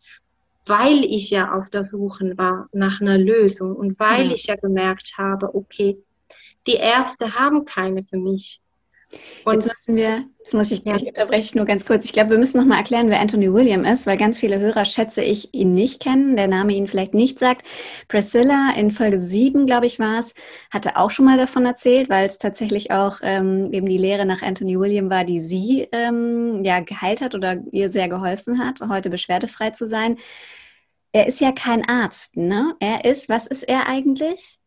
weil 0.67 1.05
ich 1.05 1.31
ja 1.31 1.53
auf 1.53 1.71
der 1.71 1.85
Suche 1.85 2.37
war 2.37 2.69
nach 2.73 3.01
einer 3.01 3.19
Lösung 3.19 3.77
und 3.77 3.99
weil 4.01 4.27
ja. 4.27 4.33
ich 4.33 4.47
ja 4.47 4.57
gemerkt 4.57 5.15
habe, 5.19 5.55
okay, 5.55 5.99
die 6.67 6.77
Ärzte 6.77 7.35
haben 7.35 7.65
keine 7.65 8.03
für 8.03 8.17
mich. 8.17 8.61
Und 9.45 9.55
jetzt 9.57 9.69
müssen 9.69 9.97
wir, 9.97 10.25
jetzt 10.39 10.55
muss 10.55 10.71
ich, 10.71 10.85
ja. 10.85 10.97
ich 10.97 11.07
unterbreche 11.07 11.57
nur 11.57 11.67
ganz 11.67 11.85
kurz. 11.87 12.05
Ich 12.05 12.13
glaube, 12.13 12.31
wir 12.31 12.39
müssen 12.39 12.59
noch 12.59 12.67
mal 12.67 12.79
erklären, 12.79 13.11
wer 13.11 13.21
Anthony 13.21 13.53
William 13.53 13.85
ist, 13.85 14.07
weil 14.07 14.17
ganz 14.17 14.39
viele 14.39 14.59
Hörer, 14.59 14.85
schätze 14.85 15.23
ich, 15.23 15.53
ihn 15.53 15.75
nicht 15.75 16.01
kennen, 16.01 16.37
der 16.37 16.49
Name 16.49 16.73
ihn 16.73 16.87
vielleicht 16.87 17.15
nicht 17.15 17.39
sagt. 17.39 17.67
Priscilla 18.09 18.73
in 18.77 18.91
Folge 18.91 19.21
7, 19.21 19.67
glaube 19.67 19.87
ich, 19.87 19.99
war 19.99 20.21
es, 20.21 20.33
hatte 20.71 20.97
auch 20.97 21.11
schon 21.11 21.27
mal 21.27 21.37
davon 21.37 21.67
erzählt, 21.67 22.09
weil 22.09 22.27
es 22.27 22.39
tatsächlich 22.39 22.91
auch 22.91 23.19
ähm, 23.23 23.73
eben 23.73 23.87
die 23.87 23.99
Lehre 23.99 24.25
nach 24.25 24.43
Anthony 24.43 24.79
William 24.79 25.11
war, 25.11 25.25
die 25.25 25.41
sie 25.41 25.89
ähm, 25.93 26.65
ja 26.65 26.81
geheilt 26.81 27.21
hat 27.21 27.35
oder 27.35 27.59
ihr 27.73 27.91
sehr 27.91 28.09
geholfen 28.09 28.59
hat, 28.59 28.81
heute 28.89 29.11
beschwerdefrei 29.11 29.71
zu 29.71 29.87
sein. 29.87 30.17
Er 31.13 31.27
ist 31.27 31.41
ja 31.41 31.53
kein 31.53 31.89
Arzt, 31.89 32.37
ne? 32.37 32.75
Er 32.81 33.05
ist, 33.05 33.29
was 33.29 33.47
ist 33.47 33.63
er 33.63 33.89
eigentlich? 33.89 34.59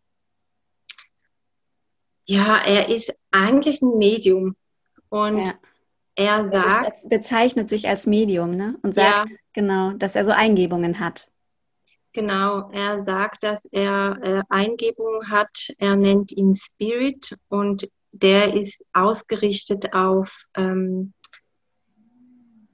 Ja, 2.28 2.58
er 2.58 2.90
ist 2.90 3.14
eigentlich 3.32 3.82
ein 3.82 3.98
Medium. 3.98 4.56
Und 5.10 5.48
ja. 5.48 5.54
er 6.16 6.48
sagt. 6.50 7.04
Er 7.04 7.10
bezeichnet 7.10 7.70
sich 7.70 7.88
als 7.88 8.06
Medium, 8.06 8.52
ne? 8.52 8.78
Und 8.82 8.96
sagt, 8.96 9.30
ja. 9.30 9.36
genau, 9.54 9.92
dass 9.94 10.16
er 10.16 10.26
so 10.26 10.32
Eingebungen 10.32 11.00
hat. 11.00 11.30
Genau, 12.14 12.70
er 12.72 13.02
sagt, 13.02 13.44
dass 13.44 13.66
er 13.72 14.18
äh, 14.22 14.42
Eingebungen 14.50 15.30
hat. 15.30 15.70
Er 15.78 15.96
nennt 15.96 16.32
ihn 16.32 16.54
Spirit 16.56 17.38
und 17.48 17.88
der 18.12 18.56
ist 18.56 18.84
ausgerichtet 18.94 19.94
auf 19.94 20.46
ähm, 20.56 21.14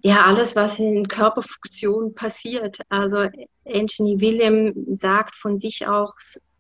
ja, 0.06 0.26
alles, 0.26 0.56
was 0.56 0.80
in 0.80 1.08
Körperfunktionen 1.08 2.14
passiert. 2.14 2.80
Also 2.90 3.30
Anthony 3.66 4.20
William 4.20 4.74
sagt 4.88 5.36
von 5.36 5.58
sich 5.58 5.88
auch, 5.88 6.14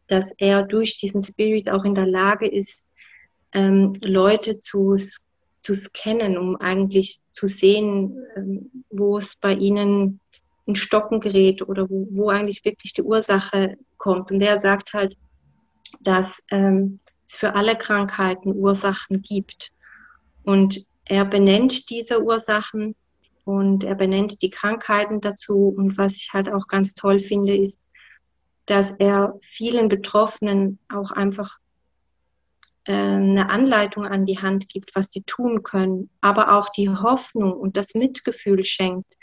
dass 0.07 0.33
er 0.37 0.63
durch 0.63 0.97
diesen 0.97 1.21
Spirit 1.21 1.69
auch 1.69 1.85
in 1.85 1.95
der 1.95 2.07
Lage 2.07 2.47
ist, 2.47 2.85
ähm, 3.53 3.93
Leute 4.01 4.57
zu, 4.57 4.95
zu 5.61 5.75
scannen, 5.75 6.37
um 6.37 6.55
eigentlich 6.57 7.21
zu 7.31 7.47
sehen, 7.47 8.17
ähm, 8.35 8.71
wo 8.89 9.17
es 9.17 9.35
bei 9.35 9.53
ihnen 9.53 10.19
in 10.65 10.75
Stocken 10.75 11.19
gerät 11.19 11.61
oder 11.61 11.89
wo, 11.89 12.07
wo 12.11 12.29
eigentlich 12.29 12.63
wirklich 12.65 12.93
die 12.93 13.03
Ursache 13.03 13.77
kommt. 13.97 14.31
Und 14.31 14.41
er 14.41 14.59
sagt 14.59 14.93
halt, 14.93 15.17
dass 16.01 16.41
ähm, 16.51 16.99
es 17.27 17.35
für 17.35 17.55
alle 17.55 17.75
Krankheiten 17.75 18.53
Ursachen 18.53 19.21
gibt. 19.21 19.71
Und 20.43 20.85
er 21.05 21.25
benennt 21.25 21.89
diese 21.89 22.23
Ursachen 22.23 22.95
und 23.45 23.83
er 23.83 23.95
benennt 23.95 24.41
die 24.41 24.49
Krankheiten 24.49 25.21
dazu. 25.21 25.73
Und 25.75 25.97
was 25.97 26.15
ich 26.15 26.29
halt 26.33 26.51
auch 26.51 26.67
ganz 26.67 26.95
toll 26.95 27.19
finde, 27.19 27.55
ist, 27.55 27.81
dass 28.66 28.91
er 28.91 29.38
vielen 29.41 29.89
Betroffenen 29.89 30.80
auch 30.89 31.11
einfach 31.11 31.57
äh, 32.86 32.93
eine 32.93 33.49
Anleitung 33.49 34.05
an 34.05 34.26
die 34.26 34.39
Hand 34.39 34.70
gibt, 34.70 34.95
was 34.95 35.11
sie 35.11 35.24
tun 35.24 35.64
können, 35.64 36.09
aber 36.22 36.57
auch 36.57 36.70
die 36.70 36.89
Hoffnung 36.89 37.53
und 37.53 37.78
das 37.78 37.93
Mitgefühl 37.93 38.64
schenkt, 38.66 39.18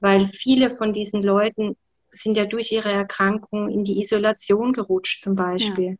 weil 0.00 0.26
viele 0.26 0.70
von 0.70 0.92
diesen 0.92 1.22
Leuten 1.22 1.76
sind 2.10 2.36
ja 2.36 2.44
durch 2.44 2.70
ihre 2.72 2.92
Erkrankung 2.92 3.68
in 3.68 3.84
die 3.84 4.00
Isolation 4.00 4.72
gerutscht 4.72 5.22
zum 5.22 5.34
Beispiel. 5.34 5.90
Ja. 5.90 5.96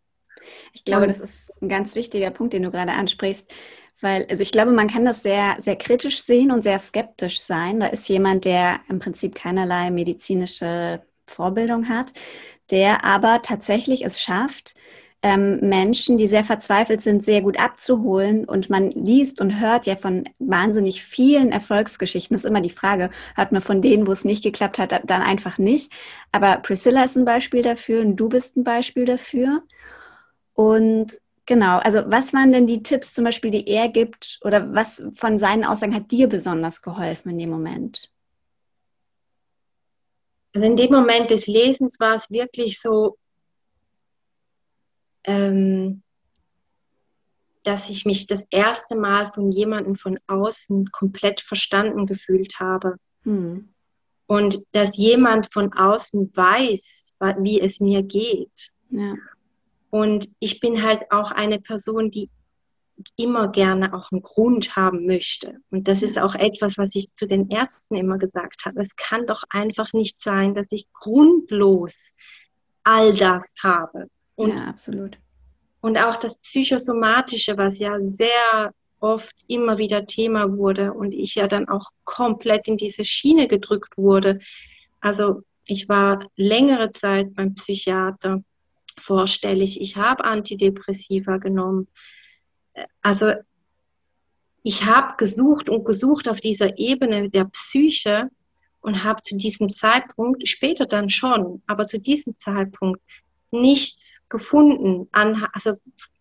Ich 0.73 0.85
glaube, 0.85 1.07
das 1.07 1.21
ist 1.21 1.53
ein 1.63 1.69
ganz 1.69 1.95
wichtiger 1.95 2.31
Punkt, 2.31 2.53
den 2.53 2.63
du 2.63 2.71
gerade 2.71 2.93
ansprichst. 2.93 3.51
Weil, 4.01 4.27
also 4.29 4.43
ich 4.43 4.53
glaube, 4.53 4.73
man 4.73 4.89
kann 4.89 5.05
das 5.05 5.23
sehr, 5.23 5.57
sehr 5.59 5.77
kritisch 5.77 6.23
sehen 6.23 6.51
und 6.51 6.63
sehr 6.63 6.79
skeptisch 6.79 7.41
sein. 7.41 7.81
Da 7.81 7.87
ist 7.87 8.09
jemand, 8.09 8.45
der 8.45 8.81
im 8.89 8.99
Prinzip 8.99 9.35
keinerlei 9.35 9.91
medizinische 9.91 11.03
Vorbildung 11.27 11.89
hat, 11.89 12.13
der 12.71 13.05
aber 13.05 13.43
tatsächlich 13.43 14.05
es 14.05 14.21
schafft, 14.21 14.75
ähm, 15.25 15.59
Menschen, 15.61 16.19
die 16.19 16.27
sehr 16.27 16.45
verzweifelt 16.45 17.01
sind, 17.01 17.25
sehr 17.25 17.41
gut 17.41 17.59
abzuholen. 17.59 18.45
Und 18.45 18.69
man 18.69 18.91
liest 18.91 19.41
und 19.41 19.59
hört 19.59 19.87
ja 19.87 19.97
von 19.97 20.29
wahnsinnig 20.39 21.03
vielen 21.03 21.51
Erfolgsgeschichten. 21.51 22.35
Das 22.35 22.45
ist 22.45 22.51
immer 22.51 22.61
die 22.61 22.69
Frage, 22.71 23.11
hört 23.35 23.51
man 23.51 23.62
von 23.62 23.81
denen, 23.81 24.07
wo 24.07 24.12
es 24.12 24.27
nicht 24.27 24.45
geklappt 24.45 24.79
hat, 24.79 24.93
dann 24.93 25.23
einfach 25.23 25.57
nicht. 25.57 25.91
Aber 26.31 26.59
Priscilla 26.59 27.05
ist 27.05 27.17
ein 27.17 27.25
Beispiel 27.25 27.62
dafür 27.62 28.03
und 28.03 28.17
du 28.17 28.29
bist 28.29 28.57
ein 28.57 28.65
Beispiel 28.65 29.07
dafür. 29.07 29.62
Und 30.55 31.19
genau, 31.47 31.79
also 31.79 32.03
was 32.07 32.35
waren 32.35 32.53
denn 32.53 32.67
die 32.67 32.83
Tipps 32.83 33.15
zum 33.15 33.25
Beispiel, 33.25 33.51
die 33.51 33.67
er 33.67 33.89
gibt 33.89 34.41
oder 34.43 34.75
was 34.75 35.03
von 35.15 35.39
seinen 35.39 35.65
Aussagen 35.65 35.95
hat 35.95 36.11
dir 36.11 36.29
besonders 36.29 36.83
geholfen 36.83 37.31
in 37.31 37.39
dem 37.39 37.51
Moment? 37.51 38.14
Also 40.55 40.67
in 40.67 40.77
dem 40.77 40.93
Moment 40.93 41.31
des 41.31 41.47
Lesens 41.49 41.99
war 41.99 42.15
es 42.15 42.31
wirklich 42.31 42.81
so, 42.81 43.19
ähm, 45.25 46.03
dass 47.65 47.91
ich 47.91 48.05
mich 48.05 48.27
das 48.27 48.47
erste 48.51 48.95
Mal 48.95 49.27
von 49.33 49.51
jemandem 49.51 49.97
von 49.97 50.19
außen 50.29 50.91
komplett 50.93 51.41
verstanden 51.41 52.07
gefühlt 52.07 52.61
habe. 52.61 52.97
Hm. 53.25 53.69
Und 54.27 54.63
dass 54.73 54.97
jemand 54.97 55.53
von 55.53 55.73
außen 55.73 56.31
weiß, 56.35 57.15
wie 57.39 57.61
es 57.61 57.81
mir 57.81 58.03
geht. 58.03 58.73
Ja. 58.91 59.15
Und 59.91 60.31
ich 60.39 60.61
bin 60.61 60.83
halt 60.83 61.11
auch 61.11 61.31
eine 61.31 61.61
Person, 61.61 62.11
die 62.11 62.31
immer 63.17 63.49
gerne 63.49 63.95
auch 63.95 64.11
einen 64.13 64.23
Grund 64.23 64.77
haben 64.77 65.07
möchte. 65.07 65.57
Und 65.71 65.89
das 65.89 66.03
ist 66.03 66.19
auch 66.19 66.35
etwas, 66.35 66.79
was 66.79 66.95
ich 66.95 67.13
zu 67.15 67.27
den 67.27 67.51
Ärzten 67.51 67.97
immer 67.97 68.19
gesagt 68.19 68.65
habe. 68.65 68.81
Es 68.81 68.97
kann 68.97 69.27
doch 69.27 69.43
einfach 69.51 69.93
nicht 69.93 70.21
sein, 70.21 70.55
dass 70.55 70.73
ich 70.73 70.87
grundlos 70.93 72.15
all 72.85 73.15
das 73.15 73.55
habe. 73.63 74.09
Und, 74.37 74.61
ja, 74.61 74.67
absolut. 74.67 75.19
Und 75.81 75.99
auch 75.99 76.17
das 76.17 76.41
Psychosomatische, 76.41 77.59
was 77.59 77.79
ja 77.79 78.01
sehr 78.01 78.73
oft 79.01 79.37
immer 79.49 79.79
wieder 79.79 80.07
Thema 80.07 80.57
wurde 80.57 80.93
und 80.93 81.13
ich 81.13 81.35
ja 81.35 81.47
dann 81.47 81.69
auch 81.69 81.91
komplett 82.05 82.69
in 82.69 82.77
diese 82.77 83.05
Schiene 83.05 83.49
gedrückt 83.49 83.99
wurde. 83.99 84.39
Also 85.01 85.43
ich 85.67 85.89
war 85.89 86.27
längere 86.37 86.91
Zeit 86.91 87.35
beim 87.35 87.55
Psychiater 87.55 88.43
vorstellig. 88.99 89.81
Ich 89.81 89.97
habe 89.97 90.25
Antidepressiva 90.25 91.37
genommen. 91.37 91.87
Also 93.03 93.33
ich 94.62 94.85
habe 94.87 95.16
gesucht 95.16 95.68
und 95.68 95.85
gesucht 95.85 96.29
auf 96.29 96.41
dieser 96.41 96.79
Ebene 96.79 97.29
der 97.29 97.45
Psyche 97.45 98.31
und 98.81 99.05
habe 99.05 99.22
zu 99.22 99.37
diesem 99.37 99.72
Zeitpunkt, 99.72 100.47
später 100.49 100.87
dann 100.87 101.09
schon, 101.09 101.62
aber 101.66 101.87
zu 101.87 101.99
diesem 101.99 102.37
Zeitpunkt 102.37 103.01
nichts 103.51 104.20
gefunden, 104.29 105.09
an, 105.12 105.47
also 105.53 105.75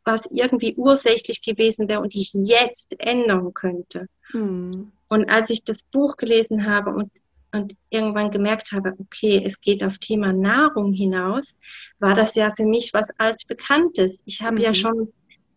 was 0.05 0.25
irgendwie 0.31 0.75
ursächlich 0.75 1.41
gewesen 1.41 1.87
wäre 1.87 2.01
und 2.01 2.13
ich 2.15 2.31
jetzt 2.33 2.95
ändern 2.99 3.53
könnte. 3.53 4.07
Hm. 4.31 4.91
Und 5.07 5.29
als 5.29 5.49
ich 5.49 5.63
das 5.63 5.83
Buch 5.83 6.17
gelesen 6.17 6.65
habe 6.65 6.91
und, 6.91 7.11
und 7.51 7.73
irgendwann 7.89 8.31
gemerkt 8.31 8.71
habe, 8.71 8.93
okay, 8.99 9.41
es 9.45 9.61
geht 9.61 9.83
auf 9.83 9.97
Thema 9.99 10.33
Nahrung 10.33 10.91
hinaus, 10.93 11.59
war 11.99 12.15
das 12.15 12.35
ja 12.35 12.51
für 12.51 12.65
mich 12.65 12.93
was 12.93 13.09
altbekanntes. 13.17 14.21
Ich 14.25 14.41
habe 14.41 14.55
mhm. 14.55 14.61
ja 14.61 14.73
schon, 14.73 15.13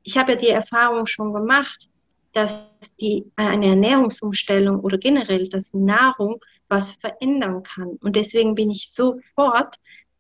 ich 0.07 0.17
habe 0.17 0.33
ja 0.33 0.39
die 0.39 0.49
Erfahrung 0.49 1.07
schon 1.07 1.33
gemacht, 1.33 1.89
dass 2.33 2.71
die 3.01 3.25
eine 3.35 3.67
Ernährungsumstellung 3.67 4.79
oder 4.81 4.99
generell, 4.99 5.49
dass 5.49 5.75
Nahrung 5.75 6.41
was 6.69 6.93
verändern 6.93 7.65
kann. 7.65 7.99
Und 8.01 8.15
deswegen 8.15 8.55
bin 8.55 8.71
ich 8.71 8.93
sofort 8.93 9.77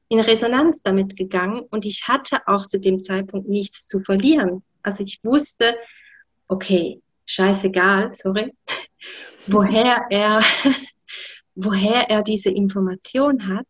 in 0.08 0.18
Resonanz 0.18 0.82
damit 0.82 1.16
gegangen 1.16 1.60
und 1.70 1.84
ich 1.84 2.08
hatte 2.08 2.48
auch 2.48 2.66
zu 2.66 2.80
dem 2.80 3.04
Zeitpunkt 3.04 3.48
nichts 3.48 3.86
zu 3.86 4.00
verlieren. 4.00 4.64
Also 4.82 5.04
ich 5.04 5.20
wusste, 5.22 5.76
okay, 6.48 7.00
scheißegal, 7.26 8.12
sorry, 8.12 8.54
woher 9.46 10.06
er, 10.10 10.42
woher 11.54 12.10
er 12.10 12.22
diese 12.22 12.50
Information 12.50 13.46
hat. 13.46 13.66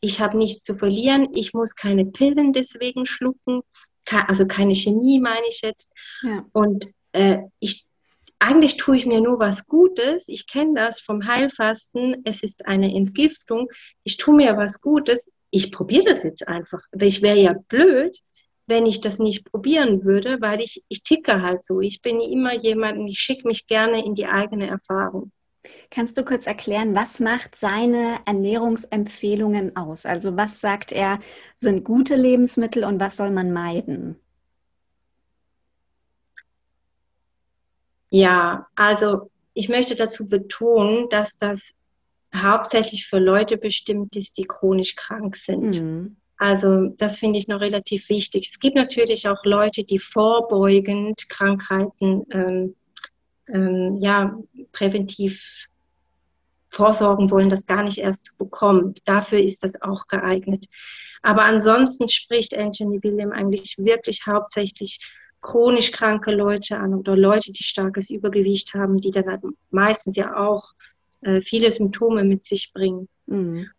Ich 0.00 0.20
habe 0.20 0.36
nichts 0.36 0.64
zu 0.64 0.74
verlieren, 0.74 1.28
ich 1.32 1.54
muss 1.54 1.76
keine 1.76 2.06
Pillen 2.06 2.52
deswegen 2.52 3.06
schlucken, 3.06 3.62
also 4.10 4.46
keine 4.46 4.74
Chemie 4.74 5.20
meine 5.20 5.46
ich 5.48 5.60
jetzt. 5.62 5.90
Ja. 6.22 6.44
Und 6.52 6.92
äh, 7.12 7.38
ich 7.60 7.86
eigentlich 8.38 8.76
tue 8.76 8.96
ich 8.96 9.06
mir 9.06 9.20
nur 9.20 9.38
was 9.38 9.66
Gutes. 9.66 10.28
Ich 10.28 10.46
kenne 10.46 10.74
das 10.74 11.00
vom 11.00 11.26
Heilfasten. 11.26 12.22
Es 12.24 12.42
ist 12.42 12.66
eine 12.66 12.94
Entgiftung. 12.94 13.68
Ich 14.02 14.18
tue 14.18 14.34
mir 14.34 14.56
was 14.56 14.80
Gutes 14.80 15.30
ich 15.54 15.70
probiere 15.70 16.04
das 16.04 16.24
jetzt 16.24 16.48
einfach. 16.48 16.80
Ich 16.98 17.22
wäre 17.22 17.38
ja 17.38 17.54
blöd, 17.68 18.18
wenn 18.66 18.86
ich 18.86 19.00
das 19.00 19.20
nicht 19.20 19.44
probieren 19.44 20.02
würde, 20.02 20.40
weil 20.40 20.60
ich, 20.60 20.82
ich 20.88 21.04
ticke 21.04 21.42
halt 21.42 21.64
so. 21.64 21.80
Ich 21.80 22.02
bin 22.02 22.20
immer 22.20 22.54
jemand, 22.54 23.08
ich 23.08 23.20
schicke 23.20 23.46
mich 23.46 23.68
gerne 23.68 24.04
in 24.04 24.16
die 24.16 24.26
eigene 24.26 24.66
Erfahrung. 24.66 25.30
Kannst 25.90 26.16
du 26.18 26.24
kurz 26.24 26.46
erklären, 26.46 26.94
was 26.94 27.20
macht 27.20 27.54
seine 27.56 28.18
Ernährungsempfehlungen 28.26 29.76
aus? 29.76 30.06
Also 30.06 30.36
was 30.36 30.60
sagt 30.60 30.92
er, 30.92 31.18
sind 31.56 31.84
gute 31.84 32.16
Lebensmittel 32.16 32.84
und 32.84 33.00
was 33.00 33.16
soll 33.16 33.30
man 33.30 33.52
meiden? 33.52 34.16
Ja, 38.10 38.68
also 38.76 39.30
ich 39.54 39.68
möchte 39.68 39.96
dazu 39.96 40.28
betonen, 40.28 41.08
dass 41.08 41.36
das 41.36 41.74
hauptsächlich 42.34 43.06
für 43.06 43.18
Leute 43.18 43.56
bestimmt 43.56 44.14
ist, 44.16 44.38
die 44.38 44.44
chronisch 44.44 44.96
krank 44.96 45.36
sind. 45.36 45.82
Mhm. 45.82 46.16
Also 46.36 46.88
das 46.98 47.18
finde 47.18 47.38
ich 47.38 47.48
noch 47.48 47.60
relativ 47.60 48.08
wichtig. 48.08 48.50
Es 48.52 48.58
gibt 48.58 48.76
natürlich 48.76 49.28
auch 49.28 49.44
Leute, 49.44 49.84
die 49.84 49.98
vorbeugend 49.98 51.28
Krankheiten 51.28 52.26
ähm, 52.30 52.74
ähm, 53.52 53.98
ja, 54.00 54.38
präventiv 54.72 55.68
vorsorgen 56.70 57.30
wollen, 57.30 57.48
das 57.48 57.66
gar 57.66 57.82
nicht 57.84 57.98
erst 57.98 58.26
zu 58.26 58.36
bekommen. 58.36 58.94
Dafür 59.04 59.40
ist 59.40 59.62
das 59.62 59.80
auch 59.80 60.08
geeignet. 60.08 60.66
Aber 61.22 61.42
ansonsten 61.44 62.08
spricht 62.08 62.56
Anthony 62.56 63.02
William 63.02 63.32
eigentlich 63.32 63.76
wirklich 63.78 64.26
hauptsächlich 64.26 65.00
chronisch 65.40 65.92
kranke 65.92 66.32
Leute 66.32 66.78
an 66.78 66.94
oder 66.94 67.16
Leute, 67.16 67.52
die 67.52 67.62
starkes 67.62 68.10
Übergewicht 68.10 68.74
haben, 68.74 68.98
die 68.98 69.10
dann 69.10 69.40
meistens 69.70 70.16
ja 70.16 70.36
auch 70.36 70.72
äh, 71.20 71.40
viele 71.40 71.70
Symptome 71.70 72.24
mit 72.24 72.44
sich 72.44 72.72
bringen. 72.72 73.08
Mhm. 73.26 73.70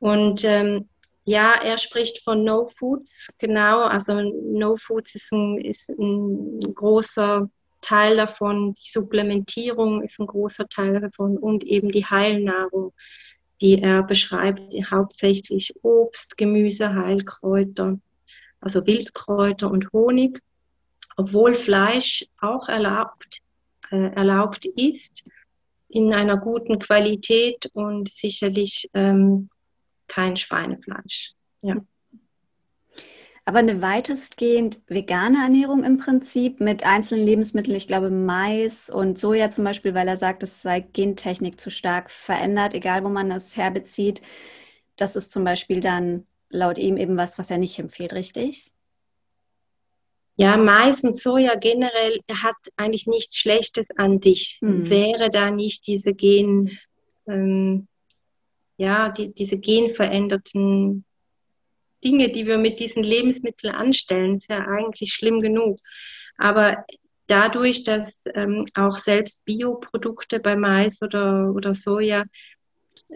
Und 0.00 0.44
ähm, 0.44 0.88
ja, 1.24 1.54
er 1.54 1.78
spricht 1.78 2.22
von 2.22 2.44
No 2.44 2.66
Foods, 2.66 3.34
genau. 3.38 3.84
Also 3.84 4.20
No 4.20 4.76
Foods 4.76 5.14
ist 5.14 5.32
ein, 5.32 5.58
ist 5.58 5.88
ein 5.88 6.74
großer 6.74 7.48
Teil 7.84 8.16
davon. 8.16 8.74
Die 8.74 8.90
Supplementierung 8.90 10.02
ist 10.02 10.18
ein 10.18 10.26
großer 10.26 10.68
Teil 10.68 11.00
davon 11.00 11.36
und 11.36 11.64
eben 11.64 11.90
die 11.90 12.06
Heilnahrung, 12.06 12.92
die 13.60 13.80
er 13.80 14.02
beschreibt, 14.02 14.74
hauptsächlich 14.90 15.74
Obst, 15.82 16.36
Gemüse, 16.36 16.94
Heilkräuter, 16.94 17.98
also 18.60 18.86
Wildkräuter 18.86 19.70
und 19.70 19.92
Honig. 19.92 20.40
Obwohl 21.16 21.54
Fleisch 21.54 22.26
auch 22.40 22.68
erlaubt, 22.68 23.40
äh, 23.90 24.12
erlaubt 24.14 24.64
ist, 24.64 25.24
in 25.88 26.12
einer 26.12 26.38
guten 26.38 26.80
Qualität 26.80 27.70
und 27.72 28.08
sicherlich 28.08 28.90
ähm, 28.94 29.48
kein 30.08 30.36
Schweinefleisch. 30.36 31.34
Ja. 31.62 31.76
Aber 33.46 33.58
eine 33.58 33.82
weitestgehend 33.82 34.80
vegane 34.86 35.36
Ernährung 35.42 35.84
im 35.84 35.98
Prinzip 35.98 36.60
mit 36.60 36.84
einzelnen 36.84 37.26
Lebensmitteln, 37.26 37.76
ich 37.76 37.86
glaube 37.86 38.08
Mais 38.10 38.88
und 38.88 39.18
Soja 39.18 39.50
zum 39.50 39.64
Beispiel, 39.64 39.94
weil 39.94 40.08
er 40.08 40.16
sagt, 40.16 40.42
es 40.42 40.62
sei 40.62 40.80
Gentechnik 40.80 41.60
zu 41.60 41.70
stark 41.70 42.10
verändert, 42.10 42.72
egal 42.72 43.04
wo 43.04 43.10
man 43.10 43.30
es 43.30 43.56
herbezieht. 43.56 44.22
Das 44.96 45.14
ist 45.14 45.30
zum 45.30 45.44
Beispiel 45.44 45.80
dann 45.80 46.26
laut 46.48 46.78
ihm 46.78 46.96
eben 46.96 47.18
was, 47.18 47.38
was 47.38 47.50
er 47.50 47.58
nicht 47.58 47.78
empfiehlt, 47.78 48.14
richtig? 48.14 48.72
Ja, 50.36 50.56
Mais 50.56 51.04
und 51.04 51.14
Soja 51.14 51.54
generell 51.54 52.20
hat 52.32 52.56
eigentlich 52.76 53.06
nichts 53.06 53.36
Schlechtes 53.36 53.90
an 53.96 54.20
sich. 54.20 54.58
Mhm. 54.62 54.88
Wäre 54.88 55.30
da 55.30 55.50
nicht 55.50 55.86
diese 55.86 56.14
Gen, 56.14 56.78
ähm, 57.28 57.88
ja, 58.78 59.10
die, 59.10 59.32
diese 59.32 59.58
genveränderten 59.58 61.04
Dinge, 62.04 62.28
die 62.30 62.46
wir 62.46 62.58
mit 62.58 62.80
diesen 62.80 63.02
Lebensmitteln 63.02 63.74
anstellen, 63.74 64.34
ist 64.34 64.50
ja 64.50 64.58
eigentlich 64.58 65.12
schlimm 65.12 65.40
genug. 65.40 65.78
Aber 66.36 66.84
dadurch, 67.26 67.84
dass 67.84 68.24
ähm, 68.34 68.66
auch 68.74 68.96
selbst 68.96 69.44
Bioprodukte 69.44 70.40
bei 70.40 70.56
Mais 70.56 71.02
oder, 71.02 71.52
oder 71.54 71.74
Soja 71.74 72.24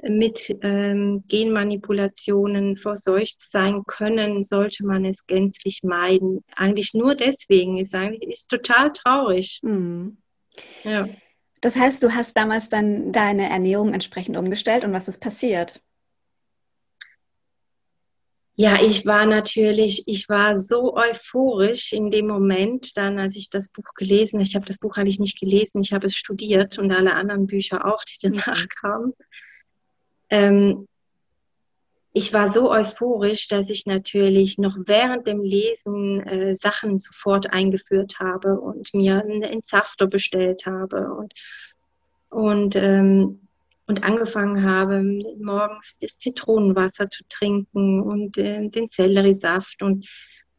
mit 0.02 0.56
ähm, 0.62 1.24
Genmanipulationen 1.28 2.76
verseucht 2.76 3.42
sein 3.42 3.84
können, 3.86 4.42
sollte 4.42 4.84
man 4.84 5.04
es 5.04 5.26
gänzlich 5.26 5.82
meiden. 5.82 6.44
Eigentlich 6.54 6.94
nur 6.94 7.14
deswegen 7.14 7.78
ist 7.78 7.94
eigentlich 7.94 8.30
ist 8.30 8.50
total 8.50 8.92
traurig. 8.92 9.60
Mhm. 9.62 10.18
Ja. 10.84 11.08
Das 11.60 11.74
heißt, 11.74 12.02
du 12.02 12.14
hast 12.14 12.36
damals 12.36 12.68
dann 12.68 13.12
deine 13.12 13.48
Ernährung 13.48 13.92
entsprechend 13.92 14.36
umgestellt 14.36 14.84
und 14.84 14.92
was 14.92 15.08
ist 15.08 15.18
passiert? 15.18 15.80
Ja, 18.60 18.82
ich 18.82 19.06
war 19.06 19.24
natürlich, 19.24 20.08
ich 20.08 20.28
war 20.28 20.58
so 20.58 20.96
euphorisch 20.96 21.92
in 21.92 22.10
dem 22.10 22.26
Moment, 22.26 22.96
dann 22.96 23.20
als 23.20 23.36
ich 23.36 23.50
das 23.50 23.68
Buch 23.68 23.94
gelesen, 23.94 24.40
ich 24.40 24.56
habe 24.56 24.66
das 24.66 24.78
Buch 24.78 24.96
eigentlich 24.96 25.20
nicht 25.20 25.38
gelesen, 25.38 25.80
ich 25.80 25.92
habe 25.92 26.08
es 26.08 26.16
studiert 26.16 26.76
und 26.76 26.90
alle 26.90 27.14
anderen 27.14 27.46
Bücher 27.46 27.86
auch, 27.86 28.02
die 28.02 28.18
danach 28.20 28.66
kamen. 28.80 29.12
Ähm, 30.28 30.88
ich 32.12 32.32
war 32.32 32.50
so 32.50 32.68
euphorisch, 32.72 33.46
dass 33.46 33.70
ich 33.70 33.86
natürlich 33.86 34.58
noch 34.58 34.76
während 34.86 35.28
dem 35.28 35.44
Lesen 35.44 36.26
äh, 36.26 36.56
Sachen 36.56 36.98
sofort 36.98 37.52
eingeführt 37.52 38.18
habe 38.18 38.58
und 38.58 38.92
mir 38.92 39.22
einen 39.22 39.42
Entsafter 39.42 40.08
bestellt 40.08 40.66
habe 40.66 41.12
und, 41.12 41.32
und 42.28 42.74
ähm, 42.74 43.47
und 43.88 44.04
angefangen 44.04 44.70
habe, 44.70 45.02
morgens 45.40 45.98
das 45.98 46.18
Zitronenwasser 46.18 47.08
zu 47.08 47.24
trinken 47.28 48.02
und 48.02 48.36
äh, 48.36 48.68
den 48.68 48.88
Selleriesaft. 48.88 49.82
Und 49.82 50.06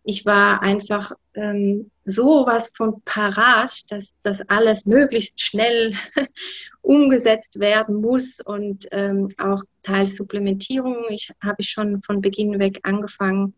ich 0.03 0.25
war 0.25 0.63
einfach 0.63 1.11
ähm, 1.36 1.91
so 2.05 2.45
was 2.47 2.71
von 2.75 3.03
parat, 3.05 3.91
dass 3.91 4.19
das 4.23 4.41
alles 4.49 4.88
möglichst 4.88 5.41
schnell 5.41 5.93
umgesetzt 6.82 7.59
werden 7.59 8.01
muss 8.01 8.39
und 8.43 8.88
ähm, 8.91 9.30
auch 9.38 9.61
teils 9.84 10.15
Supplementierung. 10.15 11.05
Ich 11.09 11.32
habe 11.43 11.61
schon 11.61 12.01
von 12.01 12.21
Beginn 12.21 12.57
weg 12.57 12.80
angefangen 12.82 13.53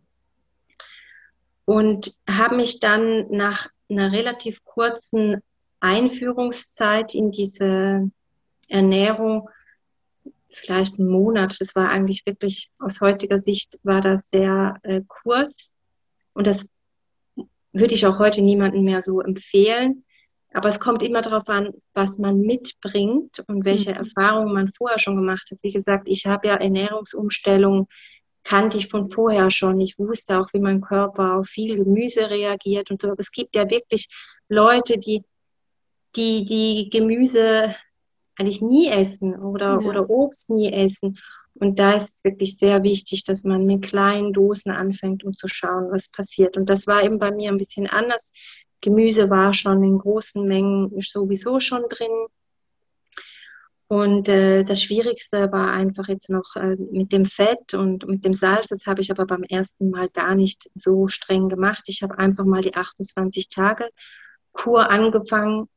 und 1.63 2.11
habe 2.29 2.57
mich 2.57 2.81
dann 2.81 3.27
nach 3.29 3.69
einer 3.89 4.11
relativ 4.11 4.65
kurzen 4.65 5.37
Einführungszeit 5.79 7.15
in 7.15 7.31
diese 7.31 8.11
Ernährung 8.67 9.49
vielleicht 10.51 10.99
einen 10.99 11.09
Monat. 11.09 11.57
Das 11.59 11.75
war 11.75 11.89
eigentlich 11.89 12.25
wirklich 12.25 12.69
aus 12.79 13.01
heutiger 13.01 13.39
Sicht 13.39 13.77
war 13.83 14.01
das 14.01 14.29
sehr 14.29 14.77
äh, 14.83 15.01
kurz 15.07 15.73
und 16.33 16.47
das 16.47 16.67
würde 17.73 17.93
ich 17.93 18.05
auch 18.05 18.19
heute 18.19 18.41
niemandem 18.41 18.83
mehr 18.83 19.01
so 19.01 19.21
empfehlen. 19.21 20.03
Aber 20.53 20.67
es 20.67 20.81
kommt 20.81 21.01
immer 21.01 21.21
darauf 21.21 21.47
an, 21.47 21.71
was 21.93 22.17
man 22.17 22.41
mitbringt 22.41 23.41
und 23.47 23.63
welche 23.63 23.91
mhm. 23.91 23.97
Erfahrungen 23.97 24.53
man 24.53 24.67
vorher 24.67 24.99
schon 24.99 25.15
gemacht 25.15 25.47
hat. 25.49 25.59
Wie 25.61 25.71
gesagt, 25.71 26.09
ich 26.09 26.25
habe 26.25 26.47
ja 26.47 26.55
Ernährungsumstellungen 26.55 27.87
kannte 28.43 28.77
ich 28.77 28.87
von 28.87 29.07
vorher 29.07 29.51
schon. 29.51 29.79
Ich 29.79 29.99
wusste 29.99 30.39
auch, 30.39 30.47
wie 30.53 30.59
mein 30.59 30.81
Körper 30.81 31.35
auf 31.35 31.47
viel 31.47 31.77
Gemüse 31.77 32.29
reagiert 32.29 32.91
und 32.91 33.01
so. 33.01 33.11
Aber 33.11 33.19
es 33.19 33.31
gibt 33.31 33.55
ja 33.55 33.69
wirklich 33.69 34.09
Leute, 34.49 34.97
die 34.97 35.23
die, 36.15 36.43
die 36.43 36.89
Gemüse 36.89 37.75
eigentlich 38.37 38.61
nie 38.61 38.87
essen 38.87 39.35
oder, 39.35 39.79
ja. 39.81 39.87
oder 39.87 40.09
Obst 40.09 40.49
nie 40.49 40.71
essen. 40.71 41.17
Und 41.53 41.79
da 41.79 41.93
ist 41.93 42.17
es 42.17 42.23
wirklich 42.23 42.57
sehr 42.57 42.83
wichtig, 42.83 43.25
dass 43.25 43.43
man 43.43 43.65
mit 43.65 43.83
kleinen 43.83 44.33
Dosen 44.33 44.71
anfängt, 44.71 45.23
um 45.23 45.35
zu 45.35 45.47
schauen, 45.47 45.91
was 45.91 46.09
passiert. 46.09 46.55
Und 46.55 46.69
das 46.69 46.87
war 46.87 47.03
eben 47.03 47.19
bei 47.19 47.31
mir 47.31 47.51
ein 47.51 47.57
bisschen 47.57 47.87
anders. 47.87 48.33
Gemüse 48.79 49.29
war 49.29 49.53
schon 49.53 49.83
in 49.83 49.99
großen 49.99 50.47
Mengen 50.47 50.91
sowieso 51.01 51.59
schon 51.59 51.83
drin. 51.89 52.27
Und 53.87 54.29
äh, 54.29 54.63
das 54.63 54.81
Schwierigste 54.81 55.51
war 55.51 55.73
einfach 55.73 56.07
jetzt 56.07 56.29
noch 56.29 56.55
äh, 56.55 56.77
mit 56.77 57.11
dem 57.11 57.25
Fett 57.25 57.73
und 57.73 58.07
mit 58.07 58.23
dem 58.23 58.33
Salz. 58.33 58.69
Das 58.69 58.87
habe 58.87 59.01
ich 59.01 59.11
aber 59.11 59.25
beim 59.25 59.43
ersten 59.43 59.89
Mal 59.89 60.07
gar 60.07 60.33
nicht 60.33 60.69
so 60.73 61.09
streng 61.09 61.49
gemacht. 61.49 61.83
Ich 61.87 62.01
habe 62.01 62.17
einfach 62.17 62.45
mal 62.45 62.61
die 62.61 62.73
28 62.73 63.49
Tage 63.49 63.89
Kur 64.53 64.89
angefangen 64.89 65.67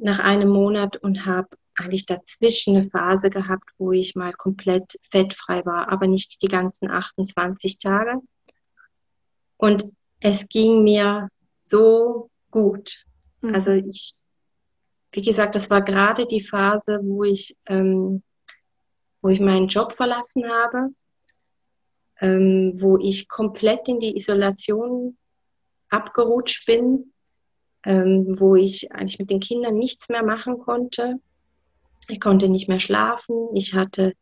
nach 0.00 0.18
einem 0.18 0.48
Monat 0.48 0.96
und 0.96 1.26
habe 1.26 1.48
eigentlich 1.74 2.06
dazwischen 2.06 2.76
eine 2.76 2.84
Phase 2.84 3.30
gehabt, 3.30 3.70
wo 3.78 3.92
ich 3.92 4.14
mal 4.14 4.32
komplett 4.32 4.98
fettfrei 5.10 5.64
war, 5.64 5.90
aber 5.90 6.06
nicht 6.06 6.42
die 6.42 6.48
ganzen 6.48 6.90
28 6.90 7.78
Tage. 7.78 8.20
Und 9.56 9.86
es 10.20 10.48
ging 10.48 10.82
mir 10.82 11.28
so 11.58 12.30
gut. 12.50 13.06
Mhm. 13.40 13.54
Also 13.54 13.70
ich, 13.70 14.14
wie 15.12 15.22
gesagt, 15.22 15.54
das 15.54 15.70
war 15.70 15.82
gerade 15.82 16.26
die 16.26 16.42
Phase, 16.42 17.00
wo 17.02 17.24
ich, 17.24 17.56
ähm, 17.66 18.22
wo 19.22 19.28
ich 19.28 19.40
meinen 19.40 19.68
Job 19.68 19.92
verlassen 19.92 20.44
habe, 20.48 20.90
ähm, 22.20 22.72
wo 22.76 22.98
ich 22.98 23.28
komplett 23.28 23.88
in 23.88 24.00
die 24.00 24.16
Isolation 24.16 25.16
abgerutscht 25.88 26.66
bin, 26.66 27.12
ähm, 27.84 28.36
wo 28.38 28.56
ich 28.56 28.92
eigentlich 28.92 29.18
mit 29.18 29.30
den 29.30 29.40
Kindern 29.40 29.76
nichts 29.76 30.08
mehr 30.08 30.24
machen 30.24 30.58
konnte 30.58 31.20
ich 32.10 32.20
konnte 32.20 32.48
nicht 32.48 32.68
mehr 32.68 32.80
schlafen. 32.80 33.48
Ich 33.54 33.74
hatte 33.74 34.14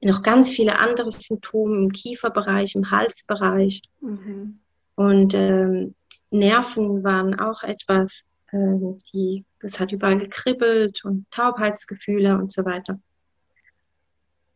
noch 0.00 0.22
ganz 0.22 0.50
viele 0.50 0.78
andere 0.78 1.12
Symptome 1.12 1.76
im 1.76 1.92
Kieferbereich, 1.92 2.74
im 2.74 2.90
Halsbereich. 2.90 3.82
Mhm. 4.00 4.60
Und 4.94 5.34
ähm, 5.34 5.94
Nerven 6.30 7.04
waren 7.04 7.38
auch 7.38 7.62
etwas, 7.62 8.28
äh, 8.50 8.76
die, 9.12 9.44
das 9.60 9.80
hat 9.80 9.92
überall 9.92 10.18
gekribbelt 10.18 11.04
und 11.04 11.30
Taubheitsgefühle 11.30 12.36
und 12.36 12.52
so 12.52 12.64
weiter. 12.64 13.00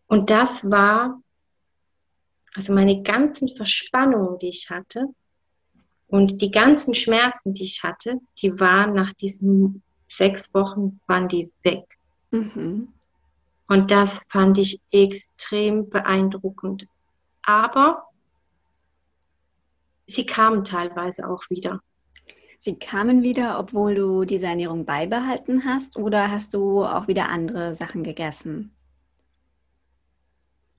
Und 0.06 0.30
das 0.30 0.70
war, 0.70 1.22
also 2.54 2.74
meine 2.74 3.02
ganzen 3.02 3.48
Verspannungen, 3.56 4.38
die 4.38 4.48
ich 4.48 4.68
hatte 4.68 5.06
und 6.12 6.42
die 6.42 6.50
ganzen 6.50 6.94
Schmerzen, 6.94 7.54
die 7.54 7.64
ich 7.64 7.82
hatte, 7.82 8.20
die 8.42 8.60
waren 8.60 8.92
nach 8.92 9.14
diesen 9.14 9.82
sechs 10.06 10.52
Wochen, 10.52 11.00
waren 11.06 11.26
die 11.26 11.50
weg. 11.62 11.86
Mhm. 12.30 12.88
Und 13.66 13.90
das 13.90 14.20
fand 14.28 14.58
ich 14.58 14.78
extrem 14.90 15.88
beeindruckend. 15.88 16.86
Aber 17.42 18.08
sie 20.06 20.26
kamen 20.26 20.64
teilweise 20.64 21.30
auch 21.30 21.48
wieder. 21.48 21.80
Sie 22.58 22.74
kamen 22.74 23.22
wieder, 23.22 23.58
obwohl 23.58 23.94
du 23.94 24.26
diese 24.26 24.46
Ernährung 24.48 24.84
beibehalten 24.84 25.64
hast, 25.64 25.96
oder 25.96 26.30
hast 26.30 26.52
du 26.52 26.84
auch 26.84 27.08
wieder 27.08 27.30
andere 27.30 27.74
Sachen 27.74 28.04
gegessen? 28.04 28.70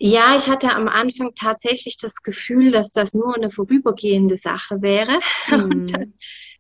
Ja, 0.06 0.36
ich 0.36 0.50
hatte 0.50 0.76
am 0.76 0.90
Anfang 0.90 1.34
tatsächlich 1.34 1.98
das 1.98 2.24
Gefühl, 2.24 2.72
dass 2.72 2.92
das 2.92 3.14
nur 3.14 3.36
eine 3.36 3.50
vorübergehende 3.50 4.38
Sache 4.38 4.82
wäre. 4.82 5.20
Mhm. 5.50 5.64
Und 5.64 5.98
dass, 5.98 6.14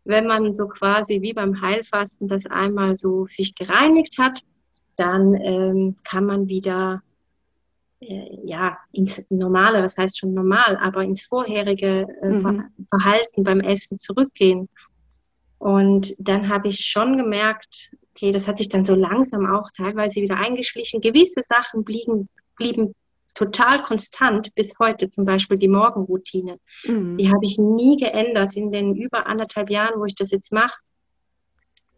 wenn 0.05 0.27
man 0.27 0.53
so 0.53 0.69
quasi 0.69 1.21
wie 1.21 1.33
beim 1.33 1.59
Heilfasten 1.61 2.29
das 2.29 2.45
einmal 2.45 2.95
so 2.95 3.27
sich 3.27 3.53
gereinigt 3.55 4.17
hat, 4.17 4.43
dann 4.95 5.33
ähm, 5.33 5.97
kann 6.05 6.25
man 6.25 6.47
wieder 6.47 7.03
äh, 7.99 8.29
ja 8.45 8.77
ins 8.93 9.25
normale, 9.29 9.83
was 9.83 9.97
heißt 9.97 10.19
schon 10.19 10.33
normal, 10.33 10.77
aber 10.77 11.03
ins 11.03 11.23
vorherige 11.25 12.07
äh, 12.21 12.29
mhm. 12.29 12.69
Verhalten 12.87 13.43
beim 13.43 13.59
Essen 13.59 13.99
zurückgehen. 13.99 14.69
Und 15.57 16.15
dann 16.17 16.47
habe 16.47 16.69
ich 16.69 16.85
schon 16.85 17.17
gemerkt, 17.17 17.91
okay, 18.15 18.31
das 18.31 18.47
hat 18.47 18.57
sich 18.57 18.69
dann 18.69 18.85
so 18.85 18.95
langsam 18.95 19.45
auch 19.53 19.69
teilweise 19.75 20.21
wieder 20.21 20.37
eingeschlichen. 20.37 21.01
Gewisse 21.01 21.41
Sachen 21.43 21.83
blieben, 21.83 22.29
blieben 22.55 22.95
total 23.33 23.81
konstant 23.83 24.53
bis 24.55 24.73
heute, 24.79 25.09
zum 25.09 25.25
Beispiel 25.25 25.57
die 25.57 25.67
Morgenroutine. 25.67 26.59
Mhm. 26.83 27.17
Die 27.17 27.29
habe 27.29 27.43
ich 27.43 27.57
nie 27.57 27.97
geändert 27.97 28.55
in 28.55 28.71
den 28.71 28.95
über 28.95 29.27
anderthalb 29.27 29.69
Jahren, 29.69 29.99
wo 29.99 30.05
ich 30.05 30.15
das 30.15 30.31
jetzt 30.31 30.51
mache. 30.51 30.79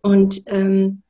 Und 0.02 0.42
ähm, 0.48 1.04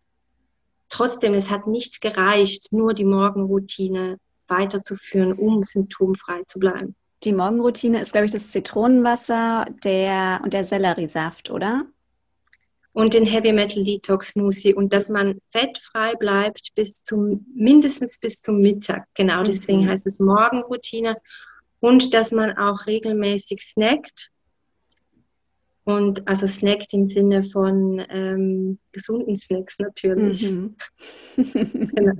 Trotzdem, 0.90 1.34
es 1.34 1.50
hat 1.50 1.68
nicht 1.68 2.02
gereicht, 2.02 2.72
nur 2.72 2.94
die 2.94 3.06
Morgenroutine 3.06 4.18
weiterzuführen, 4.48 5.34
um 5.34 5.64
symptomfrei 5.64 6.44
zu 6.48 6.60
bleiben. 6.60 6.96
Die 7.24 7.34
Morgenroutine 7.34 8.00
ist, 8.00 8.12
glaube 8.12 8.28
ich, 8.28 8.32
das 8.32 8.52
Zitronenwasser 8.52 9.66
der, 9.84 10.42
und 10.44 10.54
der 10.54 10.64
Selleriesaft, 10.64 11.50
oder? 11.50 11.86
Und 12.96 13.14
den 13.14 13.26
Heavy 13.26 13.52
Metal 13.52 13.84
Detox 13.84 14.30
Smoothie 14.30 14.74
und 14.74 14.94
dass 14.94 15.10
man 15.10 15.42
fettfrei 15.52 16.16
bleibt 16.16 16.74
bis 16.76 17.04
zum 17.04 17.46
mindestens 17.54 18.18
bis 18.20 18.42
zum 18.42 18.62
Mittag. 18.62 19.06
Genau, 19.16 19.44
deswegen 19.44 19.84
mhm. 19.84 19.90
heißt 19.90 20.08
es 20.08 20.18
Morgenroutine 20.18 21.18
und 21.82 22.14
dass 22.14 22.32
man 22.32 22.58
auch 22.58 22.88
regelmäßig 22.88 23.64
snackt 23.64 24.32
und 25.84 26.26
also 26.26 26.48
snackt 26.48 26.94
im 26.94 27.06
Sinne 27.06 27.44
von 27.44 28.02
ähm, 28.10 28.80
gesunden 28.94 29.36
Snacks 29.36 29.78
natürlich. 29.78 30.50
Mhm. 30.50 30.78
genau. 31.36 32.14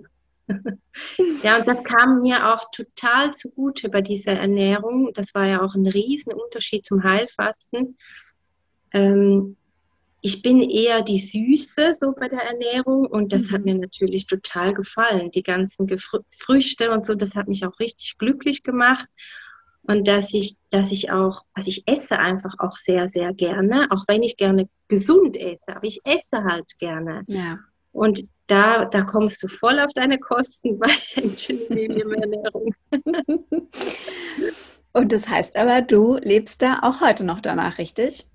ja, 1.42 1.58
und 1.58 1.68
das 1.70 1.86
kam 1.86 2.22
mir 2.22 2.54
auch 2.54 2.70
total 2.72 3.34
zugute 3.34 3.88
bei 3.88 4.02
dieser 4.02 4.34
Ernährung. 4.34 5.14
Das 5.14 5.34
war 5.34 5.48
ja 5.48 5.62
auch 5.62 5.74
ein 5.74 5.88
Riesenunterschied 5.88 6.86
zum 6.86 7.04
Heilfasten. 7.04 7.98
Ähm, 8.92 9.56
ich 10.26 10.42
bin 10.42 10.60
eher 10.60 11.04
die 11.04 11.20
Süße 11.20 11.94
so 11.94 12.12
bei 12.12 12.28
der 12.28 12.42
Ernährung 12.42 13.06
und 13.06 13.32
das 13.32 13.44
mhm. 13.44 13.52
hat 13.52 13.66
mir 13.66 13.76
natürlich 13.76 14.26
total 14.26 14.74
gefallen. 14.74 15.30
Die 15.30 15.44
ganzen 15.44 15.86
Gefr 15.86 16.22
Früchte 16.36 16.90
und 16.90 17.06
so, 17.06 17.14
das 17.14 17.36
hat 17.36 17.48
mich 17.48 17.64
auch 17.64 17.80
richtig 17.80 18.18
glücklich 18.18 18.64
gemacht. 18.64 19.08
Und 19.84 20.08
dass 20.08 20.34
ich, 20.34 20.56
dass 20.72 20.92
ich 20.92 21.12
auch, 21.12 21.44
also 21.54 21.70
ich 21.70 21.88
esse 21.88 22.18
einfach 22.18 22.56
auch 22.58 22.76
sehr, 22.76 23.08
sehr 23.08 23.36
gerne, 23.36 23.88
auch 23.92 24.04
wenn 24.08 24.24
ich 24.24 24.36
gerne 24.36 24.68
gesund 24.88 25.38
esse, 25.38 25.76
aber 25.76 25.86
ich 25.86 26.02
esse 26.06 26.44
halt 26.44 26.80
gerne. 26.80 27.22
Ja. 27.28 27.60
Und 27.92 28.26
da, 28.48 28.86
da 28.86 29.04
kommst 29.04 29.44
du 29.44 29.48
voll 29.48 29.80
auf 29.80 29.94
deine 29.94 30.18
Kosten 30.18 30.80
bei 30.80 30.90
Ernährung. 31.16 32.74
Und 34.92 35.12
das 35.12 35.30
heißt 35.30 35.56
aber, 35.56 35.84
du 35.84 36.18
lebst 36.18 36.64
da 36.64 36.80
auch 36.82 37.00
heute 37.02 37.26
noch 37.26 37.42
danach, 37.42 37.78
richtig? 37.78 38.28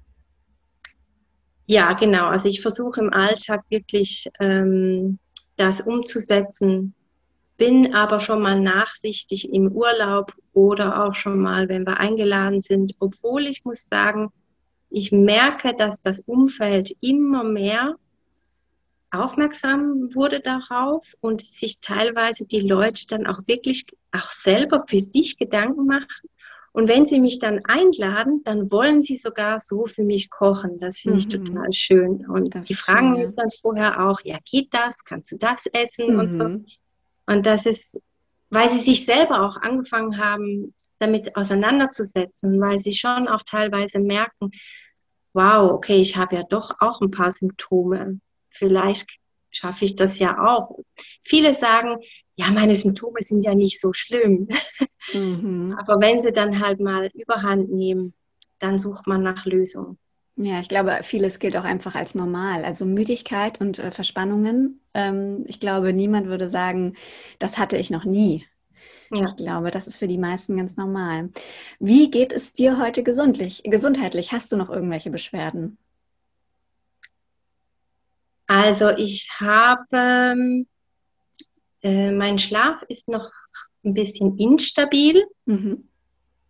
Ja, 1.70 1.92
genau. 1.92 2.26
Also 2.26 2.48
ich 2.48 2.62
versuche 2.62 3.00
im 3.00 3.12
Alltag 3.12 3.62
wirklich 3.68 4.28
ähm, 4.40 5.20
das 5.54 5.80
umzusetzen, 5.80 6.96
bin 7.58 7.94
aber 7.94 8.18
schon 8.18 8.42
mal 8.42 8.58
nachsichtig 8.58 9.52
im 9.52 9.70
Urlaub 9.70 10.34
oder 10.52 11.04
auch 11.04 11.14
schon 11.14 11.38
mal, 11.38 11.68
wenn 11.68 11.86
wir 11.86 12.00
eingeladen 12.00 12.58
sind, 12.58 12.96
obwohl 12.98 13.46
ich 13.46 13.64
muss 13.64 13.86
sagen, 13.88 14.32
ich 14.90 15.12
merke, 15.12 15.72
dass 15.76 16.02
das 16.02 16.18
Umfeld 16.26 16.96
immer 17.00 17.44
mehr 17.44 17.94
aufmerksam 19.12 20.12
wurde 20.12 20.40
darauf 20.40 21.14
und 21.20 21.46
sich 21.46 21.78
teilweise 21.80 22.48
die 22.48 22.62
Leute 22.62 23.06
dann 23.06 23.28
auch 23.28 23.46
wirklich 23.46 23.86
auch 24.10 24.32
selber 24.32 24.82
für 24.88 25.00
sich 25.00 25.38
Gedanken 25.38 25.86
machen 25.86 26.08
und 26.72 26.88
wenn 26.88 27.04
sie 27.04 27.20
mich 27.20 27.40
dann 27.40 27.64
einladen, 27.64 28.42
dann 28.44 28.70
wollen 28.70 29.02
sie 29.02 29.16
sogar 29.16 29.58
so 29.58 29.86
für 29.86 30.04
mich 30.04 30.30
kochen. 30.30 30.78
Das 30.78 31.00
finde 31.00 31.14
mhm. 31.14 31.18
ich 31.18 31.28
total 31.28 31.72
schön. 31.72 32.26
Und 32.28 32.54
das 32.54 32.68
die 32.68 32.74
fragen 32.74 33.14
schön, 33.14 33.22
mich 33.22 33.34
dann 33.34 33.50
vorher 33.50 34.08
auch, 34.08 34.20
ja, 34.22 34.38
geht 34.44 34.72
das? 34.72 35.04
Kannst 35.04 35.32
du 35.32 35.36
das 35.36 35.66
essen? 35.66 36.14
Mhm. 36.14 36.18
Und 36.20 36.32
so. 36.32 36.44
Mhm. 36.44 36.64
Und 37.26 37.46
das 37.46 37.66
ist, 37.66 38.00
weil 38.50 38.70
sie 38.70 38.80
sich 38.80 39.04
selber 39.04 39.42
auch 39.46 39.56
angefangen 39.56 40.18
haben, 40.18 40.74
damit 41.00 41.34
auseinanderzusetzen, 41.36 42.60
weil 42.60 42.78
sie 42.78 42.94
schon 42.94 43.26
auch 43.26 43.42
teilweise 43.42 43.98
merken, 43.98 44.50
wow, 45.32 45.72
okay, 45.72 46.00
ich 46.00 46.16
habe 46.16 46.36
ja 46.36 46.42
doch 46.44 46.76
auch 46.78 47.00
ein 47.00 47.10
paar 47.10 47.32
Symptome. 47.32 48.20
Vielleicht 48.50 49.10
schaffe 49.50 49.84
ich 49.84 49.96
das 49.96 50.20
ja 50.20 50.38
auch. 50.46 50.78
Viele 51.24 51.54
sagen, 51.54 51.98
ja, 52.36 52.50
meine 52.50 52.74
Symptome 52.74 53.22
sind 53.22 53.44
ja 53.44 53.54
nicht 53.54 53.80
so 53.80 53.92
schlimm. 53.92 54.48
Mhm. 55.12 55.76
Aber 55.78 56.00
wenn 56.00 56.20
sie 56.20 56.32
dann 56.32 56.60
halt 56.60 56.80
mal 56.80 57.08
überhand 57.14 57.70
nehmen, 57.70 58.14
dann 58.58 58.78
sucht 58.78 59.06
man 59.06 59.22
nach 59.22 59.44
Lösungen. 59.46 59.98
Ja, 60.36 60.60
ich 60.60 60.68
glaube, 60.68 61.00
vieles 61.02 61.38
gilt 61.38 61.56
auch 61.56 61.64
einfach 61.64 61.94
als 61.94 62.14
normal. 62.14 62.64
Also 62.64 62.86
Müdigkeit 62.86 63.60
und 63.60 63.78
äh, 63.78 63.90
Verspannungen. 63.90 64.80
Ähm, 64.94 65.44
ich 65.46 65.60
glaube, 65.60 65.92
niemand 65.92 66.28
würde 66.28 66.48
sagen, 66.48 66.96
das 67.38 67.58
hatte 67.58 67.76
ich 67.76 67.90
noch 67.90 68.04
nie. 68.04 68.46
Ja. 69.12 69.24
Ich 69.24 69.36
glaube, 69.36 69.70
das 69.70 69.86
ist 69.86 69.98
für 69.98 70.08
die 70.08 70.18
meisten 70.18 70.56
ganz 70.56 70.76
normal. 70.76 71.30
Wie 71.78 72.10
geht 72.10 72.32
es 72.32 72.52
dir 72.52 72.78
heute 72.78 73.02
gesundlich, 73.02 73.62
gesundheitlich? 73.64 74.32
Hast 74.32 74.52
du 74.52 74.56
noch 74.56 74.70
irgendwelche 74.70 75.10
Beschwerden? 75.10 75.78
Also 78.46 78.90
ich 78.90 79.28
habe 79.38 80.64
äh, 81.82 82.12
mein 82.12 82.38
Schlaf 82.38 82.82
ist 82.88 83.08
noch 83.08 83.30
ein 83.84 83.94
bisschen 83.94 84.38
instabil. 84.38 85.24
Mhm. 85.46 85.88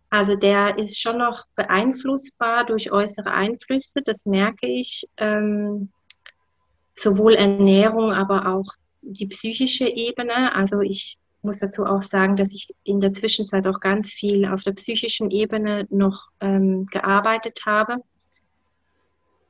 Also 0.09 0.35
der 0.35 0.77
ist 0.77 0.99
schon 0.99 1.19
noch 1.19 1.45
beeinflussbar 1.55 2.65
durch 2.65 2.91
äußere 2.91 3.31
Einflüsse, 3.31 4.01
das 4.03 4.25
merke 4.25 4.67
ich. 4.67 5.07
Ähm, 5.15 5.89
sowohl 6.95 7.35
Ernährung, 7.35 8.11
aber 8.11 8.53
auch 8.53 8.73
die 9.01 9.27
psychische 9.27 9.87
Ebene. 9.87 10.53
Also 10.53 10.81
ich 10.81 11.17
muss 11.41 11.59
dazu 11.59 11.85
auch 11.85 12.01
sagen, 12.01 12.35
dass 12.35 12.53
ich 12.53 12.67
in 12.83 12.99
der 12.99 13.13
Zwischenzeit 13.13 13.65
auch 13.67 13.79
ganz 13.79 14.11
viel 14.11 14.45
auf 14.45 14.61
der 14.63 14.73
psychischen 14.73 15.31
Ebene 15.31 15.87
noch 15.89 16.27
ähm, 16.39 16.85
gearbeitet 16.87 17.61
habe. 17.65 17.97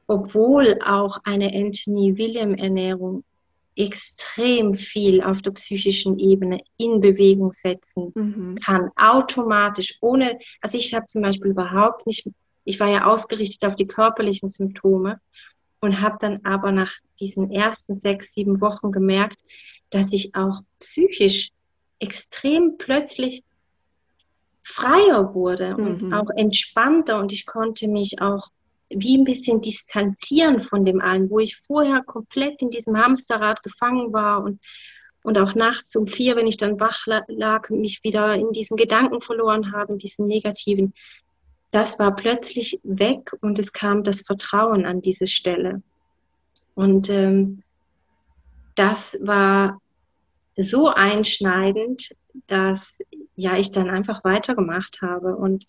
Obwohl 0.08 0.80
auch 0.86 1.20
eine 1.24 1.54
Anthony 1.54 2.18
William 2.18 2.54
Ernährung 2.54 3.24
extrem 3.86 4.74
viel 4.74 5.24
auf 5.24 5.42
der 5.42 5.52
psychischen 5.52 6.20
Ebene 6.20 6.62
in 6.78 7.02
Bewegung 7.02 7.52
setzen 7.52 8.12
mhm. 8.14 8.56
kann, 8.56 8.92
automatisch, 8.96 9.98
ohne, 10.02 10.38
also 10.62 10.78
ich 10.78 10.94
habe 10.94 11.08
zum 11.08 11.22
Beispiel 11.22 11.52
überhaupt 11.52 12.06
nicht, 12.06 12.28
ich 12.64 12.80
war 12.80 12.90
ja 12.90 13.06
ausgerichtet 13.06 13.68
auf 13.68 13.76
die 13.76 13.88
körperlichen 13.88 14.50
Symptome 14.50 15.20
und 15.80 16.00
habe 16.00 16.18
dann 16.20 16.42
aber 16.44 16.72
nach 16.72 16.92
diesen 17.20 17.52
ersten 17.52 17.96
sechs, 17.96 18.34
sieben 18.34 18.62
Wochen 18.62 18.92
gemerkt, 18.92 19.40
dass 19.90 20.14
ich 20.14 20.36
auch 20.36 20.62
psychisch 20.80 21.50
extrem 22.00 22.78
plötzlich 22.78 23.44
freier 24.64 25.34
wurde 25.34 25.76
und 25.76 26.04
mhm. 26.04 26.14
auch 26.14 26.30
entspannter 26.36 27.20
und 27.20 27.32
ich 27.32 27.46
konnte 27.46 27.88
mich 27.88 28.22
auch 28.22 28.48
wie 28.94 29.18
ein 29.18 29.24
bisschen 29.24 29.62
distanzieren 29.62 30.62
von 30.62 30.86
dem 30.86 31.02
allen, 31.02 31.30
wo 31.30 31.40
ich 31.40 31.58
vorher 31.58 32.02
komplett 32.04 32.62
in 32.62 32.70
diesem 32.70 32.98
Hamsterrad 32.98 33.64
gefangen 33.64 34.14
war 34.14 34.44
und, 34.44 34.60
und 35.24 35.38
auch 35.38 35.56
nachts 35.56 35.96
um 35.96 36.08
vier, 36.08 36.36
wenn 36.36 36.48
ich 36.48 36.58
dann 36.58 36.80
wach 36.80 37.06
lag, 37.28 37.70
mich 37.70 38.04
wieder 38.04 38.36
in 38.36 38.52
diesen 38.52 38.78
Gedanken 38.78 39.22
verloren 39.22 39.72
habe, 39.72 39.98
diesen 39.98 40.28
negativen. 40.28 40.94
Das 41.72 42.00
war 42.00 42.16
plötzlich 42.16 42.80
weg 42.84 43.32
und 43.42 43.58
es 43.58 43.72
kam 43.72 44.04
das 44.04 44.22
Vertrauen 44.22 44.86
an 44.86 45.02
diese 45.02 45.28
Stelle. 45.28 45.82
Und 46.76 47.10
ähm, 47.10 47.64
das 48.76 49.18
war 49.22 49.80
so 50.56 50.90
einschneidend, 50.90 52.16
dass 52.48 53.00
ja 53.36 53.58
ich 53.58 53.72
dann 53.72 53.90
einfach 53.90 54.24
weitergemacht 54.24 55.02
habe 55.02 55.36
und 55.36 55.66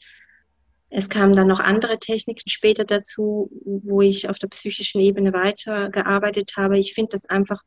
es 0.95 1.09
kamen 1.09 1.33
dann 1.33 1.49
noch 1.49 1.61
andere 1.61 1.99
Techniken 1.99 2.51
später 2.51 2.85
dazu, 2.85 3.51
wo 3.65 4.03
ich 4.03 4.29
auf 4.29 4.39
der 4.39 4.49
psychischen 4.49 5.01
Ebene 5.01 5.33
weitergearbeitet 5.33 6.53
habe. 6.59 6.79
Ich 6.79 6.93
finde 6.93 7.13
das 7.13 7.25
einfach, 7.25 7.63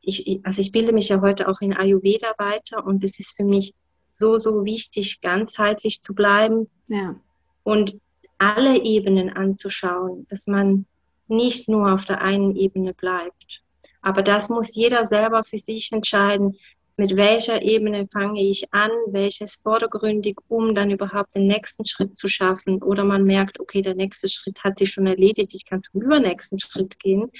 ich, 0.00 0.40
also 0.42 0.60
ich 0.60 0.72
bilde 0.72 0.92
mich 0.92 1.10
ja 1.10 1.20
heute 1.20 1.48
auch 1.48 1.60
in 1.60 1.76
Ayurveda 1.76 2.34
weiter 2.38 2.84
und 2.84 3.04
es 3.04 3.20
ist 3.20 3.36
für 3.36 3.44
mich 3.44 3.72
so, 4.08 4.36
so 4.36 4.64
wichtig, 4.64 5.20
ganzheitlich 5.20 6.00
zu 6.00 6.12
bleiben 6.12 6.68
ja. 6.88 7.14
und 7.62 8.00
alle 8.38 8.82
Ebenen 8.82 9.30
anzuschauen, 9.30 10.26
dass 10.28 10.48
man 10.48 10.86
nicht 11.28 11.68
nur 11.68 11.92
auf 11.92 12.04
der 12.04 12.20
einen 12.20 12.56
Ebene 12.56 12.94
bleibt. 12.94 13.62
Aber 14.02 14.22
das 14.22 14.48
muss 14.48 14.74
jeder 14.74 15.06
selber 15.06 15.44
für 15.44 15.58
sich 15.58 15.92
entscheiden, 15.92 16.56
mit 16.96 17.16
welcher 17.16 17.62
Ebene 17.62 18.06
fange 18.06 18.40
ich 18.40 18.72
an, 18.72 18.90
welches 19.08 19.54
vordergründig, 19.56 20.36
um 20.48 20.74
dann 20.74 20.90
überhaupt 20.90 21.34
den 21.34 21.46
nächsten 21.46 21.84
Schritt 21.84 22.16
zu 22.16 22.28
schaffen. 22.28 22.82
Oder 22.82 23.04
man 23.04 23.24
merkt, 23.24 23.58
okay, 23.58 23.82
der 23.82 23.94
nächste 23.94 24.28
Schritt 24.28 24.62
hat 24.62 24.78
sich 24.78 24.92
schon 24.92 25.06
erledigt, 25.06 25.54
ich 25.54 25.64
kann 25.64 25.80
zum 25.80 26.02
übernächsten 26.02 26.58
Schritt 26.58 26.98
gehen. 27.00 27.30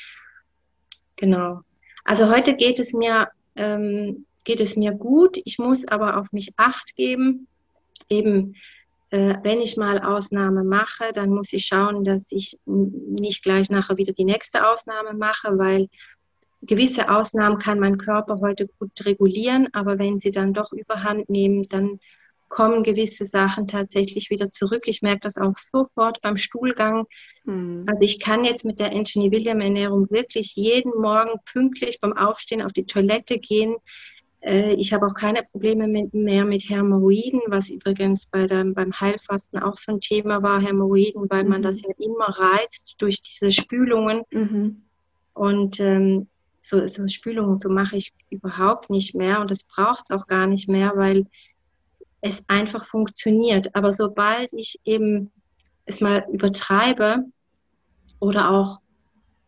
Genau. 1.17 1.61
Also 2.05 2.29
heute 2.29 2.55
geht 2.55 2.81
es 2.81 2.93
mir, 2.93 3.29
ähm, 3.55 4.27
geht 4.43 4.61
es 4.61 4.77
mir 4.77 4.93
gut. 4.93 5.41
Ich 5.45 5.59
muss 5.59 5.87
aber 5.87 6.19
auf 6.19 6.33
mich 6.33 6.53
acht 6.57 6.97
geben. 6.97 7.47
Eben, 8.09 8.57
äh, 9.11 9.37
wenn 9.43 9.61
ich 9.61 9.77
mal 9.77 10.01
Ausnahme 10.01 10.65
mache, 10.65 11.13
dann 11.15 11.31
muss 11.31 11.53
ich 11.53 11.67
schauen, 11.67 12.03
dass 12.03 12.33
ich 12.33 12.59
nicht 12.67 13.45
gleich 13.45 13.71
nachher 13.71 13.97
wieder 13.97 14.13
die 14.13 14.25
nächste 14.25 14.69
Ausnahme 14.69 15.15
mache, 15.15 15.57
weil 15.57 15.89
gewisse 16.67 17.11
Ausnahmen 17.11 17.59
kann 17.59 17.79
mein 17.79 17.99
Körper 17.99 18.41
heute 18.41 18.69
gut 18.79 18.93
regulieren, 19.05 19.69
aber 19.73 19.99
wenn 19.99 20.19
sie 20.19 20.31
dann 20.31 20.53
doch 20.53 20.73
überhand 20.73 21.29
nehmen, 21.29 21.69
dann 21.69 22.01
kommen 22.49 22.85
gewisse 22.85 23.27
Sachen 23.27 23.67
tatsächlich 23.67 24.31
wieder 24.31 24.49
zurück. 24.49 24.85
Ich 24.87 25.03
merke 25.03 25.23
das 25.23 25.37
auch 25.37 25.55
sofort 25.57 26.21
beim 26.23 26.37
Stuhlgang. 26.37 27.07
Mhm. 27.45 27.85
Also 27.89 28.05
ich 28.05 28.21
kann 28.21 28.45
jetzt 28.45 28.65
mit 28.65 28.79
der 28.79 28.93
Anthony 28.93 29.33
William 29.33 29.61
Ernährung 29.61 30.09
wirklich 30.11 30.55
jeden 30.55 30.93
Morgen 31.01 31.41
pünktlich 31.53 32.01
beim 32.01 32.17
Aufstehen 32.17 32.63
auf 32.63 32.73
die 32.73 32.87
Toilette 32.87 33.39
gehen. 33.39 33.75
Äh, 34.41 34.75
ich 34.75 34.93
habe 34.93 35.07
auch 35.07 35.15
keine 35.15 35.43
Probleme 35.43 35.89
mehr 36.13 36.45
mit 36.45 36.69
Hämorrhoiden, 36.69 37.41
was 37.49 37.71
übrigens 37.71 38.27
bei 38.27 38.47
der, 38.47 38.65
beim 38.65 38.93
Heilfasten 38.93 39.59
auch 39.59 39.77
so 39.77 39.93
ein 39.93 40.01
Thema 40.01 40.43
war, 40.43 40.61
Hämorrhoiden, 40.61 41.29
weil 41.31 41.45
mhm. 41.45 41.51
man 41.51 41.63
das 41.63 41.83
ja 41.83 41.91
immer 41.99 42.29
reizt 42.29 42.95
durch 42.99 43.21
diese 43.23 43.51
Spülungen. 43.51 44.23
Mhm. 44.31 44.83
Und 45.33 45.81
ähm, 45.81 46.29
so, 46.65 46.87
so 46.89 47.07
Spülungen, 47.07 47.59
so 47.59 47.69
mache 47.69 47.97
ich 47.97 48.13
überhaupt 48.31 48.89
nicht 48.89 49.15
mehr 49.15 49.41
und 49.41 49.51
das 49.51 49.65
braucht 49.65 50.05
es 50.09 50.17
auch 50.17 50.27
gar 50.27 50.47
nicht 50.47 50.69
mehr, 50.69 50.93
weil 50.97 51.27
es 52.23 52.43
einfach 52.49 52.87
funktioniert. 52.87 53.75
Aber 53.77 53.93
sobald 53.93 54.53
ich 54.55 54.81
eben 54.85 55.31
es 55.85 56.01
mal 56.01 56.25
übertreibe 56.33 57.19
oder 58.19 58.51
auch 58.51 58.81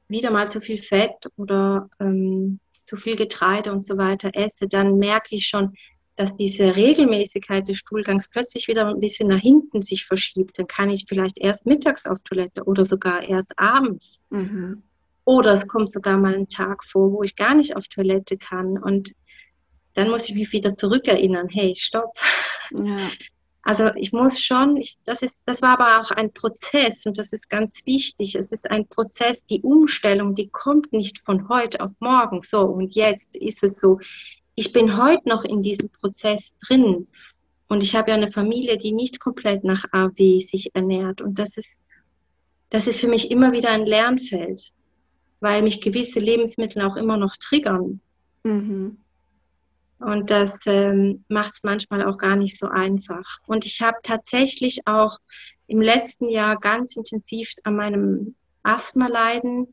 wieder 0.09 0.31
mal 0.31 0.51
zu 0.51 0.61
viel 0.61 0.77
Fett 0.77 1.31
oder 1.37 1.89
ähm, 2.01 2.61
zu 2.85 2.97
viel 2.97 3.17
Getreide 3.17 3.73
und 3.73 3.85
so 3.85 3.97
weiter 3.97 4.31
esse, 4.35 4.69
dann 4.69 4.99
merke 4.99 5.35
ich 5.35 5.47
schon, 5.47 5.75
dass 6.17 6.35
diese 6.35 6.77
Regelmäßigkeit 6.77 7.67
des 7.67 7.79
Stuhlgangs 7.79 8.29
plötzlich 8.29 8.69
wieder 8.69 8.87
ein 8.87 9.01
bisschen 9.01 9.29
nach 9.29 9.41
hinten 9.41 9.81
sich 9.81 10.05
verschiebt. 10.05 10.59
Dann 10.59 10.67
kann 10.67 10.91
ich 10.91 11.07
vielleicht 11.09 11.39
erst 11.39 11.65
mittags 11.65 12.07
auf 12.07 12.23
Toilette 12.23 12.65
oder 12.65 12.85
sogar 12.85 13.23
erst 13.23 13.59
abends. 13.59 14.23
Mhm. 14.29 14.83
Oder 15.27 15.55
es 15.55 15.67
kommt 15.67 15.91
sogar 15.91 16.17
mal 16.17 16.35
ein 16.35 16.49
Tag 16.49 16.85
vor, 16.85 17.13
wo 17.13 17.25
ich 17.25 17.35
gar 17.35 17.55
nicht 17.57 17.77
auf 17.77 17.89
Toilette 17.89 18.39
kann. 18.39 18.79
Und 18.79 19.13
dann 19.95 20.09
muss 20.09 20.29
ich 20.29 20.37
mich 20.37 20.53
wieder 20.53 20.73
zurückerinnern, 20.75 21.49
hey, 21.49 21.75
stopp. 21.77 22.17
Ja. 22.71 23.11
Also 23.63 23.93
ich 23.97 24.13
muss 24.13 24.39
schon, 24.39 24.77
ich, 24.77 24.97
das, 25.05 25.23
ist, 25.23 25.43
das 25.47 25.63
war 25.63 25.81
aber 25.81 26.01
auch 26.01 26.13
ein 26.13 26.33
Prozess 26.33 27.05
und 27.07 27.19
das 27.19 27.33
ist 27.33 27.51
ganz 27.51 27.85
wichtig. 27.85 28.37
Es 28.37 28.53
ist 28.53 28.71
ein 28.71 28.87
Prozess, 28.87 29.45
die 29.45 29.61
Umstellung, 29.63 30.37
die 30.37 30.49
kommt 30.49 30.93
nicht 30.93 31.19
von 31.19 31.49
heute 31.49 31.81
auf 31.81 31.91
morgen. 31.99 32.43
So, 32.43 32.61
und 32.61 32.95
jetzt 32.95 33.35
ist 33.35 33.65
es 33.65 33.81
so. 33.81 33.99
Ich 34.55 34.73
bin 34.73 34.97
heute 34.97 35.29
noch 35.29 35.43
in 35.43 35.61
diesem 35.61 35.91
Prozess 35.91 36.57
drin. 36.69 37.09
Und 37.67 37.83
ich 37.83 37.97
habe 37.97 38.13
ja 38.13 38.17
eine 38.17 38.31
Familie, 38.31 38.79
die 38.79 38.93
nicht 38.93 39.19
komplett 39.19 39.65
nach 39.65 39.87
AW 39.91 40.41
sich 40.41 40.73
ernährt. 40.77 41.21
Und 41.21 41.37
das 41.41 41.57
ist, 41.57 41.81
das 42.71 42.87
ist 42.87 43.01
für 43.01 43.09
mich 43.09 43.33
immer 43.33 43.51
wieder 43.51 43.71
ein 43.71 43.87
Lernfeld, 43.87 44.73
weil 45.41 45.63
mich 45.63 45.81
gewisse 45.81 46.21
Lebensmittel 46.21 46.83
auch 46.83 46.97
immer 46.97 47.17
noch 47.17 47.37
triggern. 47.37 48.01
Mhm. 48.45 48.99
Und 49.99 50.31
das 50.31 50.61
ähm, 50.67 51.25
macht 51.29 51.55
es 51.55 51.63
manchmal 51.63 52.05
auch 52.05 52.19
gar 52.19 52.37
nicht 52.37 52.59
so 52.59 52.69
einfach. 52.69 53.39
Und 53.47 53.65
ich 53.65 53.81
habe 53.81 53.97
tatsächlich 54.03 54.87
auch 54.87 55.19
im 55.67 55.81
letzten 55.81 56.29
Jahr 56.29 56.57
ganz 56.59 56.97
intensiv 56.97 57.51
an 57.65 57.77
meinem 57.77 58.35
Asthma-Leiden 58.63 59.73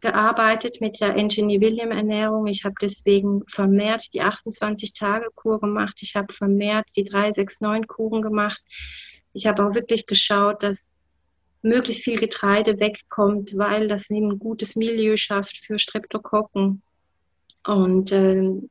gearbeitet 0.00 0.80
mit 0.80 1.00
der 1.00 1.16
Engineer 1.16 1.60
William 1.60 1.90
Ernährung. 1.90 2.46
Ich 2.46 2.64
habe 2.64 2.74
deswegen 2.80 3.42
vermehrt 3.46 4.12
die 4.14 4.22
28-Tage-Kur 4.22 5.60
gemacht. 5.60 5.98
Ich 6.02 6.16
habe 6.16 6.32
vermehrt 6.32 6.86
die 6.96 7.08
369-Kuren 7.08 8.22
gemacht. 8.22 8.62
Ich 9.32 9.46
habe 9.46 9.64
auch 9.64 9.74
wirklich 9.74 10.06
geschaut, 10.06 10.62
dass 10.62 10.92
möglichst 11.66 12.02
viel 12.02 12.18
Getreide 12.18 12.80
wegkommt, 12.80 13.56
weil 13.56 13.88
das 13.88 14.08
ein 14.10 14.38
gutes 14.38 14.76
Milieu 14.76 15.16
schafft 15.16 15.58
für 15.58 15.78
Streptokokken. 15.78 16.82
Und 17.64 18.12
ähm, 18.12 18.70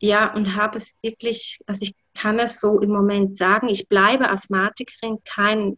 ja, 0.00 0.34
und 0.34 0.56
habe 0.56 0.78
es 0.78 0.96
wirklich, 1.02 1.60
also 1.66 1.84
ich 1.84 1.94
kann 2.14 2.38
es 2.38 2.58
so 2.58 2.80
im 2.80 2.90
Moment 2.90 3.36
sagen, 3.36 3.68
ich 3.68 3.88
bleibe 3.88 4.30
Asthmatikerin, 4.30 5.18
kein, 5.24 5.76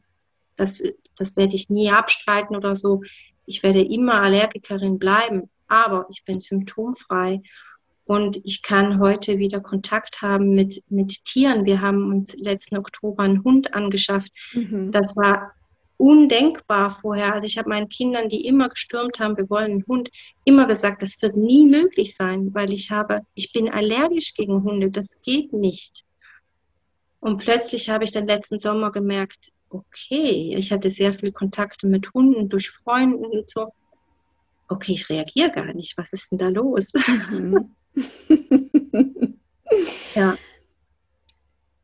das, 0.57 0.83
das 1.17 1.37
werde 1.37 1.57
ich 1.57 1.69
nie 1.69 1.91
abstreiten 1.91 2.57
oder 2.57 2.77
so. 2.77 3.03
Ich 3.47 3.63
werde 3.65 3.83
immer 3.83 4.23
Allergikerin 4.23 4.99
bleiben, 4.99 5.51
aber 5.67 6.07
ich 6.11 6.25
bin 6.25 6.41
symptomfrei 6.41 7.43
und 8.05 8.41
ich 8.45 8.63
kann 8.63 9.01
heute 9.01 9.39
wieder 9.39 9.61
Kontakt 9.61 10.23
haben 10.23 10.51
mit, 10.51 10.85
mit 10.89 11.25
Tieren. 11.25 11.65
Wir 11.65 11.81
haben 11.81 12.13
uns 12.13 12.37
letzten 12.37 12.77
Oktober 12.77 13.25
einen 13.25 13.43
Hund 13.43 13.75
angeschafft. 13.75 14.31
Mhm. 14.53 14.93
Das 14.93 15.17
war 15.17 15.53
undenkbar 15.97 16.91
vorher. 16.91 17.33
Also 17.35 17.47
ich 17.47 17.59
habe 17.59 17.69
meinen 17.69 17.89
Kindern, 17.89 18.29
die 18.29 18.47
immer 18.47 18.69
gestürmt 18.69 19.19
haben, 19.21 19.37
wir 19.37 19.49
wollen 19.51 19.73
einen 19.73 19.87
Hund, 19.87 20.11
immer 20.45 20.67
gesagt, 20.67 21.03
das 21.03 21.21
wird 21.23 21.37
nie 21.37 21.67
möglich 21.67 22.17
sein, 22.17 22.53
weil 22.55 22.73
ich 22.73 22.91
habe, 22.91 23.21
ich 23.35 23.53
bin 23.53 23.71
allergisch 23.71 24.35
gegen 24.35 24.63
Hunde, 24.63 24.91
das 24.91 25.21
geht 25.21 25.53
nicht. 25.53 26.05
Und 27.21 27.39
plötzlich 27.39 27.89
habe 27.89 28.05
ich 28.05 28.13
dann 28.13 28.27
letzten 28.27 28.59
Sommer 28.59 28.91
gemerkt, 28.91 29.53
okay, 29.71 30.55
ich 30.57 30.73
hatte 30.73 30.91
sehr 30.91 31.13
viel 31.13 31.33
Kontakte 31.33 31.87
mit 31.87 32.13
Hunden 32.13 32.49
durch 32.49 32.71
Freunde 32.71 33.17
und 33.17 33.49
so. 33.49 33.73
Okay, 34.69 34.93
ich 34.93 35.09
reagiere 35.09 35.51
gar 35.51 35.73
nicht. 35.73 35.97
Was 35.97 36.13
ist 36.13 36.33
denn 36.33 36.39
da 36.39 36.49
los? 36.49 36.93
Mhm. 37.31 37.71
ja. 40.15 40.37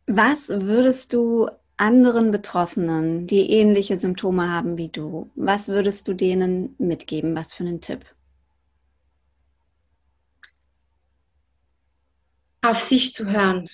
Was 0.06 0.48
würdest 0.48 1.12
du 1.12 1.48
anderen 1.78 2.30
Betroffenen, 2.30 3.26
die 3.26 3.50
ähnliche 3.50 3.96
Symptome 3.96 4.50
haben 4.50 4.76
wie 4.76 4.88
du, 4.88 5.30
was 5.34 5.68
würdest 5.68 6.08
du 6.08 6.14
denen 6.14 6.74
mitgeben? 6.78 7.34
Was 7.34 7.54
für 7.54 7.64
einen 7.64 7.80
Tipp? 7.80 8.04
Auf 12.60 12.78
sich 12.78 13.14
zu 13.14 13.26
hören. 13.26 13.68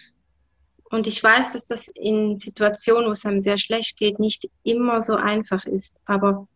Und 0.91 1.07
ich 1.07 1.23
weiß, 1.23 1.55
dass 1.55 1.67
das 1.67 1.89
in 1.89 2.37
Situationen, 2.37 3.09
wo 3.09 3.13
es 3.13 3.27
einem 3.27 3.41
sehr 3.41 3.59
schlecht 3.59 3.97
geht, 3.97 4.21
nicht 4.21 4.49
immer 4.63 5.03
so 5.03 5.15
einfach 5.15 5.65
ist. 5.65 5.99
Aber 6.05 6.47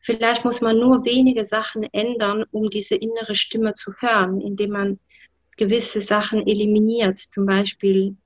vielleicht 0.00 0.44
muss 0.44 0.62
man 0.62 0.78
nur 0.78 1.04
wenige 1.04 1.46
Sachen 1.46 1.84
ändern, 1.92 2.44
um 2.50 2.70
diese 2.70 2.96
innere 2.96 3.34
Stimme 3.34 3.74
zu 3.74 3.92
hören, 3.98 4.40
indem 4.40 4.70
man 4.70 4.98
gewisse 5.56 6.00
Sachen 6.00 6.46
eliminiert. 6.46 7.18
Zum 7.18 7.46
Beispiel 7.46 8.16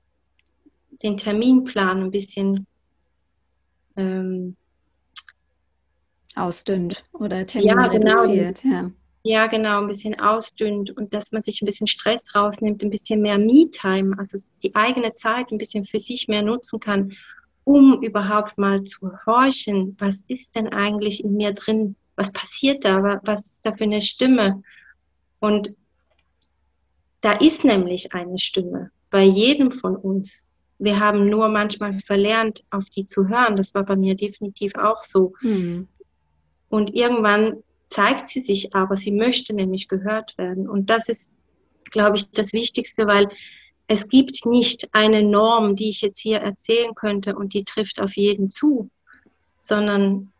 den 1.01 1.17
Terminplan 1.17 2.03
ein 2.03 2.11
bisschen 2.11 2.67
ähm, 3.95 4.55
ausdünnt 6.35 7.05
oder 7.13 7.45
Termin 7.45 7.69
ja, 7.69 7.87
genau. 7.87 8.21
reduziert. 8.21 8.63
Ja. 8.63 8.91
ja, 9.23 9.47
genau, 9.47 9.81
ein 9.81 9.87
bisschen 9.87 10.19
ausdünnt 10.19 10.91
und 10.91 11.13
dass 11.13 11.31
man 11.31 11.41
sich 11.41 11.61
ein 11.61 11.65
bisschen 11.65 11.87
Stress 11.87 12.35
rausnimmt, 12.35 12.83
ein 12.83 12.89
bisschen 12.89 13.21
mehr 13.21 13.37
Me-Time, 13.37 14.17
also 14.17 14.37
die 14.61 14.75
eigene 14.75 15.15
Zeit 15.15 15.51
ein 15.51 15.57
bisschen 15.57 15.83
für 15.83 15.99
sich 15.99 16.27
mehr 16.27 16.41
nutzen 16.41 16.79
kann, 16.79 17.13
um 17.63 18.01
überhaupt 18.01 18.57
mal 18.57 18.83
zu 18.83 19.11
horchen, 19.25 19.95
was 19.99 20.23
ist 20.27 20.55
denn 20.55 20.67
eigentlich 20.67 21.23
in 21.23 21.35
mir 21.35 21.53
drin, 21.53 21.95
was 22.15 22.31
passiert 22.31 22.83
da, 22.83 23.21
was 23.23 23.47
ist 23.47 23.65
da 23.65 23.71
für 23.71 23.85
eine 23.85 24.01
Stimme. 24.01 24.63
Und 25.39 25.73
da 27.21 27.33
ist 27.33 27.63
nämlich 27.63 28.13
eine 28.13 28.37
Stimme 28.37 28.91
bei 29.09 29.23
jedem 29.23 29.71
von 29.71 29.95
uns. 29.95 30.43
Wir 30.79 30.99
haben 30.99 31.29
nur 31.29 31.47
manchmal 31.49 31.93
verlernt, 31.99 32.63
auf 32.69 32.89
die 32.89 33.05
zu 33.05 33.27
hören. 33.27 33.55
Das 33.55 33.73
war 33.73 33.83
bei 33.83 33.95
mir 33.95 34.15
definitiv 34.15 34.75
auch 34.75 35.03
so. 35.03 35.33
Mhm. 35.41 35.87
Und 36.69 36.93
irgendwann 36.93 37.63
zeigt 37.85 38.27
sie 38.27 38.41
sich 38.41 38.75
aber, 38.75 38.97
sie 38.97 39.11
möchte 39.11 39.53
nämlich 39.53 39.87
gehört 39.87 40.37
werden. 40.37 40.67
Und 40.67 40.89
das 40.89 41.09
ist, 41.09 41.31
glaube 41.91 42.17
ich, 42.17 42.31
das 42.31 42.53
Wichtigste, 42.53 43.05
weil 43.05 43.29
es 43.87 44.07
gibt 44.07 44.45
nicht 44.45 44.89
eine 44.93 45.23
Norm, 45.23 45.75
die 45.75 45.89
ich 45.89 46.01
jetzt 46.01 46.19
hier 46.19 46.39
erzählen 46.39 46.95
könnte 46.95 47.35
und 47.35 47.53
die 47.53 47.63
trifft 47.63 48.01
auf 48.01 48.15
jeden 48.15 48.47
zu, 48.47 48.89
sondern 49.59 50.31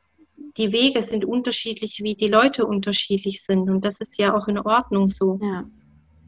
die 0.57 0.71
Wege 0.71 1.01
sind 1.03 1.25
unterschiedlich, 1.25 2.01
wie 2.03 2.15
die 2.15 2.27
Leute 2.27 2.65
unterschiedlich 2.65 3.43
sind. 3.43 3.69
Und 3.69 3.85
das 3.85 3.99
ist 3.99 4.17
ja 4.17 4.35
auch 4.35 4.47
in 4.47 4.59
Ordnung 4.59 5.07
so. 5.07 5.39
Ja. 5.41 5.65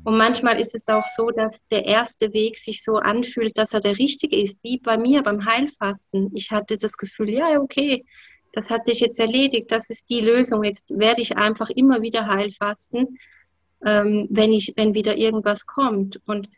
Und 0.06 0.18
manchmal 0.18 0.60
ist 0.60 0.76
es 0.76 0.88
auch 0.88 1.04
so, 1.04 1.32
dass 1.32 1.68
der 1.68 1.86
erste 1.86 2.32
Weg 2.32 2.60
sich 2.60 2.84
so 2.84 2.98
anfühlt, 2.98 3.58
dass 3.58 3.74
er 3.74 3.82
der 3.82 3.98
richtige 3.98 4.40
ist, 4.40 4.64
wie 4.64 4.78
bei 4.78 5.00
mir 5.00 5.24
beim 5.24 5.44
Heilfasten. 5.46 6.32
Ich 6.36 6.52
hatte 6.52 6.78
das 6.78 6.96
Gefühl, 6.96 7.32
ja, 7.32 7.60
okay, 7.60 8.06
das 8.54 8.70
hat 8.70 8.86
sich 8.86 9.00
jetzt 9.00 9.20
erledigt, 9.20 9.72
das 9.72 9.90
ist 9.90 10.12
die 10.12 10.22
Lösung. 10.22 10.64
Jetzt 10.64 10.92
werde 11.00 11.24
ich 11.24 11.38
einfach 11.38 11.72
immer 11.72 12.04
wieder 12.04 12.28
heilfasten, 12.28 13.18
ähm, 13.84 14.28
wenn, 14.30 14.54
ich, 14.54 14.74
wenn 14.76 14.94
wieder 14.94 15.18
irgendwas 15.18 15.66
kommt. 15.66 16.22
Und 16.28 16.50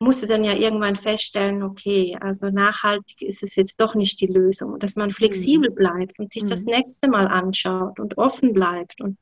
musste 0.00 0.26
dann 0.26 0.42
ja 0.42 0.54
irgendwann 0.54 0.96
feststellen, 0.96 1.62
okay, 1.62 2.18
also 2.20 2.50
nachhaltig 2.50 3.22
ist 3.22 3.44
es 3.44 3.54
jetzt 3.54 3.80
doch 3.80 3.94
nicht 3.94 4.20
die 4.20 4.26
Lösung. 4.26 4.80
Dass 4.80 4.96
man 4.96 5.12
flexibel 5.12 5.70
mhm. 5.70 5.74
bleibt 5.76 6.18
und 6.18 6.32
sich 6.32 6.42
mhm. 6.42 6.48
das 6.48 6.64
nächste 6.64 7.08
Mal 7.08 7.28
anschaut 7.28 8.00
und 8.00 8.18
offen 8.18 8.52
bleibt. 8.52 9.00
Und 9.00 9.18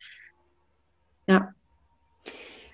ja. 1.26 1.52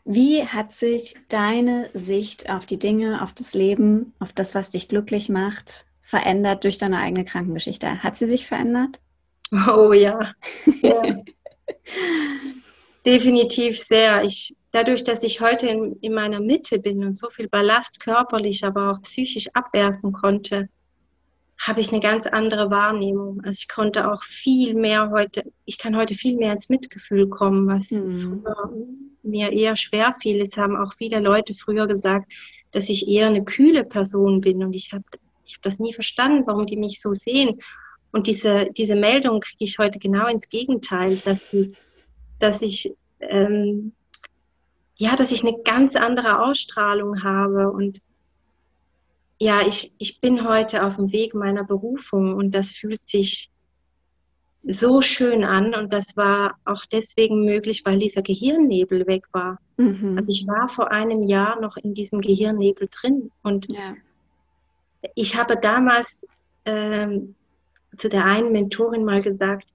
Wie 0.04 0.44
hat 0.44 0.72
sich 0.72 1.14
deine 1.28 1.88
Sicht 1.94 2.50
auf 2.50 2.66
die 2.66 2.78
Dinge, 2.78 3.22
auf 3.22 3.32
das 3.32 3.54
Leben, 3.54 4.14
auf 4.18 4.32
das, 4.32 4.54
was 4.54 4.70
dich 4.70 4.88
glücklich 4.88 5.28
macht, 5.28 5.86
verändert 6.02 6.64
durch 6.64 6.78
deine 6.78 6.98
eigene 6.98 7.24
Krankengeschichte? 7.24 8.02
Hat 8.02 8.16
sie 8.16 8.26
sich 8.26 8.46
verändert? 8.46 9.00
Oh 9.52 9.92
ja. 9.92 10.32
ja. 10.82 11.02
Definitiv 13.06 13.80
sehr. 13.80 14.24
Ich, 14.24 14.56
dadurch, 14.72 15.04
dass 15.04 15.22
ich 15.22 15.40
heute 15.40 15.68
in, 15.68 15.96
in 16.00 16.14
meiner 16.14 16.40
Mitte 16.40 16.80
bin 16.80 17.04
und 17.04 17.16
so 17.16 17.28
viel 17.28 17.48
Ballast 17.48 18.00
körperlich, 18.00 18.64
aber 18.64 18.92
auch 18.92 19.02
psychisch 19.02 19.48
abwerfen 19.54 20.12
konnte, 20.12 20.68
habe 21.62 21.80
ich 21.80 21.92
eine 21.92 22.00
ganz 22.00 22.26
andere 22.26 22.70
Wahrnehmung. 22.70 23.40
Also 23.44 23.58
ich 23.60 23.68
konnte 23.68 24.10
auch 24.10 24.24
viel 24.24 24.74
mehr 24.74 25.10
heute, 25.10 25.44
ich 25.64 25.78
kann 25.78 25.96
heute 25.96 26.14
viel 26.14 26.36
mehr 26.36 26.52
ins 26.52 26.68
Mitgefühl 26.68 27.28
kommen, 27.28 27.68
was 27.68 27.92
mhm. 27.92 28.42
früher 28.42 28.72
mir 29.22 29.52
eher 29.52 29.76
schwer 29.76 30.14
fiel. 30.20 30.40
Es 30.40 30.56
haben 30.56 30.76
auch 30.76 30.92
viele 30.92 31.20
Leute 31.20 31.54
früher 31.54 31.86
gesagt, 31.86 32.32
dass 32.72 32.88
ich 32.88 33.06
eher 33.06 33.28
eine 33.28 33.44
kühle 33.44 33.84
Person 33.84 34.40
bin 34.40 34.64
und 34.64 34.74
ich 34.74 34.92
habe 34.92 35.04
ich 35.46 35.54
hab 35.54 35.62
das 35.62 35.78
nie 35.78 35.92
verstanden, 35.92 36.44
warum 36.46 36.66
die 36.66 36.76
mich 36.76 37.00
so 37.00 37.12
sehen. 37.12 37.60
Und 38.10 38.26
diese, 38.26 38.66
diese 38.76 38.96
Meldung 38.96 39.40
kriege 39.40 39.64
ich 39.64 39.78
heute 39.78 39.98
genau 39.98 40.26
ins 40.26 40.48
Gegenteil, 40.48 41.16
dass, 41.24 41.50
sie, 41.50 41.72
dass 42.40 42.60
ich 42.62 42.92
ähm, 43.20 43.92
ja, 44.96 45.16
dass 45.16 45.32
ich 45.32 45.44
eine 45.44 45.56
ganz 45.64 45.96
andere 45.96 46.42
Ausstrahlung 46.42 47.22
habe 47.22 47.70
und 47.70 48.00
ja, 49.42 49.66
ich, 49.66 49.92
ich 49.98 50.20
bin 50.20 50.48
heute 50.48 50.84
auf 50.84 50.96
dem 50.96 51.10
Weg 51.10 51.34
meiner 51.34 51.64
Berufung 51.64 52.34
und 52.34 52.52
das 52.52 52.70
fühlt 52.70 53.08
sich 53.08 53.50
so 54.62 55.02
schön 55.02 55.42
an 55.42 55.74
und 55.74 55.92
das 55.92 56.16
war 56.16 56.60
auch 56.64 56.84
deswegen 56.86 57.44
möglich, 57.44 57.82
weil 57.84 57.98
dieser 57.98 58.22
Gehirnnebel 58.22 59.04
weg 59.08 59.24
war. 59.32 59.58
Mhm. 59.78 60.16
Also 60.16 60.30
ich 60.30 60.46
war 60.46 60.68
vor 60.68 60.92
einem 60.92 61.24
Jahr 61.24 61.60
noch 61.60 61.76
in 61.76 61.92
diesem 61.92 62.20
Gehirnnebel 62.20 62.88
drin 62.88 63.32
und 63.42 63.66
ja. 63.72 63.96
ich 65.16 65.36
habe 65.36 65.56
damals 65.56 66.24
ähm, 66.64 67.34
zu 67.96 68.08
der 68.08 68.24
einen 68.24 68.52
Mentorin 68.52 69.04
mal 69.04 69.22
gesagt, 69.22 69.66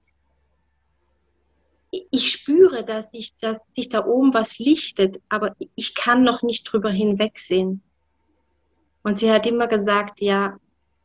ich 1.90 2.30
spüre, 2.30 2.84
dass, 2.84 3.12
ich, 3.12 3.36
dass 3.38 3.60
sich 3.72 3.90
da 3.90 4.06
oben 4.06 4.32
was 4.32 4.58
lichtet, 4.58 5.20
aber 5.28 5.54
ich 5.74 5.94
kann 5.94 6.22
noch 6.22 6.42
nicht 6.42 6.64
drüber 6.64 6.90
hinwegsehen. 6.90 7.82
Und 9.08 9.18
sie 9.18 9.32
hat 9.32 9.46
immer 9.46 9.66
gesagt, 9.66 10.20
ja, 10.20 10.58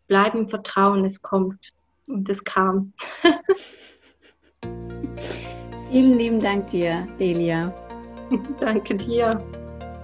bleib 0.10 0.36
im 0.36 0.50
Vertrauen, 0.50 1.06
es 1.06 1.22
kommt. 1.22 1.72
Und 2.06 2.28
es 2.28 2.44
kam. 2.44 2.92
Vielen 5.90 6.18
lieben 6.18 6.42
Dank 6.42 6.68
dir, 6.68 7.08
Delia. 7.18 7.74
Danke 8.60 8.96
dir. 8.96 9.42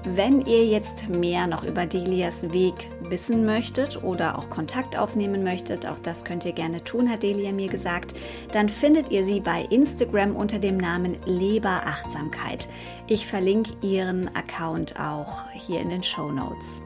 Wenn 0.05 0.45
ihr 0.45 0.65
jetzt 0.65 1.09
mehr 1.09 1.45
noch 1.45 1.65
über 1.65 1.85
Delias 1.85 2.53
Weg 2.53 2.89
wissen 3.09 3.45
möchtet 3.45 4.01
oder 4.01 4.39
auch 4.39 4.49
Kontakt 4.49 4.97
aufnehmen 4.97 5.43
möchtet, 5.43 5.85
auch 5.85 5.99
das 5.99 6.23
könnt 6.23 6.45
ihr 6.45 6.53
gerne 6.53 6.81
tun, 6.85 7.11
hat 7.11 7.23
Delia 7.23 7.51
mir 7.51 7.67
gesagt, 7.67 8.13
dann 8.53 8.69
findet 8.69 9.11
ihr 9.11 9.25
sie 9.25 9.41
bei 9.41 9.63
Instagram 9.63 10.37
unter 10.37 10.57
dem 10.57 10.77
Namen 10.77 11.17
Leberachtsamkeit. 11.25 12.69
Ich 13.07 13.27
verlinke 13.27 13.73
ihren 13.81 14.33
Account 14.37 14.97
auch 14.97 15.51
hier 15.51 15.81
in 15.81 15.89
den 15.89 16.03
Show 16.03 16.31
Notes. 16.31 16.81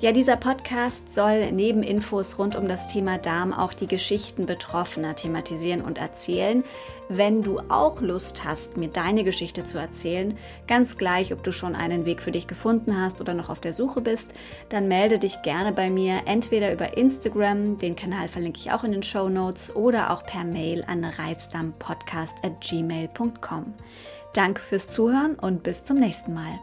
Ja, 0.00 0.12
dieser 0.12 0.36
Podcast 0.36 1.12
soll 1.12 1.50
neben 1.50 1.82
Infos 1.82 2.38
rund 2.38 2.54
um 2.54 2.68
das 2.68 2.86
Thema 2.86 3.18
Darm 3.18 3.52
auch 3.52 3.74
die 3.74 3.88
Geschichten 3.88 4.46
Betroffener 4.46 5.16
thematisieren 5.16 5.80
und 5.80 5.98
erzählen. 5.98 6.62
Wenn 7.08 7.42
du 7.42 7.58
auch 7.68 8.00
Lust 8.00 8.44
hast, 8.44 8.76
mir 8.76 8.86
deine 8.86 9.24
Geschichte 9.24 9.64
zu 9.64 9.76
erzählen, 9.76 10.38
ganz 10.68 10.98
gleich, 10.98 11.32
ob 11.32 11.42
du 11.42 11.50
schon 11.50 11.74
einen 11.74 12.04
Weg 12.04 12.22
für 12.22 12.30
dich 12.30 12.46
gefunden 12.46 12.96
hast 12.96 13.20
oder 13.20 13.34
noch 13.34 13.48
auf 13.48 13.58
der 13.58 13.72
Suche 13.72 14.00
bist, 14.00 14.34
dann 14.68 14.86
melde 14.86 15.18
dich 15.18 15.42
gerne 15.42 15.72
bei 15.72 15.90
mir, 15.90 16.20
entweder 16.26 16.72
über 16.72 16.96
Instagram, 16.96 17.78
den 17.78 17.96
Kanal 17.96 18.28
verlinke 18.28 18.60
ich 18.60 18.70
auch 18.70 18.84
in 18.84 18.92
den 18.92 19.02
Show 19.02 19.28
Notes, 19.28 19.74
oder 19.74 20.12
auch 20.12 20.22
per 20.22 20.44
Mail 20.44 20.84
an 20.86 21.04
reizdarmpodcast 21.04 22.36
at 22.44 22.60
gmail.com. 22.60 23.74
Danke 24.32 24.60
fürs 24.60 24.88
Zuhören 24.88 25.34
und 25.34 25.64
bis 25.64 25.82
zum 25.82 25.98
nächsten 25.98 26.34
Mal. 26.34 26.60